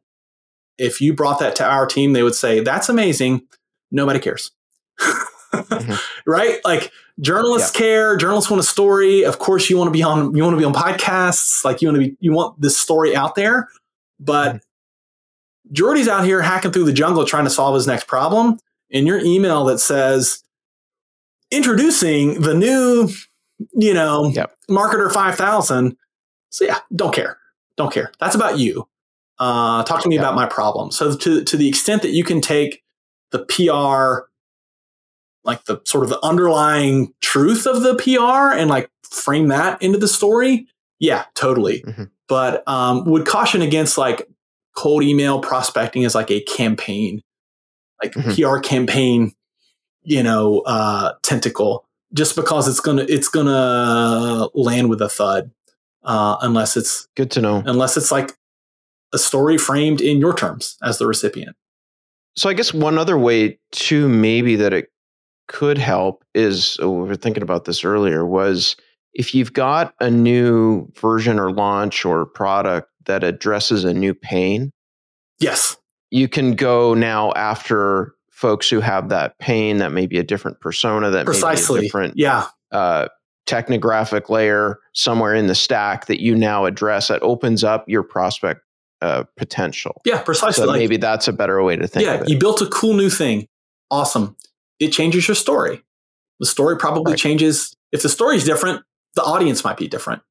if 0.77 1.01
you 1.01 1.13
brought 1.13 1.39
that 1.39 1.55
to 1.57 1.65
our 1.65 1.85
team, 1.85 2.13
they 2.13 2.23
would 2.23 2.35
say, 2.35 2.59
That's 2.59 2.89
amazing. 2.89 3.43
Nobody 3.91 4.19
cares. 4.19 4.51
Mm-hmm. 4.99 5.93
Right? 6.29 6.59
Like 6.65 6.91
journalists 7.21 7.71
care, 7.71 8.17
journalists 8.17 8.51
want 8.51 8.59
a 8.59 8.65
story. 8.65 9.23
Of 9.23 9.39
course 9.39 9.69
you 9.69 9.77
want 9.77 9.87
to 9.87 9.93
be 9.93 10.03
on 10.03 10.35
you 10.35 10.43
want 10.43 10.55
to 10.55 10.57
be 10.57 10.65
on 10.65 10.73
podcasts, 10.73 11.63
like 11.63 11.81
you 11.81 11.87
want 11.87 12.01
to 12.01 12.09
be 12.09 12.17
you 12.19 12.33
want 12.33 12.59
this 12.59 12.77
story 12.77 13.15
out 13.15 13.35
there. 13.35 13.69
But 14.19 14.55
mm-hmm. 14.55 15.73
Jordy's 15.73 16.09
out 16.09 16.25
here 16.25 16.41
hacking 16.41 16.71
through 16.71 16.83
the 16.83 16.91
jungle 16.91 17.23
trying 17.23 17.45
to 17.45 17.49
solve 17.49 17.75
his 17.75 17.87
next 17.87 18.07
problem. 18.07 18.59
And 18.91 19.07
your 19.07 19.19
email 19.19 19.63
that 19.65 19.79
says 19.79 20.43
introducing 21.51 22.41
the 22.41 22.53
new, 22.53 23.09
you 23.73 23.93
know, 23.93 24.27
Yep. 24.27 24.55
marketer 24.69 25.11
5000. 25.11 25.95
So 26.49 26.65
yeah, 26.65 26.79
don't 26.95 27.13
care. 27.13 27.37
Don't 27.75 27.91
care. 27.91 28.11
That's 28.19 28.35
about 28.35 28.57
you. 28.59 28.87
Uh, 29.39 29.83
talk 29.83 30.01
to 30.01 30.09
me 30.09 30.15
Yeah. 30.15 30.21
about 30.21 30.35
my 30.35 30.45
problem. 30.45 30.91
So 30.91 31.15
to, 31.15 31.43
to 31.43 31.57
the 31.57 31.67
extent 31.67 32.01
that 32.01 32.11
you 32.11 32.23
can 32.23 32.41
take 32.41 32.83
the 33.31 33.39
PR, 33.45 34.27
like 35.43 35.63
the 35.65 35.79
sort 35.85 36.03
of 36.03 36.09
the 36.09 36.23
underlying 36.25 37.13
truth 37.21 37.65
of 37.67 37.81
the 37.83 37.95
PR 37.95 38.53
and 38.57 38.69
like 38.69 38.89
frame 39.03 39.47
that 39.47 39.81
into 39.81 39.97
the 39.97 40.07
story. 40.07 40.67
Yeah, 40.99 41.25
totally. 41.35 41.81
Mhm. 41.83 42.09
But 42.27 42.67
um, 42.67 43.05
would 43.05 43.25
caution 43.25 43.61
against 43.61 43.97
like 43.97 44.27
cold 44.75 45.03
email 45.03 45.39
prospecting 45.39 46.03
as 46.05 46.15
like 46.15 46.29
a 46.31 46.41
campaign, 46.41 47.21
like 48.03 48.13
Mhm. 48.13 48.35
PR 48.35 48.59
campaign, 48.59 49.33
you 50.03 50.21
know, 50.23 50.61
uh, 50.61 51.13
tentacle, 51.23 51.86
just 52.13 52.35
because 52.35 52.67
it's 52.67 52.79
gonna 52.79 53.05
it's 53.07 53.27
gonna 53.27 54.47
land 54.53 54.89
with 54.89 55.01
a 55.01 55.09
thud, 55.09 55.51
uh, 56.03 56.37
unless 56.41 56.77
it's 56.77 57.07
good 57.15 57.31
to 57.31 57.41
know 57.41 57.63
unless 57.65 57.97
it's 57.97 58.11
like 58.11 58.33
a 59.13 59.17
story 59.17 59.57
framed 59.57 60.01
in 60.01 60.19
your 60.19 60.33
terms 60.33 60.77
as 60.83 60.97
the 60.97 61.07
recipient. 61.07 61.55
So 62.35 62.49
I 62.49 62.53
guess 62.53 62.73
one 62.73 62.97
other 62.97 63.17
way 63.17 63.57
too, 63.71 64.07
maybe 64.07 64.55
that 64.57 64.73
it 64.73 64.89
could 65.47 65.77
help 65.77 66.23
is 66.35 66.77
oh, 66.81 66.91
we 66.91 67.07
were 67.07 67.15
thinking 67.15 67.43
about 67.43 67.65
this 67.65 67.83
earlier 67.83 68.25
was 68.25 68.75
if 69.13 69.33
you've 69.33 69.53
got 69.53 69.93
a 69.99 70.11
new 70.11 70.87
version 70.99 71.39
or 71.39 71.51
launch 71.51 72.05
or 72.05 72.25
product 72.25 72.89
that 73.05 73.23
addresses 73.23 73.83
a 73.85 73.93
new 73.93 74.13
pain, 74.13 74.71
Yes. 75.39 75.77
you 76.11 76.27
can 76.27 76.55
go 76.55 76.93
now 76.93 77.31
after 77.33 78.13
folks 78.37 78.69
who 78.69 78.79
have 78.79 79.09
that 79.09 79.35
pain 79.39 79.77
that 79.77 79.91
may 79.91 80.05
be 80.05 80.19
a 80.19 80.23
different 80.23 80.59
persona 80.59 81.09
that 81.09 81.25
may 81.25 81.31
be 81.31 81.37
a 81.37 81.41
Precisely. 81.41 81.81
different 81.81 82.13
Yeah. 82.15 82.45
uh, 82.71 83.07
technographic 83.47 84.29
layer 84.29 84.77
somewhere 84.93 85.33
in 85.33 85.47
the 85.47 85.55
stack 85.55 86.05
that 86.05 86.21
you 86.21 86.35
now 86.35 86.65
address 86.65 87.07
that 87.07 87.19
opens 87.23 87.63
up 87.63 87.83
your 87.89 88.03
prospect 88.03 88.61
uh, 89.01 89.23
potential. 89.37 90.01
Yeah. 90.05 90.21
Precisely. 90.21 90.63
So 90.65 90.67
Like, 90.67 90.77
maybe 90.77 90.97
that's 90.97 91.27
a 91.27 91.33
better 91.33 91.63
way 91.63 91.75
to 91.77 91.87
think 91.87 92.05
yeah. 92.05 92.23
You 92.27 92.37
built 92.37 92.61
a 92.61 92.67
cool 92.67 92.93
new 92.93 93.09
thing. 93.09 93.47
Awesome. 93.89 94.35
It 94.79 94.89
changes 94.89 95.27
your 95.27 95.35
story. 95.35 95.81
The 96.39 96.45
story 96.45 96.77
probably 96.77 97.13
Right. 97.13 97.19
changes. 97.19 97.75
If 97.91 98.03
the 98.03 98.09
story's 98.09 98.43
different, 98.43 98.83
the 99.15 99.23
audience 99.23 99.63
might 99.63 99.77
be 99.77 99.87
different. 99.87 100.21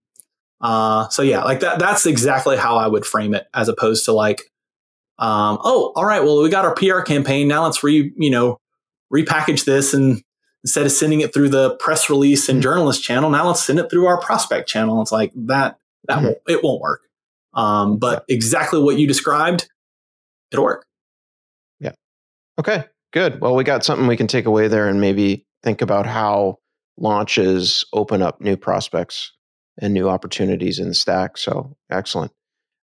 Uh, 0.60 1.08
so 1.08 1.22
yeah, 1.22 1.42
like 1.42 1.58
that. 1.60 1.78
That's 1.80 2.06
exactly 2.06 2.56
how 2.56 2.76
I 2.76 2.86
would 2.86 3.04
frame 3.04 3.34
it, 3.34 3.46
as 3.52 3.68
opposed 3.68 4.04
to 4.04 4.12
like 4.12 4.42
Um, 5.18 5.58
oh, 5.62 5.92
all 5.96 6.04
right. 6.04 6.22
Well, 6.22 6.42
we 6.42 6.48
got 6.48 6.64
our 6.64 6.74
PR 6.74 7.00
campaign. 7.00 7.48
Now 7.48 7.64
let's 7.64 7.82
re, 7.82 8.12
you 8.16 8.30
know, 8.30 8.60
repackage 9.12 9.64
this 9.64 9.94
and 9.94 10.22
instead 10.62 10.84
of 10.84 10.92
sending 10.92 11.20
it 11.20 11.32
through 11.32 11.48
the 11.48 11.76
press 11.76 12.10
release 12.10 12.48
and 12.48 12.56
mm-hmm. 12.56 12.62
journalist 12.62 13.02
channel, 13.02 13.30
now 13.30 13.46
let's 13.46 13.62
send 13.62 13.78
it 13.78 13.88
through 13.88 14.06
our 14.06 14.20
prospect 14.20 14.68
channel. 14.68 15.00
It's 15.00 15.12
like 15.12 15.32
that, 15.34 15.78
that 16.08 16.18
mm-hmm. 16.18 16.26
won't, 16.26 16.38
it 16.48 16.64
won't 16.64 16.80
work. 16.80 17.02
Um, 17.54 17.98
but 17.98 18.24
exactly 18.28 18.82
what 18.82 18.98
you 18.98 19.06
described, 19.06 19.68
it'll 20.50 20.64
work. 20.64 20.86
Yeah. 21.80 21.92
Okay, 22.58 22.84
good. 23.12 23.40
Well, 23.40 23.54
we 23.54 23.64
got 23.64 23.84
something 23.84 24.06
we 24.06 24.16
can 24.16 24.26
take 24.26 24.44
away 24.44 24.68
there 24.68 24.88
and 24.88 25.00
maybe 25.00 25.46
think 25.62 25.80
about 25.80 26.06
how 26.06 26.58
launches 26.98 27.84
open 27.92 28.20
up 28.20 28.40
new 28.40 28.56
prospects 28.56 29.32
and 29.78 29.94
new 29.94 30.08
opportunities 30.08 30.78
in 30.78 30.88
the 30.88 30.94
stack. 30.94 31.38
So 31.38 31.76
excellent. 31.90 32.32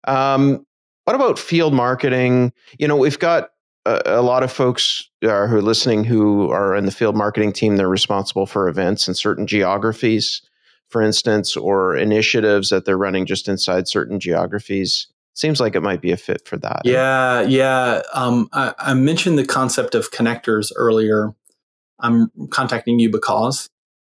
Um, 0.06 0.66
what 1.06 1.16
about 1.16 1.40
field 1.40 1.74
marketing? 1.74 2.54
You 2.80 2.88
know, 2.88 2.96
we've 2.96 3.20
got 3.20 3.50
a, 3.86 4.02
a 4.06 4.22
lot 4.22 4.44
of 4.44 4.52
folks 4.52 5.10
uh, 5.24 5.48
who 5.48 5.58
are 5.58 5.62
listening 5.62 6.04
who 6.04 6.50
are 6.52 6.76
in 6.76 6.86
the 6.86 6.92
field 6.92 7.16
marketing 7.16 7.54
team. 7.54 7.78
They're 7.78 7.90
responsible 7.90 8.46
for 8.46 8.68
events 8.68 9.08
in 9.08 9.14
certain 9.14 9.48
geographies, 9.48 10.42
for 10.90 11.02
instance, 11.02 11.58
or 11.58 11.96
initiatives 11.96 12.70
that 12.70 12.86
they're 12.86 12.98
running 12.98 13.26
just 13.26 13.48
inside 13.48 13.88
certain 13.88 14.20
geographies. 14.20 15.08
Seems 15.36 15.60
like 15.60 15.76
it 15.76 15.82
might 15.82 16.02
be 16.02 16.12
a 16.12 16.18
fit 16.18 16.48
for 16.48 16.58
that. 16.58 16.82
Yeah, 16.86 17.42
yeah. 17.42 18.04
Um, 18.14 18.50
I, 18.54 18.76
I 18.78 18.94
mentioned 18.94 19.40
the 19.40 19.46
concept 19.46 19.96
of 19.96 20.12
connectors 20.12 20.72
earlier. 20.76 21.34
I'm 22.00 22.30
contacting 22.52 23.00
you 23.00 23.10
because 23.10 23.70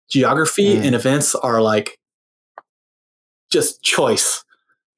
geography 0.09 0.77
mm. 0.77 0.85
and 0.85 0.95
events 0.95 1.35
are 1.35 1.61
like 1.61 1.99
just 3.51 3.83
choice 3.83 4.45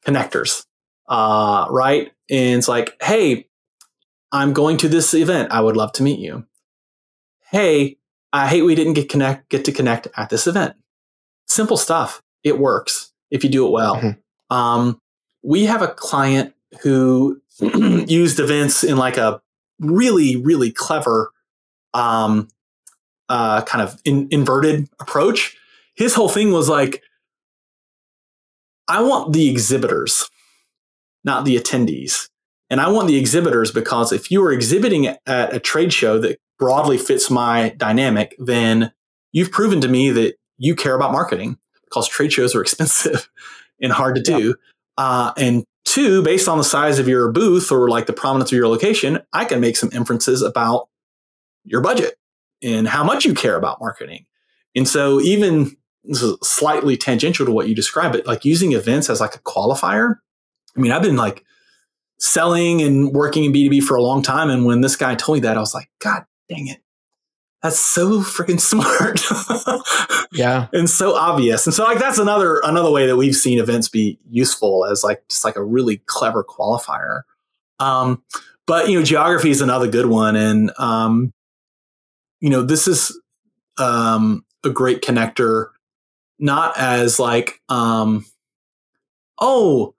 connectors, 0.07 0.65
uh, 1.13 1.67
right? 1.69 2.11
And 2.31 2.59
it's 2.59 2.69
like, 2.69 2.97
hey, 3.03 3.47
I'm 4.33 4.55
going 4.55 4.79
to 4.79 4.89
this 4.89 5.13
event. 5.13 5.53
I 5.53 5.61
would 5.61 5.77
love 5.77 5.93
to 5.93 6.03
meet 6.03 6.19
you. 6.19 6.47
Hey, 7.51 7.99
I 8.33 8.49
hate 8.49 8.63
we 8.63 8.75
didn't 8.75 8.95
get 8.95 9.11
connect 9.11 9.51
get 9.51 9.67
to 9.67 9.73
connect 9.73 10.09
at 10.17 10.31
this 10.31 10.47
event. 10.47 10.75
Simple 11.47 11.77
stuff. 11.77 12.23
It 12.43 12.59
works 12.59 13.13
if 13.31 13.45
you 13.45 13.51
do 13.51 13.67
it 13.67 13.73
well. 13.73 13.97
Mm-hmm. 13.97 14.57
Um, 14.57 15.01
we 15.43 15.67
have 15.67 15.83
a 15.83 15.89
client 15.89 16.55
who 16.83 17.43
used 17.61 18.41
events 18.41 18.83
in 18.83 18.97
like 18.97 19.19
a 19.19 19.43
really 19.79 20.37
really 20.37 20.73
clever 20.73 21.31
um, 21.93 22.49
uh, 23.29 23.61
kind 23.63 23.83
of 23.83 24.01
in, 24.07 24.29
inverted 24.31 24.89
approach. 24.99 25.59
His 25.95 26.15
whole 26.15 26.31
thing 26.31 26.53
was 26.53 26.71
like, 26.71 27.03
I 28.89 29.03
want 29.03 29.35
the 29.35 29.51
exhibitors, 29.51 30.31
not 31.25 31.45
the 31.45 31.57
attendees. 31.57 32.29
And 32.71 32.81
I 32.81 32.91
want 32.91 33.09
the 33.09 33.19
exhibitors 33.19 33.71
because 33.71 34.13
if 34.13 34.31
you 34.31 34.43
are 34.45 34.53
exhibiting 34.53 35.07
at 35.07 35.21
a 35.27 35.61
trade 35.61 35.93
show 35.93 36.19
that 36.21 36.39
broadly 36.59 36.97
fits 36.97 37.31
my 37.31 37.75
dynamic, 37.77 38.35
then 38.39 38.93
you've 39.33 39.51
proven 39.51 39.81
to 39.83 39.89
me 39.89 40.11
that 40.11 40.37
you 40.59 40.75
care 40.75 40.95
about 40.95 41.13
marketing 41.13 41.59
because 41.85 42.09
trade 42.09 42.33
shows 42.33 42.55
are 42.55 42.63
expensive 42.63 43.29
and 43.81 43.93
hard 43.93 44.15
to 44.17 44.23
do. 44.23 44.55
Uh, 44.97 45.33
and 45.37 45.65
two, 45.85 46.23
based 46.23 46.49
on 46.49 46.59
the 46.59 46.65
size 46.65 46.99
of 46.99 47.09
your 47.09 47.31
booth 47.31 47.71
or 47.71 47.89
like 47.89 48.07
the 48.07 48.13
prominence 48.13 48.53
of 48.53 48.57
your 48.57 48.69
location, 48.69 49.21
I 49.33 49.45
can 49.45 49.61
make 49.61 49.77
some 49.77 49.91
inferences 49.93 50.43
about 50.43 50.89
your 51.65 51.81
budget 51.81 52.15
and 52.63 52.89
how 52.89 53.05
much 53.05 53.25
you 53.25 53.35
care 53.35 53.57
about 53.57 53.81
marketing. 53.81 54.27
And 54.75 54.89
so 54.89 55.21
even 55.21 55.77
this 56.05 56.23
is 56.23 56.37
slightly 56.43 56.97
tangential 56.97 57.47
to 57.47 57.53
what 57.53 57.69
you 57.69 57.75
described, 57.75 58.15
but 58.15 58.27
like 58.27 58.45
using 58.45 58.73
events 58.73 59.11
as 59.11 59.21
like 59.21 59.35
a 59.35 59.41
qualifier. 59.41 60.17
I 60.77 60.81
mean, 60.81 60.93
I've 60.93 61.03
been 61.03 61.17
like 61.17 61.45
selling 62.19 62.83
and 62.83 63.13
working 63.13 63.45
in 63.45 63.53
B2B 63.53 63.83
for 63.83 63.97
a 63.97 64.03
long 64.03 64.23
time. 64.23 64.49
And 64.49 64.65
when 64.65 64.81
this 64.81 64.97
guy 64.97 65.15
told 65.15 65.37
me 65.37 65.41
that, 65.41 65.57
I 65.57 65.61
was 65.61 65.75
like, 65.75 65.91
God 65.99 66.25
dang 66.49 66.69
it. 66.69 66.79
That's 67.63 67.79
so 67.79 68.21
freaking 68.21 68.61
smart. 68.61 69.21
yeah. 70.33 70.67
And 70.73 70.91
so 70.91 71.15
obvious. 71.15 71.67
And 71.67 71.75
so 71.75 71.85
like 71.85 71.99
that's 71.99 72.19
another 72.19 72.61
another 72.65 72.91
way 72.91 73.07
that 73.07 73.17
we've 73.17 73.37
seen 73.37 73.61
events 73.61 73.89
be 73.89 74.19
useful 74.29 74.85
as 74.85 75.05
like 75.05 75.23
just 75.29 75.45
like 75.45 75.57
a 75.57 75.63
really 75.63 75.99
clever 76.07 76.43
qualifier. 76.43 77.23
Um, 77.79 78.23
but 78.67 78.89
you 78.89 78.99
know, 78.99 79.05
geography 79.05 79.51
is 79.51 79.61
another 79.61 79.87
good 79.87 80.07
one. 80.07 80.35
And 80.35 80.73
um, 80.79 81.33
you 82.41 82.51
know, 82.51 82.63
this 82.63 82.89
is 82.89 83.17
um 83.79 84.45
a 84.65 84.71
great 84.71 85.03
connector, 85.03 85.69
not 86.41 86.77
as 86.77 87.21
like 87.21 87.61
um, 87.69 88.25
oh, 89.41 89.95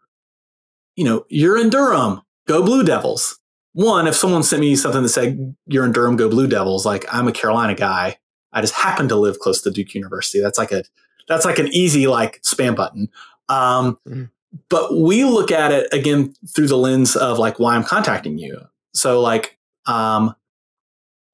you 0.96 1.04
know, 1.04 1.26
you're 1.30 1.58
in 1.58 1.70
Durham, 1.70 2.22
go 2.48 2.64
Blue 2.64 2.84
Devils. 2.84 3.40
One, 3.74 4.08
if 4.08 4.16
someone 4.16 4.44
sent 4.44 4.62
me 4.62 4.76
something 4.76 5.02
that 5.02 5.10
said 5.10 5.56
you're 5.66 5.86
in 5.86 5.92
Durham, 5.92 6.16
go 6.16 6.30
Blue 6.30 6.48
Devils, 6.48 6.86
like 6.86 7.06
I'm 7.12 7.28
a 7.28 7.32
Carolina 7.32 7.76
guy. 7.76 8.18
I 8.52 8.62
just 8.62 8.76
happen 8.76 9.08
to 9.10 9.16
live 9.16 9.40
close 9.40 9.62
to 9.62 9.72
Duke 9.72 9.96
University. 9.96 10.40
That's 10.40 10.60
like 10.60 10.72
a 10.72 10.84
that's 11.28 11.46
like 11.46 11.58
an 11.58 11.68
easy 11.68 12.06
like 12.08 12.42
spam 12.44 12.76
button. 12.76 13.10
Um, 13.50 13.98
mm-hmm. 14.08 14.24
But 14.70 14.96
we 14.96 15.26
look 15.26 15.52
at 15.52 15.72
it 15.72 15.92
again 15.92 16.36
through 16.48 16.68
the 16.68 16.78
lens 16.78 17.16
of 17.16 17.40
like 17.40 17.58
why 17.58 17.76
I'm 17.76 17.84
contacting 17.84 18.38
you. 18.38 18.62
So 18.94 19.20
like, 19.22 19.58
um, 19.88 20.36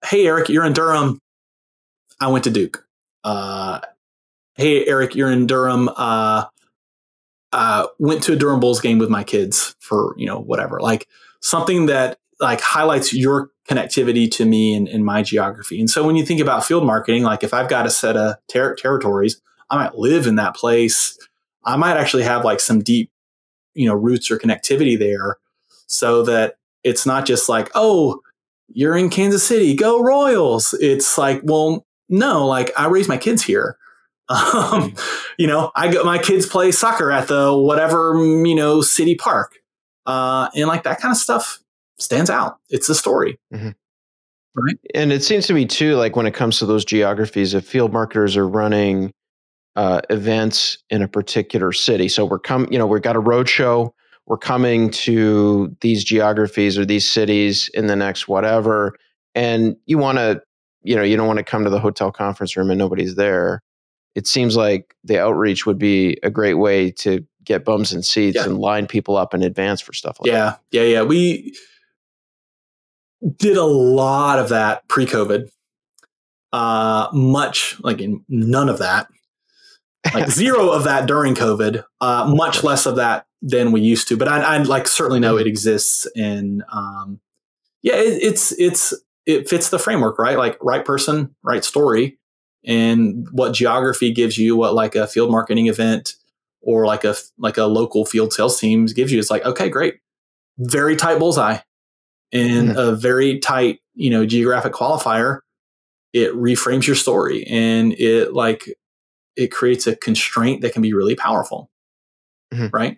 hey 0.06 0.26
Eric, 0.26 0.48
you're 0.48 0.66
in 0.66 0.72
Durham. 0.72 1.20
I 2.22 2.28
went 2.28 2.46
to 2.46 2.50
Duke. 2.50 2.88
Uh, 3.26 3.82
hey 4.56 4.86
Eric, 4.86 5.16
you're 5.16 5.32
in 5.32 5.48
Durham. 5.48 5.90
Uh, 5.90 6.46
uh, 7.52 7.88
went 7.98 8.24
to 8.24 8.34
a 8.34 8.36
Durham 8.36 8.60
Bulls 8.60 8.80
game 8.80 9.00
with 9.00 9.10
my 9.10 9.24
kids 9.24 9.76
for 9.80 10.14
you 10.18 10.26
know 10.26 10.40
whatever, 10.40 10.80
like 10.80 11.08
something 11.42 11.88
that 11.88 12.20
like 12.40 12.62
highlights 12.62 13.14
your 13.14 13.52
connectivity 13.70 14.32
to 14.32 14.46
me 14.46 14.74
and, 14.74 15.06
my 15.06 15.22
geography. 15.22 15.80
And 15.80 15.90
so 15.90 16.06
when 16.06 16.16
you 16.16 16.26
think 16.26 16.40
about 16.40 16.66
field 16.66 16.86
marketing, 16.86 17.24
like 17.24 17.44
if 17.44 17.54
I've 17.54 17.70
got 17.70 17.86
a 17.86 17.90
set 17.90 18.16
of 18.16 18.36
ter- 18.48 18.76
territories, 18.76 19.42
I 19.70 19.76
might 19.76 19.96
live 19.96 20.26
in 20.26 20.36
that 20.36 20.56
place. 20.56 21.18
I 21.66 21.76
might 21.76 21.98
actually 21.98 22.24
have 22.24 22.46
like 22.46 22.62
some 22.62 22.82
deep, 22.82 23.12
you 23.76 23.88
know, 23.88 23.94
roots 23.94 24.32
or 24.32 24.40
connectivity 24.40 24.98
there, 24.98 25.38
so 25.88 26.24
that 26.24 26.56
it's 26.84 27.06
not 27.06 27.26
just 27.26 27.50
like, 27.50 27.70
oh, 27.76 28.22
you're 28.70 28.96
in 28.96 29.10
Kansas 29.10 29.44
City, 29.44 29.76
go 29.76 30.02
Royals. 30.02 30.74
It's 30.80 31.18
like, 31.18 31.42
well, 31.44 31.86
no, 32.08 32.48
like 32.48 32.72
I 32.78 32.88
raised 32.88 33.10
my 33.10 33.18
kids 33.18 33.44
here. 33.44 33.78
Um, 34.30 34.94
you 35.40 35.48
know, 35.48 35.72
I 35.76 35.92
got 35.92 36.06
my 36.06 36.20
kids 36.20 36.46
play 36.46 36.72
soccer 36.72 37.12
at 37.12 37.28
the 37.28 37.56
whatever 37.56 38.14
you 38.16 38.54
know 38.54 38.82
city 38.82 39.16
park, 39.16 39.56
uh, 40.06 40.50
and 40.56 40.68
like 40.68 40.84
that 40.84 41.02
kind 41.02 41.12
of 41.12 41.18
stuff 41.18 41.60
stands 41.98 42.30
out. 42.30 42.58
It's 42.70 42.88
a 42.90 42.96
story, 42.96 43.40
mm-hmm. 43.54 43.70
right? 44.56 44.78
And 44.94 45.12
it 45.12 45.24
seems 45.24 45.48
to 45.48 45.54
me 45.54 45.66
too, 45.66 45.96
like 45.96 46.16
when 46.16 46.28
it 46.28 46.34
comes 46.34 46.60
to 46.60 46.68
those 46.68 46.86
geographies, 46.86 47.54
if 47.54 47.66
field 47.66 47.92
marketers 47.92 48.38
are 48.38 48.48
running 48.48 49.12
uh, 49.76 50.02
events 50.12 50.78
in 50.92 51.02
a 51.02 51.08
particular 51.08 51.72
city, 51.72 52.08
so 52.08 52.24
we're 52.24 52.40
coming, 52.40 52.72
you 52.72 52.78
know, 52.78 52.86
we've 52.88 53.02
got 53.02 53.16
a 53.16 53.20
road 53.20 53.50
show. 53.50 53.94
We're 54.28 54.38
coming 54.38 54.92
to 54.92 55.76
these 55.82 56.04
geographies 56.04 56.78
or 56.78 56.86
these 56.86 57.10
cities 57.10 57.68
in 57.74 57.88
the 57.88 57.96
next 57.96 58.28
whatever, 58.28 58.96
and 59.34 59.76
you 59.88 59.98
want 59.98 60.20
to, 60.20 60.44
you 60.84 60.96
know, 60.96 61.02
you 61.02 61.18
don't 61.18 61.26
want 61.26 61.38
to 61.38 61.44
come 61.44 61.64
to 61.64 61.72
the 61.72 61.80
hotel 61.80 62.12
conference 62.12 62.56
room 62.56 62.70
and 62.70 62.78
nobody's 62.78 63.16
there 63.16 63.64
it 64.20 64.28
seems 64.28 64.58
like 64.58 64.98
the 65.06 65.18
outreach 65.18 65.66
would 65.66 65.80
be 65.80 66.20
a 66.24 66.30
great 66.30 66.56
way 66.56 66.92
to 66.92 67.26
get 67.46 67.64
bums 67.64 67.94
and 67.94 68.06
seats 68.06 68.36
yeah. 68.36 68.44
and 68.44 68.58
line 68.58 68.86
people 68.86 69.16
up 69.16 69.34
in 69.34 69.44
advance 69.44 69.80
for 69.80 69.94
stuff 69.94 70.20
like 70.20 70.28
yeah, 70.28 70.34
that. 70.34 70.62
Yeah, 70.72 70.82
yeah, 70.82 70.88
yeah. 70.90 71.04
We 71.04 71.56
did 73.38 73.56
a 73.56 73.64
lot 73.64 74.38
of 74.38 74.50
that 74.50 74.86
pre-COVID. 74.90 75.48
Uh, 76.52 77.08
much 77.14 77.80
like 77.80 78.02
in 78.02 78.26
none 78.28 78.68
of 78.68 78.80
that, 78.80 79.08
like 80.14 80.30
zero 80.30 80.70
of 80.70 80.84
that 80.84 81.06
during 81.06 81.34
COVID. 81.34 81.86
Uh, 82.02 82.34
much 82.36 82.62
less 82.62 82.86
of 82.86 82.98
that 82.98 83.26
than 83.42 83.72
we 83.72 83.80
used 83.80 84.10
to. 84.10 84.18
But 84.18 84.28
I, 84.28 84.42
I 84.42 84.58
like 84.58 84.86
certainly 84.90 85.22
know 85.22 85.38
it 85.38 85.48
exists, 85.48 86.08
and 86.14 86.62
um, 86.74 87.22
yeah, 87.84 87.96
it, 87.96 88.22
it's 88.22 88.52
it's 88.60 88.94
it 89.26 89.48
fits 89.48 89.70
the 89.70 89.80
framework, 89.80 90.20
right? 90.20 90.38
Like 90.38 90.58
right 90.62 90.84
person, 90.84 91.34
right 91.42 91.64
story 91.64 92.19
and 92.66 93.28
what 93.32 93.54
geography 93.54 94.12
gives 94.12 94.38
you, 94.38 94.56
what 94.56 94.74
like 94.74 94.96
a 94.96 95.08
field 95.08 95.32
marketing 95.32 95.68
event 95.68 96.16
or 96.62 96.86
like 96.86 97.04
a 97.04 97.16
like 97.38 97.58
a 97.58 97.66
local 97.66 98.06
field 98.06 98.34
sales 98.34 98.60
teams 98.60 98.94
gives 98.94 99.12
you. 99.12 99.20
It's 99.20 99.32
like, 99.32 99.46
okay, 99.46 99.70
great. 99.70 99.96
Very 100.58 100.96
tight 100.96 101.20
bullseye 101.20 101.60
and 102.32 102.70
mm-hmm. 102.70 102.78
a 102.78 102.96
very 102.96 103.40
tight, 103.40 103.80
you 103.96 104.10
know, 104.10 104.26
geographic 104.26 104.74
qualifier. 104.74 105.40
It 106.12 106.34
reframes 106.34 106.88
your 106.88 106.96
story 106.96 107.46
and 107.46 107.94
it 107.94 108.34
like 108.34 108.76
it 109.36 109.52
creates 109.52 109.88
a 109.88 109.96
constraint 109.96 110.62
that 110.62 110.74
can 110.74 110.82
be 110.82 110.94
really 110.94 111.16
powerful. 111.16 111.70
Mm-hmm. 112.54 112.68
Right? 112.74 112.98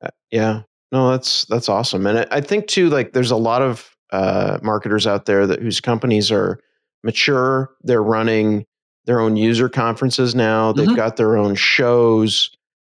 Uh, 0.00 0.10
yeah. 0.30 0.62
No, 0.90 1.10
that's 1.10 1.44
that's 1.46 1.68
awesome. 1.68 2.06
And 2.06 2.20
I, 2.20 2.26
I 2.30 2.40
think 2.40 2.66
too, 2.66 2.88
like 2.88 3.12
there's 3.12 3.30
a 3.30 3.36
lot 3.36 3.62
of 3.62 3.94
uh, 4.10 4.58
marketers 4.62 5.06
out 5.06 5.24
there 5.24 5.46
that 5.46 5.60
whose 5.60 5.80
companies 5.80 6.30
are 6.30 6.60
mature. 7.02 7.70
They're 7.82 8.02
running 8.02 8.66
their 9.06 9.20
own 9.20 9.36
user 9.36 9.68
conferences 9.68 10.34
now. 10.34 10.72
They've 10.72 10.86
mm-hmm. 10.86 10.96
got 10.96 11.16
their 11.16 11.36
own 11.36 11.54
shows. 11.54 12.50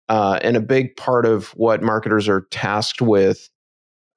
Uh, 0.08 0.38
and 0.42 0.56
a 0.56 0.60
big 0.60 0.96
part 0.96 1.24
of 1.24 1.48
what 1.56 1.82
marketers 1.82 2.28
are 2.28 2.42
tasked 2.50 3.00
with 3.00 3.48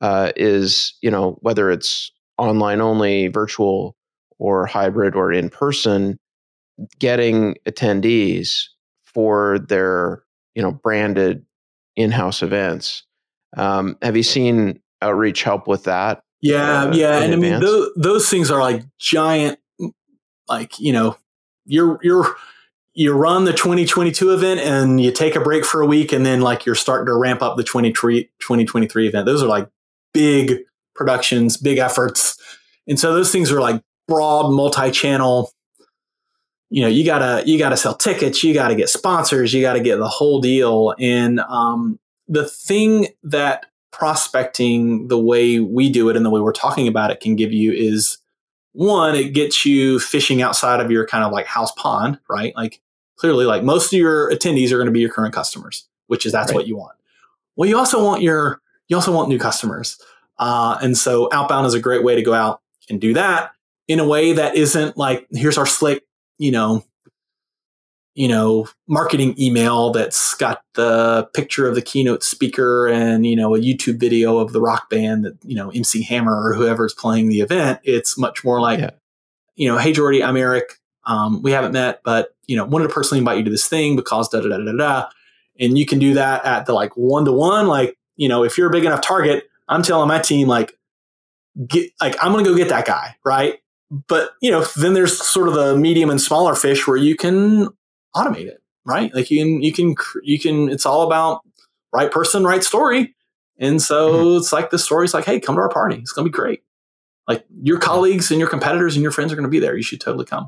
uh, 0.02 0.32
is 0.36 0.94
you 1.02 1.10
know 1.10 1.38
whether 1.42 1.72
it's 1.72 2.12
online 2.38 2.82
only, 2.82 3.28
virtual, 3.28 3.96
or 4.38 4.66
hybrid 4.66 5.16
or 5.16 5.32
in 5.32 5.50
person, 5.50 6.20
getting 7.00 7.56
attendees 7.66 8.66
for 9.06 9.60
their 9.60 10.24
you 10.56 10.62
know 10.62 10.72
branded 10.72 11.46
in-house 11.96 12.44
events. 12.44 13.04
Um, 13.56 13.98
have 14.02 14.18
you 14.18 14.24
seen 14.24 14.82
outreach 15.02 15.44
help 15.44 15.68
with 15.68 15.86
that? 15.86 16.22
Yeah, 16.42 16.84
uh, 16.84 16.94
yeah, 16.94 17.20
and 17.22 17.34
advance? 17.34 17.34
I 17.34 17.38
mean 17.38 17.60
those, 17.60 17.90
those 17.96 18.30
things 18.30 18.52
are 18.52 18.60
like 18.60 18.84
giant, 19.00 19.58
like 20.48 20.80
you 20.80 20.94
know, 20.94 21.18
you're 21.68 22.00
you're 22.02 22.36
you 22.94 23.14
run 23.14 23.44
the 23.44 23.54
2022 23.54 24.34
event 24.34 24.60
and 24.60 25.00
you 25.00 25.12
take 25.12 25.36
a 25.36 25.40
break 25.40 25.64
for 25.64 25.82
a 25.82 25.86
week 25.86 26.12
and 26.12 26.26
then 26.26 26.42
like 26.42 26.66
you're 26.66 26.74
starting 26.74 27.06
to 27.06 27.14
ramp 27.14 27.44
up 27.44 27.56
the 27.56 27.64
2023 27.64 29.08
event. 29.08 29.26
Those 29.28 29.44
are 29.44 29.48
like 29.48 29.70
big 30.14 30.62
productions, 30.96 31.58
big 31.58 31.78
efforts. 31.78 32.40
And 32.88 33.00
so 33.00 33.14
those 33.14 33.32
things 33.32 33.52
are 33.52 33.62
like 33.62 33.84
broad 34.08 34.52
multi-channel 34.52 35.52
you 36.70 36.82
know 36.82 36.88
you 36.88 37.06
gotta 37.06 37.44
you 37.46 37.58
gotta 37.58 37.78
sell 37.78 37.96
tickets 37.96 38.44
you 38.44 38.54
gotta 38.54 38.76
get 38.76 38.90
sponsors 38.90 39.54
you 39.54 39.62
gotta 39.62 39.80
get 39.80 39.98
the 39.98 40.08
whole 40.08 40.40
deal 40.40 40.94
and 41.00 41.40
um, 41.42 42.00
the 42.28 42.48
thing 42.48 43.08
that 43.24 43.68
prospecting 43.92 45.08
the 45.08 45.18
way 45.18 45.60
we 45.60 45.90
do 45.90 46.10
it 46.10 46.16
and 46.16 46.26
the 46.26 46.30
way 46.30 46.42
we're 46.42 46.52
talking 46.52 46.88
about 46.88 47.12
it 47.12 47.20
can 47.20 47.36
give 47.36 47.52
you 47.52 47.72
is 47.72 48.18
one 48.78 49.16
it 49.16 49.34
gets 49.34 49.66
you 49.66 50.00
fishing 50.00 50.42
outside 50.42 50.80
of 50.80 50.92
your 50.92 51.06
kind 51.08 51.24
of 51.24 51.32
like 51.32 51.48
house 51.48 51.72
pond 51.74 52.20
right? 52.30 52.56
Like 52.56 52.80
clearly 53.16 53.46
like 53.46 53.64
most 53.64 53.92
of 53.92 53.98
your 53.98 54.32
attendees 54.32 54.72
are 54.72 54.78
going 54.78 54.86
to 54.86 54.92
be 54.92 55.00
your 55.00 55.10
current 55.10 55.34
customers 55.34 55.88
which 56.06 56.26
is 56.26 56.32
that's 56.32 56.52
right. 56.52 56.56
what 56.56 56.68
you 56.68 56.78
want. 56.78 56.96
Well 57.56 57.68
you 57.68 57.78
also 57.78 58.04
want 58.04 58.22
your 58.22 58.62
you 58.88 58.96
also 58.96 59.12
want 59.12 59.30
new 59.30 59.40
customers. 59.40 60.00
Uh, 60.40 60.78
and 60.82 60.96
so 60.96 61.28
outbound 61.34 61.66
is 61.66 61.74
a 61.74 61.80
great 61.80 62.04
way 62.04 62.16
to 62.16 62.22
go 62.22 62.34
out 62.34 62.62
and 62.90 63.02
do 63.02 63.14
that 63.16 63.52
in 63.88 64.00
a 64.00 64.08
way 64.08 64.34
that 64.34 64.56
isn't 64.56 64.96
like 64.96 65.26
here's 65.32 65.58
our 65.58 65.66
slick 65.66 66.04
you 66.38 66.52
know 66.52 66.86
you 68.18 68.28
know 68.28 68.68
marketing 68.88 69.36
email 69.40 69.92
that's 69.92 70.34
got 70.34 70.64
the 70.74 71.30
picture 71.36 71.68
of 71.68 71.76
the 71.76 71.84
keynote 71.84 72.24
speaker 72.24 72.88
and 72.88 73.28
you 73.28 73.36
know 73.36 73.54
a 73.54 73.60
youtube 73.60 74.00
video 74.00 74.40
of 74.40 74.54
the 74.54 74.60
rock 74.60 74.90
band 74.90 75.24
that 75.24 75.38
you 75.44 75.56
know 75.56 75.70
mc 75.70 76.02
hammer 76.02 76.50
or 76.50 76.56
whoever's 76.56 76.96
playing 76.96 77.30
the 77.30 77.42
event. 77.42 77.80
It's 77.84 78.18
much 78.18 78.44
more 78.44 78.60
like 78.60 78.80
yeah. 78.80 78.90
you 79.56 79.70
know 79.70 79.78
hey 79.78 79.94
jordy 79.94 80.24
i'm 80.24 80.36
eric. 80.36 80.74
Um, 81.06 81.42
we 81.42 81.52
haven't 81.52 81.72
met 81.72 82.02
but 82.04 82.36
you 82.48 82.58
know 82.58 82.66
wanted 82.66 82.88
to 82.88 82.94
personally 82.94 83.20
invite 83.20 83.38
you 83.38 83.44
to 83.46 83.52
this 83.52 83.68
thing 83.68 83.96
because 83.96 84.28
da 84.30 84.42
da 84.42 84.50
da 84.50 84.58
da 84.58 84.72
da 84.72 85.10
and 85.60 85.78
you 85.78 85.86
can 85.86 86.00
do 86.00 86.16
that 86.16 86.44
at 86.44 86.66
the 86.66 86.74
like 86.74 86.98
one 86.98 87.24
to 87.26 87.32
one 87.32 87.68
like 87.68 87.98
you 88.16 88.28
know 88.28 88.44
if 88.44 88.58
you're 88.58 88.68
a 88.68 88.72
big 88.72 88.84
enough 88.84 89.02
target 89.02 89.46
i'm 89.70 89.84
telling 89.84 90.08
my 90.08 90.20
team 90.20 90.48
like 90.48 90.74
get 91.68 91.92
like 92.02 92.16
i'm 92.22 92.32
gonna 92.32 92.44
go 92.44 92.56
get 92.56 92.70
that 92.70 92.86
guy 92.86 93.16
right? 93.24 93.60
But 93.90 94.32
you 94.42 94.52
know 94.52 94.66
then 94.76 94.94
there's 94.94 95.18
sort 95.18 95.48
of 95.48 95.54
the 95.54 95.78
medium 95.78 96.10
and 96.10 96.20
smaller 96.20 96.56
fish 96.56 96.88
where 96.88 96.98
you 96.98 97.16
can 97.16 97.70
automate 98.18 98.48
it 98.48 98.62
right? 98.88 99.14
Like 99.14 99.30
you 99.30 99.44
can 99.44 99.62
you 99.62 99.72
can 99.72 99.96
you 100.24 100.40
can 100.40 100.70
it's 100.70 100.86
all 100.86 101.04
about 101.04 101.42
right 101.94 102.10
person 102.10 102.44
right 102.44 102.64
story. 102.64 103.14
And 103.60 103.82
so 103.82 104.14
mm-hmm. 104.14 104.38
it's 104.38 104.54
like 104.54 104.72
the 104.72 104.80
story's 104.80 105.14
like 105.14 105.26
hey 105.26 105.40
come 105.40 105.56
to 105.56 105.62
our 105.62 105.70
party. 105.70 105.98
It's 105.98 106.14
going 106.14 106.26
to 106.26 106.32
be 106.32 106.36
great. 106.36 106.64
Like 107.28 107.46
your 107.62 107.78
colleagues 107.78 108.32
and 108.32 108.40
your 108.40 108.50
competitors 108.50 108.96
and 108.96 109.04
your 109.04 109.12
friends 109.12 109.32
are 109.32 109.36
going 109.36 109.44
to 109.44 109.50
be 109.50 109.60
there. 109.60 109.76
You 109.76 109.84
should 109.84 110.00
totally 110.00 110.26
come. 110.26 110.48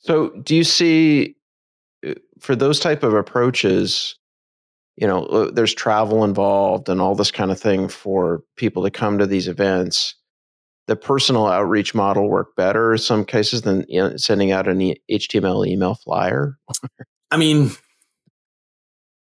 So 0.00 0.28
do 0.28 0.54
you 0.54 0.64
see 0.64 1.36
uh, 2.06 2.14
for 2.38 2.54
those 2.54 2.78
type 2.78 3.02
of 3.02 3.14
approaches 3.14 4.14
you 4.96 5.06
know 5.06 5.24
uh, 5.24 5.50
there's 5.50 5.74
travel 5.74 6.24
involved 6.24 6.88
and 6.88 7.00
all 7.00 7.14
this 7.14 7.30
kind 7.30 7.50
of 7.50 7.58
thing 7.58 7.88
for 7.88 8.42
people 8.56 8.82
to 8.82 8.90
come 8.90 9.18
to 9.18 9.26
these 9.26 9.48
events 9.48 10.14
the 10.88 10.96
personal 10.96 11.46
outreach 11.46 11.94
model 11.94 12.28
work 12.28 12.56
better 12.56 12.92
in 12.92 12.98
some 12.98 13.24
cases 13.24 13.62
than 13.62 13.84
you 13.88 14.00
know, 14.00 14.16
sending 14.16 14.50
out 14.50 14.66
an 14.66 14.94
HTML 15.10 15.66
email 15.66 15.94
flyer? 15.94 16.58
I 17.30 17.36
mean, 17.36 17.70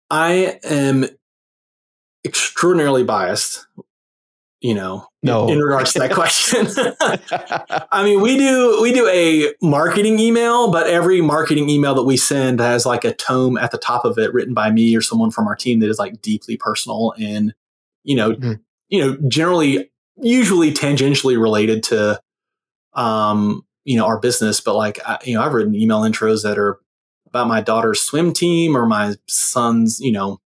I 0.09 0.61
am 0.62 1.06
extraordinarily 2.24 3.02
biased, 3.02 3.66
you 4.61 4.72
know, 4.72 5.09
no. 5.24 5.48
in 5.48 5.59
regards 5.59 5.92
to 5.94 5.98
that 5.98 6.12
question. 6.12 6.68
I 7.90 8.04
mean, 8.04 8.20
we 8.20 8.38
do 8.38 8.80
we 8.80 8.92
do 8.92 9.09
a 9.09 9.52
marketing 9.61 10.20
email, 10.20 10.70
but 10.70 10.86
every 10.86 11.20
marketing 11.20 11.68
email 11.68 11.96
that 11.96 12.04
we 12.04 12.16
send 12.16 12.61
has 12.61 12.86
like 12.86 13.04
a 13.04 13.12
tome 13.12 13.59
at 13.59 13.72
the 13.72 13.78
top 13.78 14.04
of 14.04 14.16
it 14.16 14.32
written 14.32 14.54
by 14.54 14.70
me 14.70 14.94
or 14.94 15.00
someone 15.00 15.32
from 15.32 15.48
our 15.48 15.56
team 15.56 15.80
that 15.80 15.90
is 15.90 15.98
like 15.98 16.22
deeply 16.22 16.56
personal 16.56 17.14
and 17.18 17.52
you 18.04 18.14
know, 18.14 18.30
mm-hmm. 18.30 18.52
you 18.88 19.04
know, 19.04 19.18
generally 19.28 19.90
usually 20.20 20.72
tangentially 20.72 21.40
related 21.40 21.82
to 21.84 22.20
um, 22.94 23.64
you 23.84 23.96
know 23.96 24.06
our 24.06 24.18
business 24.18 24.60
but 24.60 24.74
like 24.74 24.98
I, 25.06 25.18
you 25.24 25.34
know 25.34 25.42
i've 25.42 25.54
written 25.54 25.74
email 25.74 26.02
intros 26.02 26.42
that 26.42 26.58
are 26.58 26.78
about 27.26 27.48
my 27.48 27.62
daughter's 27.62 28.00
swim 28.00 28.34
team 28.34 28.76
or 28.76 28.86
my 28.86 29.14
son's 29.26 29.98
you 29.98 30.12
know 30.12 30.40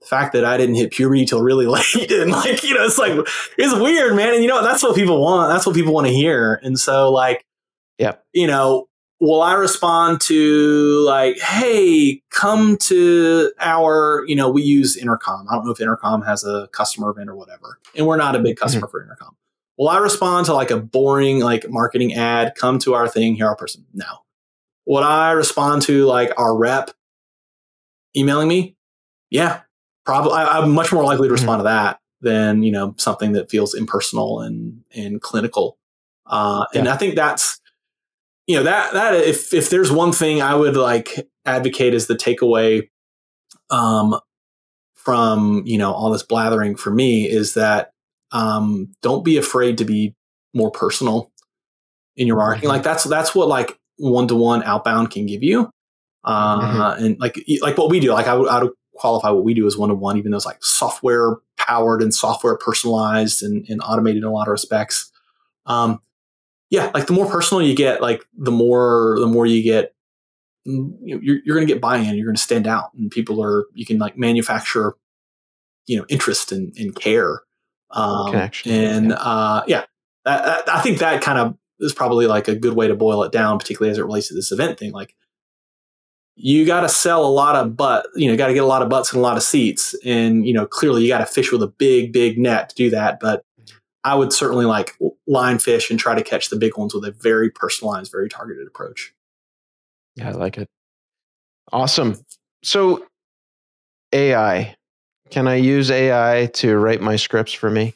the 0.00 0.06
fact 0.06 0.32
that 0.32 0.44
i 0.44 0.56
didn't 0.56 0.74
hit 0.74 0.90
puberty 0.90 1.24
till 1.24 1.40
really 1.40 1.66
late 1.68 2.10
and 2.10 2.32
like 2.32 2.64
you 2.64 2.74
know 2.74 2.84
it's 2.84 2.98
like 2.98 3.12
it's 3.58 3.74
weird 3.74 4.16
man 4.16 4.34
and 4.34 4.42
you 4.42 4.48
know 4.48 4.62
that's 4.62 4.82
what 4.82 4.96
people 4.96 5.20
want 5.22 5.52
that's 5.52 5.64
what 5.64 5.76
people 5.76 5.92
want 5.92 6.06
to 6.06 6.12
hear 6.12 6.58
and 6.64 6.78
so 6.78 7.12
like 7.12 7.44
yeah 7.98 8.14
you 8.32 8.48
know 8.48 8.88
will 9.20 9.42
I 9.42 9.54
respond 9.54 10.20
to 10.22 11.04
like, 11.06 11.38
hey, 11.40 12.22
come 12.30 12.76
to 12.78 13.52
our, 13.58 14.24
you 14.26 14.36
know, 14.36 14.50
we 14.50 14.62
use 14.62 14.96
Intercom. 14.96 15.46
I 15.48 15.54
don't 15.54 15.64
know 15.64 15.70
if 15.70 15.80
Intercom 15.80 16.22
has 16.22 16.44
a 16.44 16.68
customer 16.72 17.10
event 17.10 17.30
or 17.30 17.36
whatever. 17.36 17.78
And 17.96 18.06
we're 18.06 18.16
not 18.16 18.36
a 18.36 18.40
big 18.40 18.56
customer 18.56 18.86
mm-hmm. 18.86 18.90
for 18.90 19.02
Intercom. 19.02 19.36
Will 19.78 19.88
I 19.88 19.98
respond 19.98 20.46
to 20.46 20.54
like 20.54 20.70
a 20.70 20.78
boring 20.78 21.40
like 21.40 21.68
marketing 21.68 22.14
ad, 22.14 22.54
come 22.56 22.78
to 22.80 22.94
our 22.94 23.08
thing, 23.08 23.34
here 23.34 23.46
our 23.46 23.56
person? 23.56 23.86
No. 23.92 24.06
Would 24.86 25.02
I 25.02 25.32
respond 25.32 25.82
to 25.82 26.04
like 26.04 26.32
our 26.38 26.56
rep 26.56 26.90
emailing 28.16 28.48
me? 28.48 28.76
Yeah, 29.30 29.62
probably. 30.04 30.34
I, 30.34 30.58
am 30.58 30.72
much 30.72 30.92
more 30.92 31.02
likely 31.02 31.28
to 31.28 31.34
mm-hmm. 31.34 31.40
respond 31.40 31.60
mm-hmm. 31.60 31.68
to 31.68 31.70
that 31.70 32.00
than, 32.20 32.62
you 32.62 32.70
know, 32.70 32.94
something 32.98 33.32
that 33.32 33.50
feels 33.50 33.74
impersonal 33.74 34.40
and, 34.40 34.82
and 34.94 35.20
clinical. 35.20 35.78
Uh, 36.26 36.66
yeah. 36.72 36.80
And 36.80 36.88
I 36.88 36.96
think 36.96 37.16
that's, 37.16 37.60
you 38.46 38.56
know 38.56 38.62
that 38.64 38.92
that 38.92 39.14
if 39.14 39.54
if 39.54 39.70
there's 39.70 39.90
one 39.90 40.12
thing 40.12 40.42
I 40.42 40.54
would 40.54 40.76
like 40.76 41.28
advocate 41.44 41.94
as 41.94 42.06
the 42.06 42.14
takeaway 42.14 42.88
um, 43.70 44.18
from 44.94 45.62
you 45.64 45.78
know 45.78 45.92
all 45.92 46.10
this 46.10 46.22
blathering 46.22 46.76
for 46.76 46.90
me 46.90 47.28
is 47.28 47.54
that 47.54 47.90
um, 48.32 48.94
don't 49.02 49.24
be 49.24 49.36
afraid 49.36 49.78
to 49.78 49.84
be 49.84 50.14
more 50.52 50.70
personal 50.70 51.30
in 52.16 52.26
your 52.26 52.36
marketing. 52.36 52.68
Mm-hmm. 52.68 52.76
Like 52.76 52.82
that's 52.82 53.04
that's 53.04 53.34
what 53.34 53.48
like 53.48 53.78
one 53.96 54.28
to 54.28 54.34
one 54.34 54.62
outbound 54.62 55.10
can 55.10 55.26
give 55.26 55.42
you. 55.42 55.70
Uh, 56.24 56.60
mm-hmm. 56.60 57.04
And 57.04 57.20
like 57.20 57.42
like 57.62 57.78
what 57.78 57.90
we 57.90 58.00
do, 58.00 58.12
like 58.12 58.26
I 58.26 58.34
would, 58.34 58.48
I 58.48 58.62
would 58.62 58.72
qualify 58.94 59.30
what 59.30 59.44
we 59.44 59.54
do 59.54 59.66
as 59.66 59.76
one 59.76 59.88
to 59.88 59.94
one, 59.94 60.16
even 60.16 60.30
though 60.30 60.36
it's 60.36 60.46
like 60.46 60.62
software 60.62 61.36
powered 61.56 62.02
and 62.02 62.14
software 62.14 62.56
personalized 62.56 63.42
and, 63.42 63.66
and 63.68 63.80
automated 63.82 64.18
in 64.18 64.24
a 64.24 64.32
lot 64.32 64.48
of 64.48 64.52
respects. 64.52 65.10
Um, 65.66 66.00
yeah, 66.70 66.90
like 66.94 67.06
the 67.06 67.12
more 67.12 67.30
personal 67.30 67.62
you 67.62 67.74
get, 67.74 68.00
like 68.00 68.24
the 68.36 68.50
more 68.50 69.16
the 69.20 69.26
more 69.26 69.46
you 69.46 69.62
get, 69.62 69.94
mm, 70.66 70.92
you 71.00 71.14
know, 71.14 71.20
you're 71.22 71.38
you're 71.44 71.56
going 71.56 71.66
to 71.66 71.72
get 71.72 71.80
buy-in. 71.80 72.14
You're 72.16 72.26
going 72.26 72.36
to 72.36 72.42
stand 72.42 72.66
out, 72.66 72.92
and 72.94 73.10
people 73.10 73.42
are 73.42 73.66
you 73.74 73.86
can 73.86 73.98
like 73.98 74.18
manufacture, 74.18 74.94
you 75.86 75.98
know, 75.98 76.04
interest 76.08 76.52
and, 76.52 76.76
and 76.76 76.94
care. 76.94 77.42
Um, 77.90 78.30
Connection. 78.30 78.72
And 78.72 79.08
yeah, 79.10 79.16
uh, 79.16 79.64
yeah 79.66 79.84
that, 80.24 80.68
I 80.68 80.80
think 80.80 80.98
that 80.98 81.22
kind 81.22 81.38
of 81.38 81.56
is 81.80 81.92
probably 81.92 82.26
like 82.26 82.48
a 82.48 82.56
good 82.56 82.74
way 82.74 82.88
to 82.88 82.94
boil 82.94 83.22
it 83.22 83.32
down, 83.32 83.58
particularly 83.58 83.90
as 83.90 83.98
it 83.98 84.04
relates 84.04 84.28
to 84.28 84.34
this 84.34 84.50
event 84.50 84.78
thing. 84.78 84.92
Like 84.92 85.14
you 86.36 86.66
got 86.66 86.80
to 86.80 86.88
sell 86.88 87.24
a 87.24 87.28
lot 87.28 87.54
of 87.54 87.76
butt, 87.76 88.06
you 88.16 88.28
know, 88.28 88.36
got 88.36 88.48
to 88.48 88.54
get 88.54 88.64
a 88.64 88.66
lot 88.66 88.82
of 88.82 88.88
butts 88.88 89.12
and 89.12 89.20
a 89.20 89.22
lot 89.22 89.36
of 89.36 89.42
seats. 89.42 89.94
And, 90.04 90.46
you 90.46 90.52
know, 90.52 90.66
clearly 90.66 91.02
you 91.02 91.08
got 91.08 91.18
to 91.18 91.26
fish 91.26 91.52
with 91.52 91.62
a 91.62 91.68
big, 91.68 92.12
big 92.12 92.38
net 92.38 92.70
to 92.70 92.74
do 92.74 92.90
that. 92.90 93.20
But 93.20 93.44
I 94.04 94.14
would 94.14 94.32
certainly 94.32 94.66
like 94.66 94.96
line 95.26 95.58
fish 95.58 95.90
and 95.90 95.98
try 95.98 96.14
to 96.14 96.22
catch 96.22 96.50
the 96.50 96.56
big 96.56 96.76
ones 96.76 96.94
with 96.94 97.04
a 97.04 97.10
very 97.10 97.50
personalized, 97.50 98.12
very 98.12 98.28
targeted 98.28 98.66
approach. 98.66 99.14
Yeah, 100.14 100.28
I 100.28 100.32
like 100.32 100.58
it. 100.58 100.68
Awesome. 101.72 102.24
So, 102.62 103.06
AI, 104.12 104.76
can 105.30 105.48
I 105.48 105.56
use 105.56 105.90
AI 105.90 106.50
to 106.54 106.76
write 106.76 107.00
my 107.00 107.16
scripts 107.16 107.52
for 107.52 107.70
me? 107.70 107.94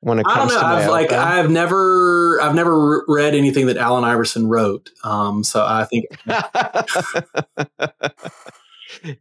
When 0.00 0.20
it 0.20 0.26
comes 0.26 0.52
I 0.52 0.60
don't 0.60 0.62
know. 0.62 0.68
I've 0.68 0.90
like 0.90 1.12
I've 1.12 1.50
never 1.50 2.40
I've 2.40 2.54
never 2.54 3.04
read 3.08 3.34
anything 3.34 3.66
that 3.66 3.76
Allen 3.76 4.04
Iverson 4.04 4.46
wrote. 4.46 4.90
Um, 5.02 5.42
so 5.42 5.66
I 5.66 5.86
think 5.86 6.04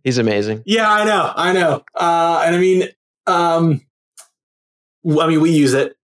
he's 0.03 0.19
amazing. 0.19 0.61
Yeah, 0.67 0.87
I 0.87 1.03
know, 1.03 1.33
I 1.35 1.53
know. 1.53 1.83
Uh, 1.95 2.43
and 2.45 2.55
I 2.55 2.59
mean, 2.59 2.89
um, 3.25 3.81
I 5.19 5.25
mean, 5.25 5.41
we 5.41 5.49
use 5.49 5.73
it 5.73 5.96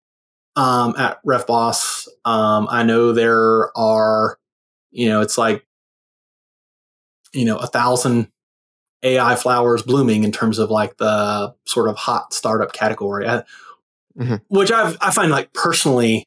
um, 0.56 0.95
at 0.97 1.24
RevBoss. 1.26 2.08
Um, 2.26 2.68
I 2.70 2.84
know 2.84 3.12
there 3.12 3.76
are, 3.78 4.38
you 4.91 5.10
know, 5.10 5.22
it's 5.22 5.38
like, 5.38 5.66
you 7.34 7.45
know, 7.45 7.58
a 7.58 7.68
thousand 7.68 8.30
AI 9.01 9.36
flowers 9.36 9.82
blooming 9.82 10.24
in 10.24 10.32
terms 10.32 10.60
of 10.60 10.70
like 10.70 10.97
the 10.97 11.54
sort 11.66 11.89
of 11.89 11.97
hot 11.97 12.34
startup 12.34 12.74
category. 12.74 13.28
I, 13.28 13.43
mm-hmm. 14.18 14.36
which 14.47 14.72
I've, 14.72 14.97
I 15.01 15.12
find 15.12 15.32
like 15.32 15.54
personally 15.54 16.26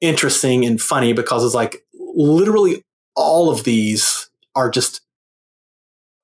interesting 0.00 0.64
and 0.64 0.80
funny 0.80 1.12
because 1.12 1.44
it's 1.44 1.54
like 1.54 1.84
literally 1.94 2.82
all 3.14 3.50
of 3.50 3.64
these 3.64 4.30
are 4.54 4.70
just 4.70 5.02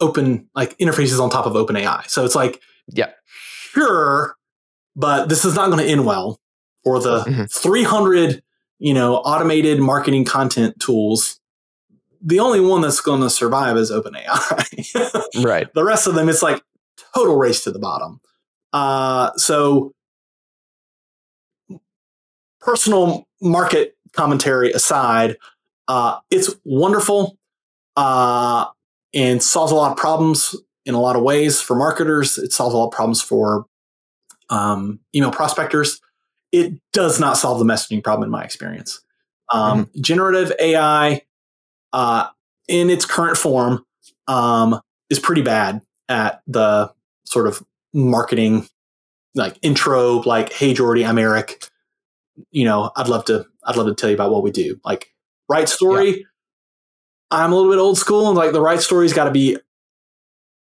open 0.01 0.49
like 0.55 0.77
interfaces 0.79 1.21
on 1.21 1.31
top 1.31 1.47
of 1.47 1.53
OpenAI. 1.53 2.09
So 2.09 2.25
it's 2.25 2.35
like, 2.35 2.61
yeah, 2.89 3.11
sure, 3.27 4.35
but 4.97 5.29
this 5.29 5.45
is 5.45 5.55
not 5.55 5.71
going 5.71 5.85
to 5.85 5.91
end 5.91 6.07
well 6.07 6.39
for 6.85 7.01
the 7.01 7.21
mm-hmm. 7.21 7.45
300 7.45 8.43
you 8.79 8.95
know 8.95 9.17
automated 9.17 9.81
marketing 9.81 10.25
content 10.25 10.79
tools 10.81 11.41
the 12.21 12.41
only 12.41 12.61
one 12.61 12.81
that's 12.81 13.01
going 13.01 13.21
to 13.21 13.31
survive 13.31 13.77
is 13.77 13.91
OpenAI. 13.91 15.45
right. 15.45 15.73
The 15.75 15.85
rest 15.85 16.07
of 16.07 16.15
them, 16.15 16.29
it's 16.29 16.43
like 16.43 16.63
total 17.15 17.37
race 17.37 17.65
to 17.65 17.71
the 17.71 17.79
bottom. 17.79 18.21
Uh, 18.73 19.31
so, 19.37 19.93
personal 22.61 23.27
market 23.41 23.97
commentary 24.13 24.73
aside, 24.73 25.37
uh, 25.87 26.19
it's 26.31 26.55
wonderful 26.65 27.39
uh, 27.97 28.67
and 29.15 29.43
solves 29.43 29.73
a 29.73 29.75
lot 29.75 29.93
of 29.93 29.97
problems 29.97 30.55
in 30.85 30.95
a 30.95 31.01
lot 31.01 31.17
of 31.17 31.23
ways 31.23 31.61
for 31.61 31.77
marketers. 31.77 32.37
It 32.37 32.53
solves 32.53 32.75
a 32.75 32.79
lot 32.79 32.89
of 32.89 32.93
problems 32.93 33.23
for 33.23 33.67
um, 34.51 35.01
email 35.15 35.31
prospectors. 35.31 36.01
It 36.53 36.75
does 36.93 37.21
not 37.21 37.37
solve 37.37 37.59
the 37.59 37.65
messaging 37.65 38.03
problem 38.03 38.27
in 38.27 38.31
my 38.31 38.43
experience. 38.43 39.01
Um, 39.53 39.87
mm-hmm. 39.87 40.01
Generative 40.01 40.53
AI 40.59 41.23
uh, 41.93 42.29
in 42.69 42.91
its 42.91 43.05
current 43.05 43.37
form 43.37 43.85
um, 44.27 44.81
is 45.11 45.19
pretty 45.19 45.43
bad 45.43 45.81
at 46.09 46.43
the 46.47 46.93
sort 47.25 47.47
of 47.47 47.63
marketing 47.93 48.67
like 49.35 49.59
intro 49.63 50.21
like 50.21 50.53
hey 50.53 50.75
jordy 50.75 51.05
i'm 51.05 51.19
eric 51.19 51.69
you 52.51 52.65
know 52.65 52.91
i'd 52.97 53.09
love 53.09 53.25
to 53.25 53.45
i'd 53.65 53.77
love 53.77 53.87
to 53.87 53.95
tell 53.95 54.11
you 54.11 54.15
about 54.15 54.31
what 54.31 54.43
we 54.43 54.51
do 54.51 54.79
like 54.85 55.13
right 55.49 55.69
story 55.69 56.19
yeah. 56.19 56.25
i'm 57.31 57.53
a 57.53 57.55
little 57.57 57.71
bit 57.71 57.79
old 57.79 57.99
school 57.99 58.29
and 58.29 58.37
like 58.37 58.53
the 58.53 58.61
right 58.61 58.81
story's 58.81 59.13
got 59.13 59.25
to 59.25 59.31
be 59.31 59.57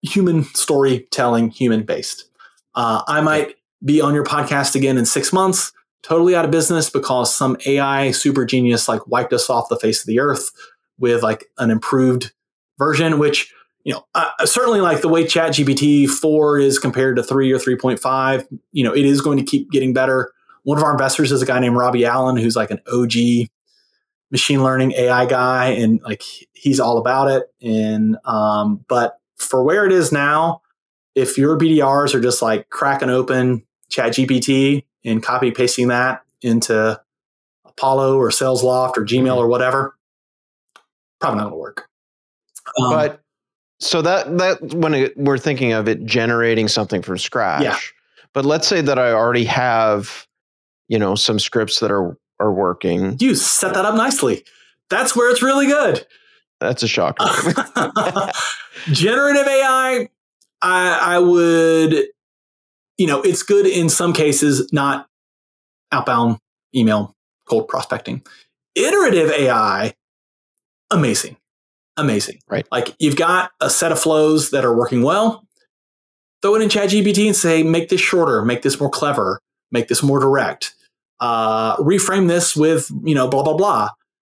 human 0.02 0.44
storytelling 0.44 1.50
human 1.50 1.82
based 1.82 2.30
uh, 2.74 3.02
i 3.08 3.20
might 3.20 3.55
be 3.84 4.00
on 4.00 4.14
your 4.14 4.24
podcast 4.24 4.74
again 4.74 4.96
in 4.98 5.04
six 5.04 5.32
months 5.32 5.72
totally 6.02 6.36
out 6.36 6.44
of 6.44 6.50
business 6.50 6.88
because 6.88 7.34
some 7.34 7.56
ai 7.66 8.10
super 8.10 8.44
genius 8.44 8.88
like 8.88 9.06
wiped 9.08 9.32
us 9.32 9.50
off 9.50 9.68
the 9.68 9.78
face 9.78 10.00
of 10.00 10.06
the 10.06 10.20
earth 10.20 10.52
with 10.98 11.22
like 11.22 11.46
an 11.58 11.70
improved 11.70 12.32
version, 12.78 13.18
which 13.18 13.52
you 13.84 13.92
know 13.92 14.04
uh, 14.14 14.30
certainly 14.44 14.80
like 14.80 15.00
the 15.00 15.08
way 15.08 15.24
ChatGPT 15.24 16.08
four 16.08 16.58
is 16.58 16.78
compared 16.78 17.16
to 17.16 17.22
three 17.22 17.52
or 17.52 17.58
three 17.58 17.76
point 17.76 18.00
five. 18.00 18.46
You 18.72 18.84
know, 18.84 18.94
it 18.94 19.04
is 19.04 19.20
going 19.20 19.38
to 19.38 19.44
keep 19.44 19.70
getting 19.70 19.92
better. 19.92 20.32
One 20.64 20.78
of 20.78 20.84
our 20.84 20.92
investors 20.92 21.30
is 21.30 21.42
a 21.42 21.46
guy 21.46 21.60
named 21.60 21.76
Robbie 21.76 22.04
Allen, 22.04 22.36
who's 22.36 22.56
like 22.56 22.70
an 22.70 22.80
OG 22.92 23.48
machine 24.30 24.64
learning 24.64 24.92
AI 24.92 25.26
guy, 25.26 25.68
and 25.68 26.00
like 26.02 26.22
he's 26.52 26.80
all 26.80 26.98
about 26.98 27.30
it. 27.30 27.44
And 27.62 28.16
um, 28.24 28.84
but 28.88 29.18
for 29.36 29.62
where 29.62 29.86
it 29.86 29.92
is 29.92 30.10
now, 30.12 30.62
if 31.16 31.38
your 31.38 31.58
BDRs 31.58 32.14
are 32.14 32.20
just 32.20 32.42
like 32.42 32.68
cracking 32.68 33.10
open 33.10 33.64
ChatGPT 33.90 34.84
and 35.04 35.22
copy 35.22 35.50
pasting 35.50 35.88
that 35.88 36.22
into 36.42 37.00
Apollo 37.64 38.18
or 38.18 38.28
SalesLoft 38.28 38.96
or 38.96 39.04
Gmail 39.04 39.22
mm-hmm. 39.22 39.38
or 39.38 39.48
whatever, 39.48 39.96
probably 41.18 41.38
not 41.38 41.44
going 41.44 41.54
to 41.54 41.58
work. 41.58 41.88
Um, 42.80 42.90
but 42.90 43.22
so 43.80 44.02
that 44.02 44.38
that 44.38 44.74
when 44.74 44.94
it, 44.94 45.16
we're 45.16 45.38
thinking 45.38 45.72
of 45.72 45.88
it 45.88 46.04
generating 46.04 46.68
something 46.68 47.02
from 47.02 47.18
scratch. 47.18 47.62
Yeah. 47.62 47.78
But 48.32 48.44
let's 48.44 48.68
say 48.68 48.82
that 48.82 48.98
I 48.98 49.12
already 49.12 49.44
have, 49.44 50.26
you 50.88 50.98
know, 50.98 51.14
some 51.14 51.38
scripts 51.38 51.80
that 51.80 51.90
are 51.90 52.18
are 52.38 52.52
working. 52.52 53.16
You 53.18 53.34
set 53.34 53.74
that 53.74 53.86
up 53.86 53.94
nicely. 53.94 54.44
That's 54.90 55.16
where 55.16 55.30
it's 55.30 55.42
really 55.42 55.66
good. 55.66 56.06
That's 56.60 56.82
a 56.82 56.88
shocker. 56.88 57.24
Generative 58.92 59.46
AI, 59.46 60.08
I, 60.62 61.16
I 61.16 61.18
would, 61.18 62.06
you 62.98 63.06
know, 63.06 63.22
it's 63.22 63.42
good 63.42 63.66
in 63.66 63.88
some 63.88 64.12
cases, 64.12 64.68
not 64.72 65.06
outbound 65.92 66.38
email 66.74 67.14
cold 67.46 67.68
prospecting. 67.68 68.22
Iterative 68.74 69.30
AI 69.30 69.94
amazing. 70.90 71.36
Amazing. 71.96 72.40
Right. 72.48 72.66
Like 72.70 72.94
you've 72.98 73.16
got 73.16 73.50
a 73.60 73.70
set 73.70 73.92
of 73.92 73.98
flows 73.98 74.50
that 74.50 74.64
are 74.64 74.76
working 74.76 75.02
well. 75.02 75.46
Throw 76.42 76.54
it 76.56 76.62
in 76.62 76.68
ChatGPT 76.68 77.26
and 77.26 77.34
say, 77.34 77.62
make 77.62 77.88
this 77.88 78.00
shorter, 78.00 78.44
make 78.44 78.62
this 78.62 78.78
more 78.78 78.90
clever, 78.90 79.40
make 79.72 79.88
this 79.88 80.02
more 80.02 80.20
direct. 80.20 80.74
Uh, 81.18 81.76
reframe 81.78 82.28
this 82.28 82.54
with, 82.54 82.90
you 83.02 83.14
know, 83.14 83.26
blah, 83.26 83.42
blah, 83.42 83.56
blah. 83.56 83.88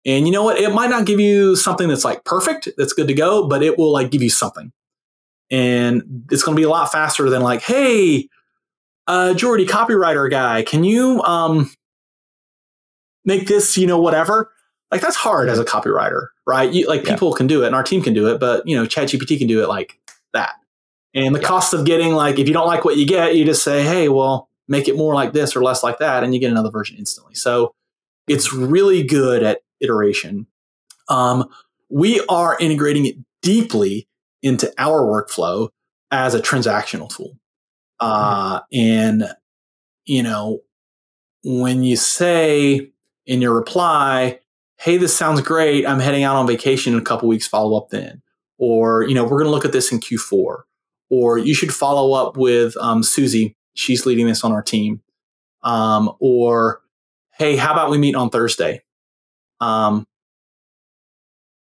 And 0.07 0.27
you 0.27 0.33
know 0.33 0.43
what? 0.43 0.59
It 0.59 0.73
might 0.73 0.89
not 0.89 1.05
give 1.05 1.21
you 1.21 1.55
something 1.57 1.89
that's 1.89 2.05
like 2.07 2.25
perfect, 2.25 2.71
that's 2.79 2.95
good 2.95 3.09
to 3.09 3.15
go, 3.15 3.47
but 3.47 3.63
it 3.63 3.77
will 3.79 3.93
like 3.93 4.11
give 4.11 4.23
you 4.23 4.31
something. 4.31 4.73
And 5.51 6.27
it's 6.31 6.43
going 6.43 6.57
to 6.57 6.61
be 6.61 6.65
a 6.65 6.69
lot 6.69 6.93
faster 6.93 7.29
than 7.29 7.43
like, 7.43 7.63
hey, 7.63 8.29
uh, 9.07 9.35
Jordy, 9.35 9.67
copywriter 9.67 10.31
guy, 10.31 10.63
can 10.63 10.85
you 10.85 11.23
um, 11.23 11.71
make 13.25 13.49
this, 13.49 13.77
you 13.77 13.87
know, 13.87 14.01
whatever? 14.01 14.53
Like 14.91 15.01
that's 15.01 15.17
hard 15.17 15.49
as 15.49 15.59
a 15.59 15.65
copywriter, 15.65 16.29
right? 16.47 16.73
You, 16.73 16.87
like 16.87 17.05
people 17.05 17.33
can 17.33 17.47
do 17.47 17.63
it 17.63 17.67
and 17.67 17.75
our 17.75 17.83
team 17.83 18.03
can 18.03 18.15
do 18.15 18.29
it, 18.29 18.39
but 18.39 18.67
you 18.67 18.77
know, 18.77 18.85
ChatGPT 18.85 19.39
can 19.39 19.47
do 19.47 19.63
it 19.63 19.69
like 19.69 19.99
that. 20.33 20.55
And 21.15 21.35
the 21.35 21.41
yeah. 21.41 21.49
cost 21.49 21.75
of 21.75 21.85
getting 21.85 22.13
like, 22.13 22.39
if 22.39 22.47
you 22.47 22.55
don't 22.55 22.67
like 22.67 22.85
what 22.85 22.97
you 22.97 23.07
get, 23.07 23.37
you 23.37 23.45
just 23.45 23.65
say, 23.65 23.83
hey, 23.83 24.09
well, 24.09 24.49
make 24.69 24.89
it 24.89 24.97
more 24.97 25.15
like 25.15 25.33
this 25.33 25.57
or 25.57 25.63
less 25.63 25.83
like 25.83 25.99
that, 25.99 26.23
and 26.23 26.33
you 26.33 26.41
get 26.41 26.51
another 26.51 26.71
version 26.71 26.97
instantly. 26.97 27.35
So 27.35 27.75
it's 28.29 28.53
really 28.53 29.03
good 29.03 29.43
at 29.43 29.63
iteration. 29.81 30.47
Um, 31.09 31.49
we 31.89 32.25
are 32.29 32.57
integrating 32.61 33.07
it 33.07 33.17
deeply 33.43 34.07
into 34.43 34.73
our 34.79 35.03
workflow 35.03 35.69
as 36.11 36.35
a 36.35 36.41
transactional 36.41 37.15
tool. 37.15 37.39
Uh, 37.99 38.61
and, 38.73 39.25
you 40.07 40.23
know, 40.23 40.61
when 41.45 41.83
you 41.83 41.97
say 41.97 42.91
in 43.27 43.43
your 43.43 43.55
reply, 43.55 44.41
hey, 44.79 44.97
this 44.97 45.17
sounds 45.17 45.41
great. 45.43 45.87
I'm 45.87 46.01
heading 46.01 46.25
out 46.25 46.37
on 46.37 46.47
vacation 46.47 46.95
in 46.95 46.99
a 46.99 47.05
couple 47.05 47.29
weeks, 47.29 47.47
follow 47.47 47.77
up 47.77 47.91
then. 47.91 48.23
Or, 48.59 49.03
you 49.03 49.15
know, 49.15 49.25
we're 49.25 49.39
going 49.39 49.45
to 49.45 49.51
look 49.51 49.65
at 49.65 49.73
this 49.73 49.93
in 49.93 50.01
Q4. 50.01 50.63
Or 51.11 51.39
you 51.39 51.55
should 51.55 51.73
follow 51.73 52.13
up 52.13 52.37
with 52.37 52.77
um, 52.79 53.03
Susie. 53.03 53.57
She's 53.75 54.07
leading 54.07 54.27
this 54.27 54.45
on 54.45 54.53
our 54.53 54.63
team. 54.63 55.03
Um, 55.63 56.13
or, 56.21 56.81
hey, 57.33 57.57
how 57.57 57.73
about 57.73 57.91
we 57.91 57.99
meet 57.99 58.15
on 58.15 58.31
Thursday? 58.31 58.83
Um, 59.61 60.07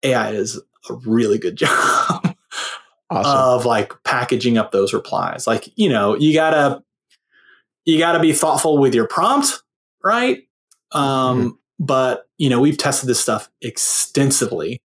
AI 0.02 0.30
is 0.30 0.60
a 0.88 0.94
really 0.94 1.38
good 1.38 1.56
job 1.56 2.36
awesome. 3.10 3.36
of 3.36 3.64
like 3.64 3.92
packaging 4.04 4.58
up 4.58 4.72
those 4.72 4.92
replies. 4.92 5.46
Like, 5.46 5.68
you 5.76 5.88
know, 5.88 6.14
you 6.16 6.34
gotta 6.34 6.82
you 7.84 7.98
gotta 7.98 8.20
be 8.20 8.32
thoughtful 8.32 8.78
with 8.78 8.94
your 8.94 9.06
prompt, 9.06 9.62
right? 10.04 10.42
Um, 10.92 11.02
mm-hmm. 11.02 11.48
But, 11.78 12.28
you 12.38 12.50
know, 12.50 12.60
we've 12.60 12.78
tested 12.78 13.08
this 13.08 13.20
stuff 13.20 13.48
extensively. 13.62 14.82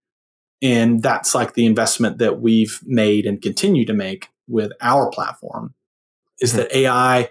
And 0.61 1.01
that's 1.03 1.35
like 1.35 1.55
the 1.55 1.65
investment 1.65 2.19
that 2.19 2.39
we've 2.39 2.79
made 2.85 3.25
and 3.25 3.41
continue 3.41 3.85
to 3.85 3.93
make 3.93 4.29
with 4.47 4.71
our 4.81 5.09
platform 5.09 5.73
is 6.39 6.51
mm-hmm. 6.51 6.59
that 6.59 6.75
AI, 6.75 7.29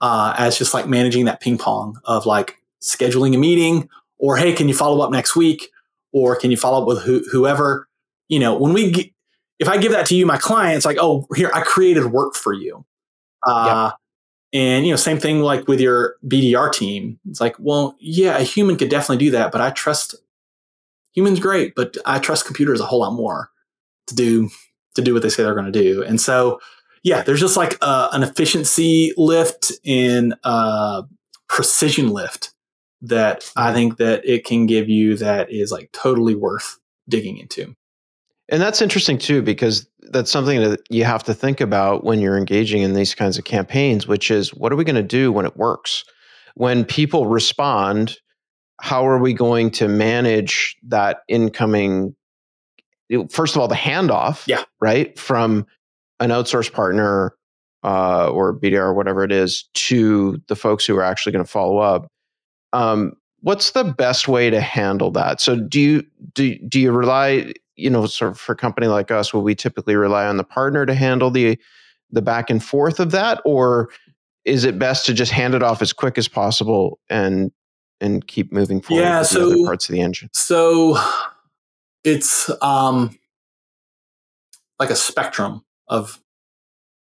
uh, 0.00 0.34
as 0.36 0.58
just 0.58 0.74
like 0.74 0.86
managing 0.86 1.24
that 1.24 1.40
ping 1.40 1.56
pong 1.56 1.98
of 2.04 2.26
like 2.26 2.56
scheduling 2.82 3.34
a 3.34 3.38
meeting 3.38 3.88
or, 4.18 4.36
hey, 4.36 4.52
can 4.52 4.68
you 4.68 4.74
follow 4.74 5.04
up 5.04 5.10
next 5.10 5.36
week? 5.36 5.70
Or 6.12 6.36
can 6.36 6.50
you 6.50 6.56
follow 6.56 6.80
up 6.80 6.88
with 6.88 7.02
whoever? 7.30 7.88
You 8.28 8.40
know, 8.40 8.56
when 8.56 8.72
we, 8.72 9.14
if 9.58 9.68
I 9.68 9.78
give 9.78 9.92
that 9.92 10.06
to 10.06 10.16
you, 10.16 10.26
my 10.26 10.38
clients, 10.38 10.84
like, 10.84 10.98
oh, 11.00 11.26
here, 11.34 11.50
I 11.54 11.62
created 11.62 12.06
work 12.06 12.34
for 12.34 12.52
you. 12.52 12.84
Uh, 13.46 13.90
yep. 13.90 13.98
And 14.52 14.86
you 14.86 14.92
know, 14.92 14.96
same 14.96 15.18
thing 15.18 15.40
like 15.40 15.68
with 15.68 15.80
your 15.80 16.16
BDR 16.26 16.72
team. 16.72 17.18
It's 17.28 17.40
like, 17.40 17.56
well, 17.58 17.96
yeah, 17.98 18.38
a 18.38 18.42
human 18.42 18.76
could 18.76 18.88
definitely 18.88 19.24
do 19.24 19.30
that, 19.32 19.52
but 19.52 19.60
I 19.60 19.70
trust 19.70 20.14
humans 21.14 21.40
great, 21.40 21.74
but 21.74 21.96
I 22.06 22.18
trust 22.18 22.46
computers 22.46 22.80
a 22.80 22.86
whole 22.86 23.00
lot 23.00 23.12
more 23.12 23.50
to 24.06 24.14
do 24.14 24.50
to 24.94 25.02
do 25.02 25.12
what 25.12 25.22
they 25.22 25.28
say 25.28 25.42
they're 25.42 25.54
going 25.54 25.70
to 25.70 25.82
do. 25.82 26.02
And 26.02 26.20
so, 26.20 26.60
yeah, 27.02 27.22
there's 27.22 27.40
just 27.40 27.56
like 27.56 27.76
uh, 27.82 28.08
an 28.12 28.22
efficiency 28.22 29.12
lift 29.16 29.72
in 29.84 30.34
uh, 30.44 31.02
precision 31.48 32.10
lift 32.10 32.54
that 33.02 33.50
I 33.56 33.72
think 33.72 33.98
that 33.98 34.24
it 34.24 34.44
can 34.44 34.66
give 34.66 34.88
you 34.88 35.16
that 35.18 35.50
is 35.50 35.70
like 35.70 35.92
totally 35.92 36.34
worth 36.34 36.78
digging 37.08 37.36
into. 37.36 37.76
And 38.48 38.62
that's 38.62 38.80
interesting 38.80 39.18
too, 39.18 39.42
because 39.42 39.88
that's 40.10 40.30
something 40.30 40.60
that 40.60 40.80
you 40.88 41.04
have 41.04 41.24
to 41.24 41.34
think 41.34 41.60
about 41.60 42.04
when 42.04 42.20
you're 42.20 42.38
engaging 42.38 42.82
in 42.82 42.94
these 42.94 43.14
kinds 43.14 43.38
of 43.38 43.44
campaigns, 43.44 44.06
which 44.06 44.30
is 44.30 44.54
what 44.54 44.72
are 44.72 44.76
we 44.76 44.84
going 44.84 44.94
to 44.96 45.02
do 45.02 45.32
when 45.32 45.46
it 45.46 45.56
works? 45.56 46.04
When 46.54 46.84
people 46.84 47.26
respond, 47.26 48.18
how 48.80 49.06
are 49.06 49.18
we 49.18 49.32
going 49.32 49.70
to 49.72 49.88
manage 49.88 50.76
that 50.86 51.18
incoming? 51.28 52.14
First 53.30 53.56
of 53.56 53.62
all, 53.62 53.68
the 53.68 53.74
handoff, 53.74 54.46
yeah, 54.46 54.64
right, 54.80 55.18
from 55.18 55.66
an 56.20 56.30
outsourced 56.30 56.72
partner 56.72 57.34
uh, 57.84 58.28
or 58.28 58.58
BDR 58.58 58.78
or 58.78 58.94
whatever 58.94 59.22
it 59.22 59.32
is 59.32 59.64
to 59.74 60.40
the 60.48 60.56
folks 60.56 60.84
who 60.86 60.96
are 60.96 61.02
actually 61.02 61.32
going 61.32 61.44
to 61.44 61.50
follow 61.50 61.78
up. 61.78 62.08
Um, 62.72 63.12
what's 63.40 63.70
the 63.70 63.84
best 63.84 64.28
way 64.28 64.50
to 64.50 64.60
handle 64.60 65.10
that? 65.12 65.40
So 65.40 65.56
do 65.56 65.80
you 65.80 66.02
do 66.34 66.58
do 66.68 66.80
you 66.80 66.92
rely, 66.92 67.52
you 67.76 67.90
know, 67.90 68.06
sort 68.06 68.32
of 68.32 68.38
for 68.40 68.52
a 68.52 68.56
company 68.56 68.86
like 68.86 69.10
us, 69.10 69.32
will 69.34 69.42
we 69.42 69.54
typically 69.54 69.94
rely 69.96 70.26
on 70.26 70.36
the 70.36 70.44
partner 70.44 70.86
to 70.86 70.94
handle 70.94 71.30
the 71.30 71.58
the 72.10 72.22
back 72.22 72.50
and 72.50 72.62
forth 72.64 73.00
of 73.00 73.10
that, 73.10 73.40
or 73.44 73.90
is 74.44 74.64
it 74.64 74.78
best 74.78 75.04
to 75.06 75.12
just 75.14 75.32
hand 75.32 75.54
it 75.54 75.62
off 75.62 75.82
as 75.82 75.92
quick 75.92 76.16
as 76.18 76.28
possible 76.28 76.98
and 77.10 77.50
and 78.00 78.26
keep 78.28 78.52
moving 78.52 78.80
forward 78.80 79.02
Yeah, 79.02 79.20
with 79.20 79.28
the 79.30 79.34
so- 79.34 79.46
other 79.52 79.64
parts 79.64 79.88
of 79.88 79.94
the 79.94 80.00
engine? 80.00 80.28
So 80.32 80.96
it's 82.04 82.50
um 82.62 83.16
like 84.78 84.90
a 84.90 84.96
spectrum 84.96 85.64
of 85.88 86.20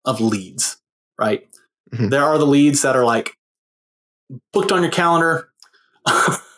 of 0.05 0.21
leads, 0.21 0.79
right? 1.19 1.47
Mhm. 1.95 2.11
There 2.11 2.25
are 2.25 2.39
the 2.39 2.47
leads 2.47 2.83
that 2.83 2.97
are 2.97 3.05
like 3.05 3.33
booked 4.53 4.73
on 4.73 4.83
your 4.83 4.91
calendar. 4.91 5.49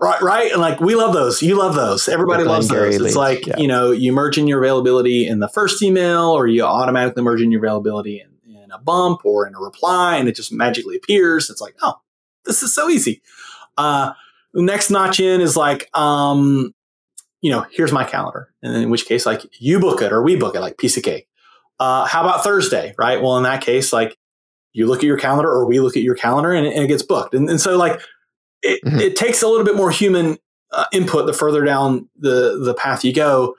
right, 0.00 0.20
right? 0.20 0.52
And 0.52 0.60
like 0.60 0.80
we 0.80 0.94
love 0.94 1.12
those. 1.12 1.42
You 1.42 1.56
love 1.58 1.74
those. 1.74 2.08
Everybody 2.08 2.42
The 2.44 2.48
loves 2.50 2.68
those. 2.68 2.92
leads, 2.98 3.04
It's 3.04 3.16
like, 3.16 3.46
yeah. 3.46 3.56
you 3.58 3.68
know, 3.68 3.90
you 3.92 4.12
merge 4.12 4.38
in 4.38 4.46
your 4.46 4.62
availability 4.62 5.26
in 5.26 5.38
the 5.40 5.48
first 5.48 5.82
email 5.82 6.30
or 6.30 6.46
you 6.46 6.62
automatically 6.64 7.22
merge 7.22 7.40
in 7.42 7.50
your 7.50 7.64
availability 7.64 8.20
in, 8.20 8.54
in 8.56 8.70
a 8.70 8.78
bump 8.78 9.20
or 9.24 9.46
in 9.46 9.54
a 9.54 9.60
reply 9.60 10.16
and 10.16 10.28
it 10.28 10.34
just 10.36 10.52
magically 10.52 10.96
appears. 10.96 11.50
It's 11.50 11.60
like, 11.60 11.74
oh, 11.82 11.94
this 12.44 12.62
is 12.62 12.74
so 12.74 12.88
easy. 12.88 13.22
Uh 13.76 14.12
the 14.54 14.62
next 14.62 14.88
notch 14.90 15.20
in 15.20 15.42
is 15.42 15.54
like, 15.54 15.90
um, 15.92 16.74
you 17.42 17.50
know, 17.50 17.66
here's 17.72 17.92
my 17.92 18.04
calendar. 18.04 18.48
And 18.62 18.74
in 18.74 18.88
which 18.88 19.04
case, 19.04 19.26
like 19.26 19.42
you 19.60 19.78
book 19.78 20.00
it 20.00 20.12
or 20.12 20.22
we 20.22 20.34
book 20.36 20.54
it, 20.54 20.60
like 20.60 20.78
piece 20.78 20.96
of 20.96 21.02
cake. 21.02 21.28
Uh, 21.78 22.06
how 22.06 22.22
about 22.22 22.42
Thursday, 22.42 22.94
right? 22.96 23.20
Well, 23.20 23.36
in 23.36 23.42
that 23.42 23.60
case, 23.62 23.92
like 23.92 24.16
you 24.72 24.86
look 24.86 25.00
at 25.00 25.04
your 25.04 25.18
calendar 25.18 25.50
or 25.50 25.66
we 25.66 25.78
look 25.80 25.94
at 25.94 26.02
your 26.02 26.14
calendar 26.14 26.52
and, 26.52 26.66
and 26.66 26.84
it 26.84 26.88
gets 26.88 27.02
booked. 27.02 27.34
And, 27.34 27.50
and 27.50 27.60
so 27.60 27.76
like 27.76 28.00
it, 28.62 28.82
Mhm. 28.84 29.00
it 29.00 29.16
takes 29.16 29.42
a 29.42 29.48
little 29.48 29.64
bit 29.64 29.76
more 29.76 29.90
human 29.90 30.38
uh, 30.72 30.84
input 30.92 31.26
the 31.26 31.32
further 31.32 31.64
down 31.64 32.08
the, 32.18 32.58
the 32.64 32.74
path 32.74 33.04
you 33.04 33.12
go. 33.12 33.54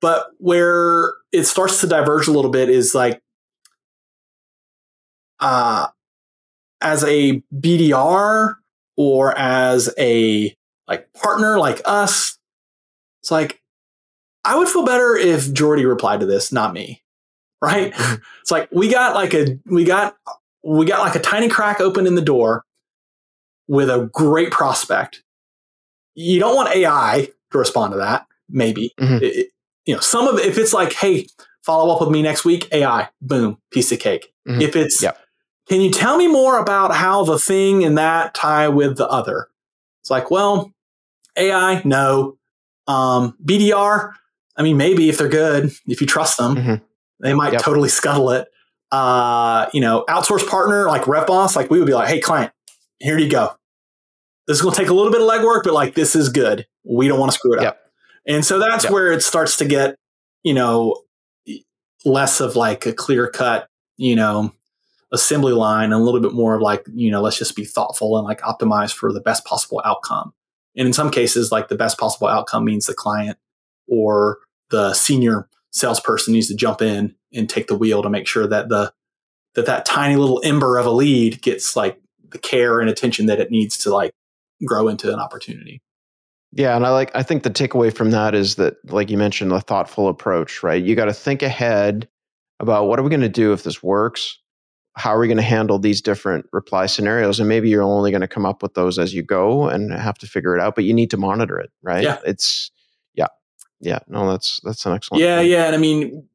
But 0.00 0.28
where 0.38 1.12
it 1.32 1.44
starts 1.44 1.80
to 1.80 1.86
diverge 1.86 2.26
a 2.28 2.32
little 2.32 2.50
bit 2.50 2.68
is 2.70 2.94
like, 2.94 3.20
uh, 5.40 5.88
as 6.80 7.04
a 7.04 7.42
BDR 7.54 8.54
or 8.96 9.38
as 9.38 9.92
a 9.98 10.56
like 10.88 11.12
partner 11.14 11.58
like 11.58 11.80
us, 11.84 12.38
it's 13.22 13.30
like 13.30 13.60
I 14.44 14.56
would 14.56 14.68
feel 14.68 14.84
better 14.84 15.16
if 15.16 15.52
Jordy 15.52 15.84
replied 15.86 16.20
to 16.20 16.26
this, 16.26 16.52
not 16.52 16.72
me. 16.74 17.02
Right? 17.60 17.92
it's 18.40 18.50
like 18.50 18.68
we 18.72 18.88
got 18.90 19.14
like 19.14 19.34
a 19.34 19.56
we 19.66 19.84
got 19.84 20.16
we 20.64 20.84
got 20.84 21.00
like 21.00 21.14
a 21.14 21.20
tiny 21.20 21.48
crack 21.48 21.80
open 21.80 22.06
in 22.08 22.16
the 22.16 22.22
door 22.22 22.64
with 23.68 23.88
a 23.90 24.08
great 24.12 24.50
prospect. 24.50 25.22
You 26.14 26.38
don't 26.40 26.54
want 26.56 26.74
AI 26.74 27.28
to 27.52 27.58
respond 27.58 27.92
to 27.92 27.98
that, 27.98 28.26
maybe. 28.48 28.92
Mhm. 29.00 29.22
It- 29.22 29.48
you 29.84 29.94
know, 29.94 30.00
some 30.00 30.28
of 30.28 30.38
if 30.38 30.58
it's 30.58 30.72
like, 30.72 30.92
hey, 30.92 31.26
follow 31.64 31.92
up 31.92 32.00
with 32.00 32.10
me 32.10 32.22
next 32.22 32.44
week, 32.44 32.68
AI, 32.72 33.08
boom, 33.20 33.58
piece 33.72 33.90
of 33.90 33.98
cake. 33.98 34.32
Mhm. 34.48 34.62
If 34.62 34.76
it's 34.76 35.02
Yep. 35.02 35.18
can 35.68 35.80
you 35.80 35.90
tell 35.90 36.16
me 36.16 36.28
more 36.28 36.58
about 36.58 36.94
how 36.94 37.24
the 37.24 37.38
thing 37.38 37.82
and 37.84 37.98
that 37.98 38.32
tie 38.34 38.68
with 38.68 38.96
the 38.96 39.08
other? 39.08 39.48
It's 40.02 40.10
like, 40.10 40.30
well, 40.30 40.72
AI, 41.36 41.82
no. 41.84 42.36
Um, 42.86 43.36
BDR, 43.44 44.14
I 44.56 44.62
mean, 44.62 44.76
maybe 44.76 45.08
if 45.08 45.18
they're 45.18 45.28
good, 45.28 45.72
if 45.86 46.00
you 46.00 46.06
trust 46.06 46.36
them, 46.38 46.56
Mhm. 46.56 46.80
they 47.20 47.32
might 47.34 47.52
Yep. 47.54 47.62
totally 47.62 47.88
scuttle 47.88 48.30
it. 48.30 48.48
Uh, 48.92 49.66
you 49.72 49.80
know, 49.80 50.04
outsource 50.08 50.46
partner 50.46 50.86
like 50.86 51.02
RevBoss, 51.04 51.56
like 51.56 51.70
we 51.70 51.78
would 51.78 51.86
be 51.86 51.94
like, 51.94 52.08
hey, 52.08 52.20
client, 52.20 52.52
here 53.02 53.18
you 53.18 53.28
go. 53.28 53.54
This 54.46 54.56
is 54.56 54.62
going 54.62 54.74
to 54.74 54.80
take 54.80 54.90
a 54.90 54.94
little 54.94 55.12
bit 55.12 55.20
of 55.20 55.28
legwork, 55.28 55.62
but 55.64 55.72
like 55.72 55.94
this 55.94 56.16
is 56.16 56.28
good. 56.28 56.66
We 56.84 57.08
don't 57.08 57.18
want 57.18 57.32
to 57.32 57.38
screw 57.38 57.54
it 57.54 57.64
up. 57.64 57.78
And 58.26 58.44
so 58.44 58.58
that's 58.58 58.84
Yep. 58.84 58.92
where 58.92 59.12
it 59.12 59.22
starts 59.22 59.56
to 59.58 59.64
get, 59.64 59.96
you 60.42 60.54
know, 60.54 61.02
less 62.04 62.40
of 62.40 62.56
like 62.56 62.86
a 62.86 62.92
clear 62.92 63.28
cut, 63.28 63.68
you 63.96 64.16
know, 64.16 64.52
assembly 65.12 65.52
line 65.52 65.84
and 65.84 65.94
a 65.94 65.98
little 65.98 66.20
bit 66.20 66.32
more 66.32 66.54
of 66.54 66.62
like, 66.62 66.84
you 66.92 67.10
know, 67.10 67.20
let's 67.20 67.38
just 67.38 67.54
be 67.54 67.64
thoughtful 67.64 68.16
and 68.16 68.26
like 68.26 68.40
optimize 68.40 68.92
for 68.92 69.12
the 69.12 69.20
best 69.20 69.44
possible 69.44 69.80
outcome. 69.84 70.32
And 70.76 70.86
in 70.86 70.92
some 70.92 71.10
cases, 71.10 71.52
like 71.52 71.68
the 71.68 71.76
best 71.76 71.98
possible 71.98 72.28
outcome 72.28 72.64
means 72.64 72.86
the 72.86 72.94
client 72.94 73.38
or 73.86 74.38
the 74.70 74.94
senior 74.94 75.48
salesperson 75.70 76.32
needs 76.32 76.48
to 76.48 76.54
jump 76.56 76.80
in 76.82 77.14
and 77.32 77.48
take 77.48 77.66
the 77.66 77.76
wheel 77.76 78.02
to 78.02 78.10
make 78.10 78.26
sure 78.26 78.46
that 78.46 78.68
the 78.68 78.92
that 79.54 79.66
that 79.66 79.84
tiny 79.84 80.16
little 80.16 80.40
ember 80.44 80.78
of 80.78 80.86
a 80.86 80.90
lead 80.90 81.42
gets 81.42 81.76
like 81.76 82.00
the 82.32 82.38
care 82.38 82.80
and 82.80 82.88
attention 82.90 83.26
that 83.26 83.40
it 83.40 83.50
needs 83.50 83.78
to 83.78 83.90
like 83.90 84.12
grow 84.64 84.88
into 84.88 85.12
an 85.12 85.20
opportunity. 85.20 85.82
Yeah, 86.52 86.76
and 86.76 86.84
I 86.84 86.90
like 86.90 87.10
I 87.14 87.22
think 87.22 87.42
the 87.42 87.50
takeaway 87.50 87.94
from 87.94 88.10
that 88.10 88.34
is 88.34 88.56
that 88.56 88.74
like 88.92 89.10
you 89.10 89.16
mentioned 89.16 89.52
a 89.52 89.60
thoughtful 89.60 90.08
approach, 90.08 90.62
right? 90.62 90.82
You 90.82 90.94
got 90.94 91.06
to 91.06 91.14
think 91.14 91.42
ahead 91.42 92.08
about 92.60 92.86
what 92.86 92.98
are 92.98 93.02
we 93.02 93.10
going 93.10 93.20
to 93.20 93.28
do 93.28 93.52
if 93.52 93.62
this 93.62 93.82
works? 93.82 94.38
How 94.94 95.14
are 95.14 95.18
we 95.18 95.26
going 95.26 95.38
to 95.38 95.42
handle 95.42 95.78
these 95.78 96.02
different 96.02 96.44
reply 96.52 96.84
scenarios? 96.84 97.40
And 97.40 97.48
maybe 97.48 97.70
you're 97.70 97.82
only 97.82 98.10
going 98.10 98.20
to 98.20 98.28
come 98.28 98.44
up 98.44 98.62
with 98.62 98.74
those 98.74 98.98
as 98.98 99.14
you 99.14 99.22
go 99.22 99.66
and 99.66 99.90
have 99.90 100.18
to 100.18 100.26
figure 100.26 100.54
it 100.54 100.60
out, 100.60 100.74
but 100.74 100.84
you 100.84 100.92
need 100.92 101.10
to 101.10 101.16
monitor 101.16 101.58
it, 101.58 101.70
right? 101.82 102.02
Yeah. 102.02 102.18
It's 102.26 102.70
yeah. 103.14 103.28
Yeah, 103.80 104.00
no, 104.06 104.30
that's 104.30 104.60
that's 104.62 104.84
an 104.84 104.92
excellent. 104.92 105.22
Yeah, 105.22 105.38
point. 105.38 105.48
yeah. 105.48 105.66
And 105.66 105.74
I 105.74 105.78
mean, 105.78 106.28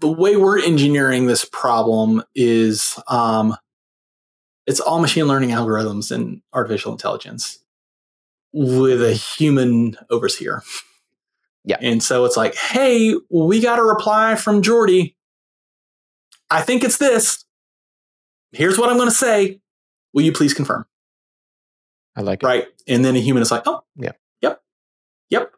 the 0.00 0.10
way 0.10 0.36
we're 0.36 0.60
engineering 0.60 1.26
this 1.26 1.44
problem 1.44 2.22
is 2.34 2.98
um, 3.08 3.54
it's 4.66 4.80
all 4.80 5.00
machine 5.00 5.26
learning 5.26 5.50
algorithms 5.50 6.10
and 6.10 6.42
artificial 6.52 6.92
intelligence 6.92 7.58
with 8.52 9.02
a 9.02 9.12
human 9.12 9.96
overseer. 10.10 10.62
Yeah. 11.64 11.78
And 11.80 12.02
so 12.02 12.24
it's 12.24 12.36
like, 12.36 12.54
hey, 12.54 13.14
we 13.30 13.60
got 13.60 13.78
a 13.78 13.82
reply 13.82 14.34
from 14.34 14.62
Jordy. 14.62 15.16
I 16.50 16.60
think 16.60 16.84
it's 16.84 16.98
this. 16.98 17.44
Here's 18.52 18.78
what 18.78 18.90
I'm 18.90 18.96
going 18.96 19.08
to 19.08 19.14
say. 19.14 19.60
Will 20.12 20.22
you 20.22 20.32
please 20.32 20.52
confirm? 20.52 20.84
I 22.14 22.20
like 22.20 22.42
it. 22.42 22.46
Right. 22.46 22.66
And 22.86 23.04
then 23.04 23.16
a 23.16 23.20
human 23.20 23.42
is 23.42 23.50
like, 23.50 23.62
oh, 23.66 23.82
Yeah. 23.96 24.12
Yep. 24.42 24.60
Yep. 25.30 25.52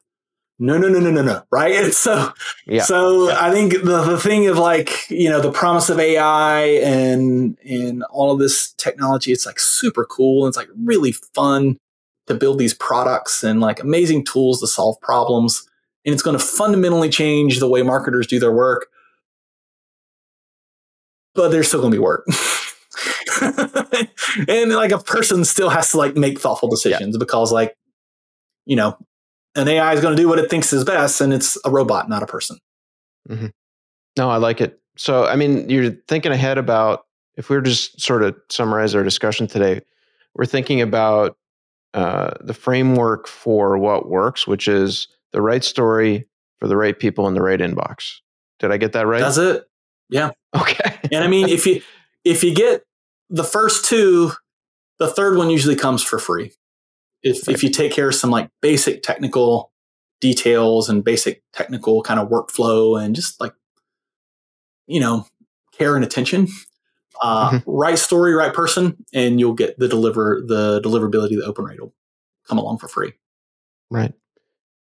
No, 0.59 0.79
no, 0.79 0.89
no, 0.89 1.01
no, 1.01 1.11
no, 1.11 1.23
no. 1.23 1.43
Right. 1.51 1.75
And 1.75 1.93
so 2.07 2.33
Yeah. 2.67 2.83
so 2.83 3.29
Yeah. 3.29 3.45
I 3.45 3.51
think 3.51 3.73
the, 3.73 4.05
the 4.05 4.19
thing 4.19 4.47
of 4.47 4.59
like, 4.59 5.09
you 5.11 5.29
know, 5.29 5.41
the 5.41 5.51
promise 5.51 5.91
of 5.91 5.99
AI 5.99 6.61
and 6.63 7.59
and 7.69 8.03
all 8.05 8.31
of 8.31 8.39
this 8.39 8.73
technology, 8.75 9.33
it's 9.33 9.47
like 9.47 9.59
super 9.59 10.05
cool. 10.05 10.45
And 10.45 10.51
it's 10.51 10.57
like 10.57 10.69
really 10.77 11.13
fun 11.13 11.77
to 12.27 12.35
build 12.35 12.59
these 12.59 12.75
products 12.75 13.43
and 13.43 13.61
like 13.61 13.81
amazing 13.81 14.25
tools 14.25 14.61
to 14.61 14.67
solve 14.67 15.01
problems. 15.01 15.69
And 16.05 16.13
it's 16.13 16.23
going 16.23 16.39
to 16.39 16.45
fundamentally 16.45 17.09
change 17.09 17.59
the 17.59 17.69
way 17.69 17.83
marketers 17.83 18.27
do 18.27 18.39
their 18.39 18.53
work. 18.53 18.87
But 21.35 21.49
there's 21.49 21.69
still 21.69 21.81
going 21.81 21.91
to 21.91 21.97
be 21.97 22.03
work. 22.03 22.27
and 24.49 24.73
like 24.73 24.93
a 24.93 24.99
person 24.99 25.45
still 25.45 25.69
has 25.69 25.91
to 25.91 25.97
like 25.97 26.17
make 26.17 26.39
thoughtful 26.39 26.69
decisions 26.69 27.19
because 27.19 27.51
like, 27.51 27.77
you 28.67 28.77
know, 28.77 28.97
an 29.57 29.69
AI 29.69 29.93
is 29.93 30.01
going 30.01 30.17
to 30.17 30.23
do 30.23 30.29
what 30.29 30.39
it 30.39 30.51
thinks 30.51 30.73
is 30.73 30.85
best 30.85 31.21
and 31.21 31.33
it's 31.33 31.57
a 31.65 31.71
robot, 31.71 32.09
not 32.09 32.23
a 32.23 32.27
person. 32.27 32.59
No, 34.17 34.31
I 34.31 34.37
like 34.37 34.61
it. 34.61 34.81
So, 34.97 35.27
I 35.27 35.37
mean, 35.37 35.69
you're 35.69 35.91
thinking 36.09 36.33
ahead 36.33 36.59
about 36.59 37.07
if 37.37 37.49
we 37.49 37.57
were 37.57 37.63
just 37.63 38.01
sort 38.01 38.23
of 38.23 38.37
summarize 38.51 38.95
our 38.95 39.03
discussion 39.03 39.47
today, 39.47 39.81
we're 40.35 40.47
thinking 40.47 40.81
about 40.81 41.37
uh, 41.95 42.31
the 42.41 42.55
framework 42.55 43.27
for 43.27 43.79
what 43.79 44.09
works, 44.09 44.47
which 44.47 44.69
is 44.69 45.09
the 45.33 45.43
right 45.43 45.65
story 45.65 46.29
for 46.59 46.69
the 46.69 46.77
right 46.77 46.99
people 46.99 47.27
in 47.29 47.35
the 47.35 47.43
right 47.43 47.61
inbox. 47.61 48.21
Did 48.59 48.73
I 48.73 48.77
get 48.77 48.93
that 48.93 49.07
right? 49.07 49.21
Does 49.21 49.39
it? 49.39 49.65
Yeah. 50.11 50.31
Okay. 50.55 51.01
And 51.11 51.25
I 51.25 51.27
mean, 51.27 51.49
if 51.49 51.67
you 51.67 51.83
if 52.25 52.45
you 52.45 52.55
get 52.55 52.85
the 53.29 53.43
first 53.43 53.87
two, 53.87 54.31
the 55.01 55.09
third 55.09 55.37
one 55.37 55.51
usually 55.51 55.75
comes 55.75 56.01
for 56.01 56.21
free. 56.21 56.53
If 57.25 57.49
Right. 57.49 57.55
if 57.55 57.65
you 57.65 57.71
take 57.71 57.91
care 57.93 58.09
of 58.09 58.15
some 58.15 58.31
like 58.31 58.51
basic 58.61 59.03
technical 59.03 59.73
details 60.21 60.89
and 60.89 61.03
basic 61.03 61.43
technical 61.53 62.03
kind 62.03 62.21
of 62.21 62.29
workflow 62.29 63.03
and 63.03 63.17
just 63.17 63.41
like 63.41 63.55
you 64.87 65.01
know 65.01 65.27
care 65.73 65.97
and 65.97 66.05
attention, 66.05 66.47
uh, 67.23 67.51
Mhm. 67.51 67.63
right 67.67 67.99
story, 67.99 68.35
right 68.35 68.55
person, 68.55 68.97
and 69.13 69.41
you'll 69.41 69.55
get 69.55 69.79
the 69.79 69.89
deliver 69.89 70.43
the 70.47 70.81
deliverability, 70.83 71.37
the 71.37 71.45
open 71.45 71.65
rate 71.65 71.81
will 71.81 71.95
come 72.47 72.59
along 72.59 72.79
for 72.79 72.87
free. 72.89 73.15
Right. 73.91 74.13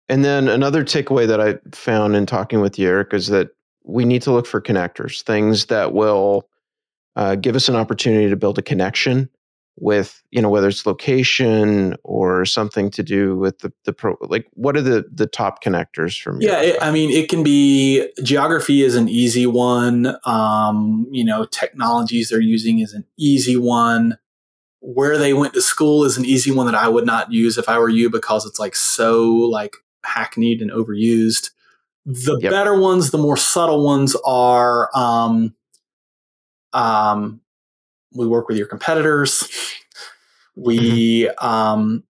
And 0.07 0.25
then 0.25 0.47
another 0.47 0.83
takeaway 0.83 1.27
that 1.27 1.39
I 1.39 1.59
found 1.71 2.15
in 2.15 2.25
talking 2.25 2.61
with 2.61 2.79
you, 2.79 2.87
Eric, 2.87 3.13
is 3.13 3.27
that 3.27 3.49
we 3.83 4.05
need 4.05 4.21
to 4.23 4.31
look 4.31 4.47
for 4.47 4.59
connectors, 4.61 5.21
things 5.21 5.65
that 5.67 5.93
will 5.93 6.47
uh, 7.15 7.35
give 7.35 7.55
us 7.55 7.67
an 7.69 7.75
opportunity 7.75 8.29
to 8.29 8.35
build 8.35 8.57
a 8.57 8.61
connection 8.61 9.29
with 9.81 10.21
you 10.31 10.41
know 10.41 10.49
whether 10.49 10.67
it's 10.67 10.85
location 10.85 11.95
or 12.03 12.45
something 12.45 12.89
to 12.91 13.03
do 13.03 13.37
with 13.37 13.59
the 13.59 13.71
the 13.85 13.93
pro 13.93 14.15
like 14.21 14.47
what 14.53 14.75
are 14.75 14.81
the 14.81 15.05
the 15.11 15.25
top 15.25 15.63
connectors 15.63 16.19
from 16.21 16.41
yeah 16.41 16.61
it, 16.61 16.75
i 16.81 16.91
mean 16.91 17.09
it 17.09 17.29
can 17.29 17.43
be 17.43 18.07
geography 18.23 18.83
is 18.83 18.95
an 18.95 19.07
easy 19.07 19.45
one 19.45 20.15
um, 20.25 21.07
you 21.11 21.23
know 21.23 21.45
technologies 21.45 22.29
they're 22.29 22.39
using 22.39 22.79
is 22.79 22.93
an 22.93 23.05
easy 23.17 23.55
one 23.55 24.17
where 24.81 25.17
they 25.17 25.33
went 25.33 25.53
to 25.53 25.61
school 25.61 26.03
is 26.03 26.17
an 26.17 26.25
easy 26.25 26.51
one 26.51 26.65
that 26.65 26.75
i 26.75 26.87
would 26.87 27.05
not 27.05 27.31
use 27.31 27.57
if 27.57 27.69
i 27.69 27.77
were 27.77 27.89
you 27.89 28.09
because 28.09 28.45
it's 28.45 28.59
like 28.59 28.75
so 28.75 29.27
like 29.27 29.75
hackneyed 30.05 30.61
and 30.61 30.71
overused 30.71 31.51
the 32.05 32.37
yep. 32.41 32.51
better 32.51 32.79
ones 32.79 33.11
the 33.11 33.17
more 33.17 33.37
subtle 33.37 33.83
ones 33.83 34.15
are 34.25 34.89
um, 34.95 35.53
um, 36.73 37.41
we 38.13 38.27
work 38.27 38.47
with 38.47 38.57
your 38.57 38.67
competitors. 38.67 39.47
We, 40.55 41.23
mm-hmm. 41.23 41.45
um, 41.45 42.03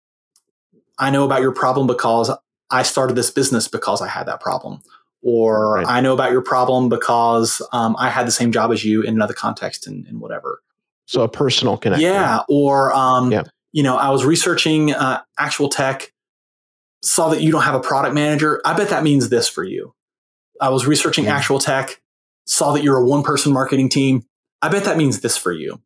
I 0.99 1.11
know 1.11 1.25
about 1.25 1.43
your 1.43 1.53
problem 1.53 1.87
because 1.87 2.31
I 2.71 2.83
started 2.83 3.15
this 3.15 3.31
business 3.31 3.69
because 3.69 4.01
I 4.03 4.09
had 4.09 4.25
that 4.25 4.41
problem. 4.41 4.83
Or 5.23 5.75
right. 5.75 5.87
I 5.87 6.01
know 6.01 6.15
about 6.15 6.31
your 6.31 6.43
problem 6.43 6.89
because 6.89 7.61
um, 7.73 7.97
I 7.99 8.11
had 8.11 8.27
the 8.27 8.33
same 8.33 8.53
job 8.53 8.71
as 8.71 8.85
you 8.85 9.03
in 9.03 9.15
another 9.15 9.35
context 9.35 9.87
and, 9.87 10.07
and 10.07 10.21
whatever. 10.21 10.63
So 11.07 11.23
a 11.23 11.29
personal 11.29 11.77
connection. 11.77 12.09
Yeah. 12.09 12.41
Or, 12.49 12.93
um, 12.93 13.33
yeah. 13.33 13.45
you 13.73 13.83
know, 13.83 13.97
I 13.97 14.11
was 14.11 14.25
researching 14.25 14.93
uh, 14.93 15.23
ActualTech, 15.39 16.09
saw 17.03 17.29
that 17.31 17.41
you 17.41 17.51
don't 17.53 17.63
have 17.63 17.75
a 17.75 17.81
product 17.81 18.15
manager. 18.15 18.61
I 18.65 18.75
bet 18.75 18.91
that 18.91 19.03
means 19.03 19.29
this 19.29 19.49
for 19.49 19.65
you. 19.65 19.95
I 20.61 20.69
was 20.69 20.87
researching 20.87 21.25
yeah. 21.25 21.41
ActualTech, 21.41 21.97
saw 22.47 22.73
that 22.73 22.83
you're 22.83 22.97
a 22.97 23.05
one 23.05 23.23
person 23.23 23.53
marketing 23.53 23.89
team. 23.89 24.25
I 24.63 24.69
bet 24.69 24.85
that 24.85 24.97
means 24.97 25.21
this 25.21 25.37
for 25.37 25.53
you 25.53 25.81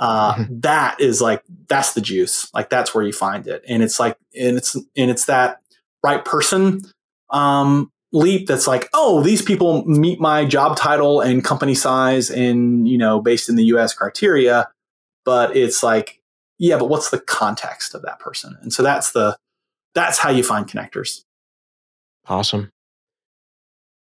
uh, 0.00 0.44
that 0.50 1.00
is 1.00 1.20
like 1.20 1.44
that's 1.68 1.92
the 1.92 2.00
juice. 2.00 2.52
Like 2.52 2.70
that's 2.70 2.92
where 2.92 3.04
you 3.04 3.12
find 3.12 3.46
it. 3.46 3.62
And 3.68 3.84
it's 3.84 4.00
like 4.00 4.16
and 4.36 4.56
it's 4.56 4.74
and 4.74 5.10
it's 5.10 5.26
that 5.26 5.60
right 6.02 6.24
person 6.24 6.82
um, 7.28 7.92
leap 8.12 8.48
that's 8.48 8.66
like 8.66 8.88
oh 8.92 9.22
these 9.22 9.42
people 9.42 9.84
meet 9.84 10.18
my 10.18 10.44
job 10.44 10.76
title 10.76 11.20
and 11.20 11.44
company 11.44 11.74
size 11.74 12.28
and 12.28 12.88
you 12.88 12.98
know 12.98 13.20
based 13.20 13.48
in 13.48 13.54
the 13.54 13.64
us 13.64 13.94
criteria. 13.94 14.68
But 15.24 15.56
it's 15.56 15.82
like 15.82 16.20
yeah 16.58 16.78
but 16.78 16.88
what's 16.88 17.10
the 17.10 17.20
context 17.20 17.94
of 17.94 18.02
that 18.02 18.18
person? 18.18 18.56
And 18.62 18.72
so 18.72 18.82
that's 18.82 19.12
the 19.12 19.36
that's 19.94 20.18
how 20.18 20.30
you 20.30 20.42
find 20.42 20.66
connectors. 20.66 21.24
Awesome. 22.26 22.72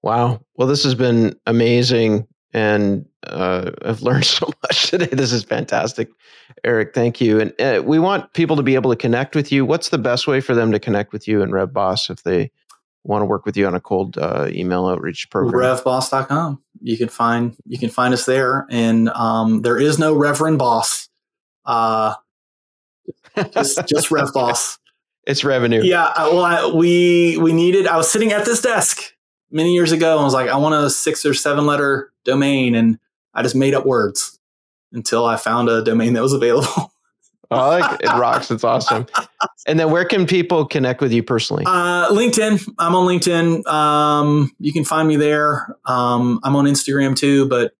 Wow. 0.03 0.41
Well 0.55 0.67
this 0.67 0.84
has 0.84 0.95
been 0.95 1.36
amazing 1.45 2.27
and 2.54 3.06
uh, 3.24 3.72
I've 3.84 4.02
learned 4.02 4.26
so 4.26 4.52
much 4.64 4.89
today. 4.89 5.08
This 5.08 5.32
is 5.32 5.43
fantastic, 5.43 6.10
Eric. 6.64 6.93
Thank 6.93 7.22
you. 7.22 7.39
And 7.39 7.62
uh, 7.62 7.82
we 7.84 7.99
want 7.99 8.34
people 8.34 8.56
to 8.56 8.64
be 8.64 8.76
able 8.76 8.91
to 8.91 8.97
connect 8.97 9.36
with 9.36 9.52
you. 9.52 9.66
What's 9.66 9.89
the 9.89 9.97
best 9.97 10.28
way 10.28 10.41
for 10.41 10.56
them 10.56 10.72
to 10.72 10.80
connect 10.80 11.14
with 11.14 11.28
you 11.28 11.41
and 11.41 11.52
RevBoss 11.52 12.10
if 12.10 12.24
they 12.24 12.52
want 13.04 13.22
to 13.22 13.26
work 13.26 13.45
with 13.45 13.58
you 13.58 13.66
on 13.66 13.74
a 13.74 13.80
cold 13.80 14.18
uh, 14.18 14.47
email 14.49 14.88
outreach 14.88 15.30
program? 15.30 15.78
RevBoss.com. 15.78 16.62
You 16.82 16.97
can 16.97 17.10
find 17.10 17.56
you 17.66 17.78
can 17.78 17.89
find 17.89 18.14
us 18.14 18.26
there, 18.26 18.66
and 18.70 19.10
um, 19.10 19.62
there 19.62 19.80
is 19.80 19.99
no 19.99 20.14
Reverend 20.14 20.58
Boss. 20.58 21.10
Uh, 21.66 22.16
just 23.54 23.88
just 23.88 24.10
Boss. 24.10 24.78
It's 25.28 25.43
revenue. 25.43 25.84
Yeah. 25.84 26.12
Well, 26.18 26.43
I, 26.43 26.66
we 26.74 27.38
we 27.38 27.54
needed. 27.54 27.86
I 27.86 27.95
was 27.95 28.12
sitting 28.12 28.32
at 28.32 28.43
this 28.43 28.60
desk 28.60 29.14
many 29.52 29.74
years 29.74 29.91
ago 29.91 30.14
and 30.14 30.22
I 30.22 30.24
was 30.24 30.34
like, 30.34 30.49
I 30.49 30.58
want 30.58 30.74
a 30.74 30.89
six 30.89 31.26
or 31.26 31.34
seven 31.34 31.66
letter 31.66 32.11
domain. 32.24 32.76
And 32.76 32.99
I 33.34 33.43
just 33.43 33.55
made 33.55 33.74
up 33.74 33.86
words 33.86 34.39
until 34.93 35.26
I 35.26 35.38
found 35.38 35.69
a 35.69 35.84
domain 35.84 36.13
that 36.13 36.22
was 36.22 36.34
available. 36.34 36.91
I 37.51 37.80
like 37.80 38.01
it. 38.01 38.05
it 38.05 38.17
rocks. 38.17 38.49
It's 38.49 38.63
awesome. 38.63 39.07
And 39.67 39.80
then 39.80 39.91
where 39.91 40.05
can 40.05 40.26
people 40.26 40.65
connect 40.65 41.01
with 41.01 41.11
you 41.11 41.22
personally? 41.22 41.63
Uh, 41.67 42.09
LinkedIn. 42.09 42.67
I'm 42.80 42.95
on 42.95 43.05
LinkedIn. 43.05 43.65
Um, 43.67 44.51
you 44.57 44.72
can 44.72 44.86
find 44.86 45.07
me 45.07 45.17
there. 45.17 45.76
Um, 45.86 46.39
I'm 46.43 46.55
on 46.55 46.65
Instagram 46.65 47.15
too, 47.15 47.47
but 47.47 47.74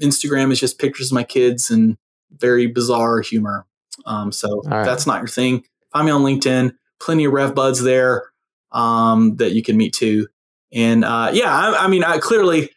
Instagram 0.00 0.50
is 0.50 0.60
just 0.60 0.78
pictures 0.78 1.12
of 1.12 1.14
my 1.14 1.24
kids 1.24 1.70
and 1.70 1.96
very 2.38 2.66
bizarre 2.66 3.20
humor. 3.20 3.66
Um, 4.06 4.32
so 4.32 4.62
right. 4.62 4.84
that's 4.84 5.06
not 5.06 5.20
your 5.20 5.28
thing. 5.28 5.64
Find 5.92 6.06
me 6.06 6.12
on 6.12 6.22
LinkedIn. 6.22 6.74
Plenty 7.00 7.26
of 7.26 7.32
Rev 7.32 7.54
Buds 7.54 7.82
there 7.82 8.32
um, 8.72 9.36
that 9.36 9.52
you 9.52 9.62
can 9.62 9.76
meet 9.76 9.92
too. 9.92 10.26
And 10.72 11.04
uh, 11.04 11.30
yeah, 11.34 11.54
I, 11.54 11.84
I 11.84 11.88
mean, 11.88 12.02
I, 12.02 12.18
clearly, 12.18 12.70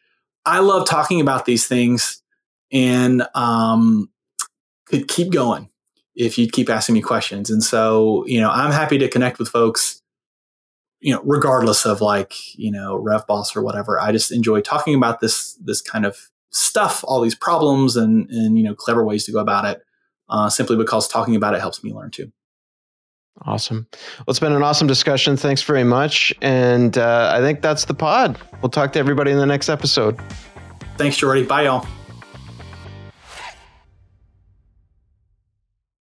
I 0.45 0.59
love 0.59 0.87
talking 0.87 1.21
about 1.21 1.45
these 1.45 1.67
things, 1.67 2.21
and 2.71 3.27
um, 3.33 4.09
could 4.85 5.07
keep 5.07 5.31
going 5.31 5.69
if 6.15 6.37
you 6.37 6.47
keep 6.47 6.69
asking 6.69 6.95
me 6.95 7.01
questions. 7.01 7.49
And 7.49 7.63
so, 7.63 8.25
you 8.27 8.39
know, 8.39 8.49
I'm 8.49 8.71
happy 8.71 8.97
to 8.99 9.09
connect 9.09 9.39
with 9.39 9.49
folks. 9.49 10.01
You 11.01 11.13
know, 11.13 11.21
regardless 11.23 11.85
of 11.85 12.01
like 12.01 12.33
you 12.57 12.71
know 12.71 12.97
RevBoss 12.99 13.55
or 13.55 13.61
whatever, 13.61 13.99
I 13.99 14.11
just 14.11 14.31
enjoy 14.31 14.61
talking 14.61 14.95
about 14.95 15.19
this 15.19 15.53
this 15.55 15.81
kind 15.81 16.05
of 16.05 16.31
stuff, 16.51 17.03
all 17.07 17.21
these 17.21 17.35
problems, 17.35 17.95
and 17.95 18.29
and 18.29 18.57
you 18.57 18.63
know 18.63 18.73
clever 18.73 19.03
ways 19.03 19.25
to 19.25 19.31
go 19.31 19.39
about 19.39 19.65
it. 19.65 19.83
Uh, 20.27 20.49
simply 20.49 20.75
because 20.75 21.07
talking 21.07 21.35
about 21.35 21.53
it 21.53 21.61
helps 21.61 21.83
me 21.83 21.93
learn 21.93 22.09
too. 22.09 22.31
Awesome. 23.41 23.87
Well, 23.91 24.25
it's 24.29 24.39
been 24.39 24.53
an 24.53 24.63
awesome 24.63 24.87
discussion. 24.87 25.37
Thanks 25.37 25.61
very 25.61 25.83
much. 25.83 26.33
And 26.41 26.97
uh, 26.97 27.31
I 27.33 27.39
think 27.41 27.61
that's 27.61 27.85
the 27.85 27.93
pod. 27.93 28.39
We'll 28.61 28.69
talk 28.69 28.93
to 28.93 28.99
everybody 28.99 29.31
in 29.31 29.37
the 29.37 29.45
next 29.45 29.69
episode. 29.69 30.19
Thanks, 30.97 31.17
Jordy. 31.17 31.43
Bye, 31.43 31.63
y'all. 31.63 31.85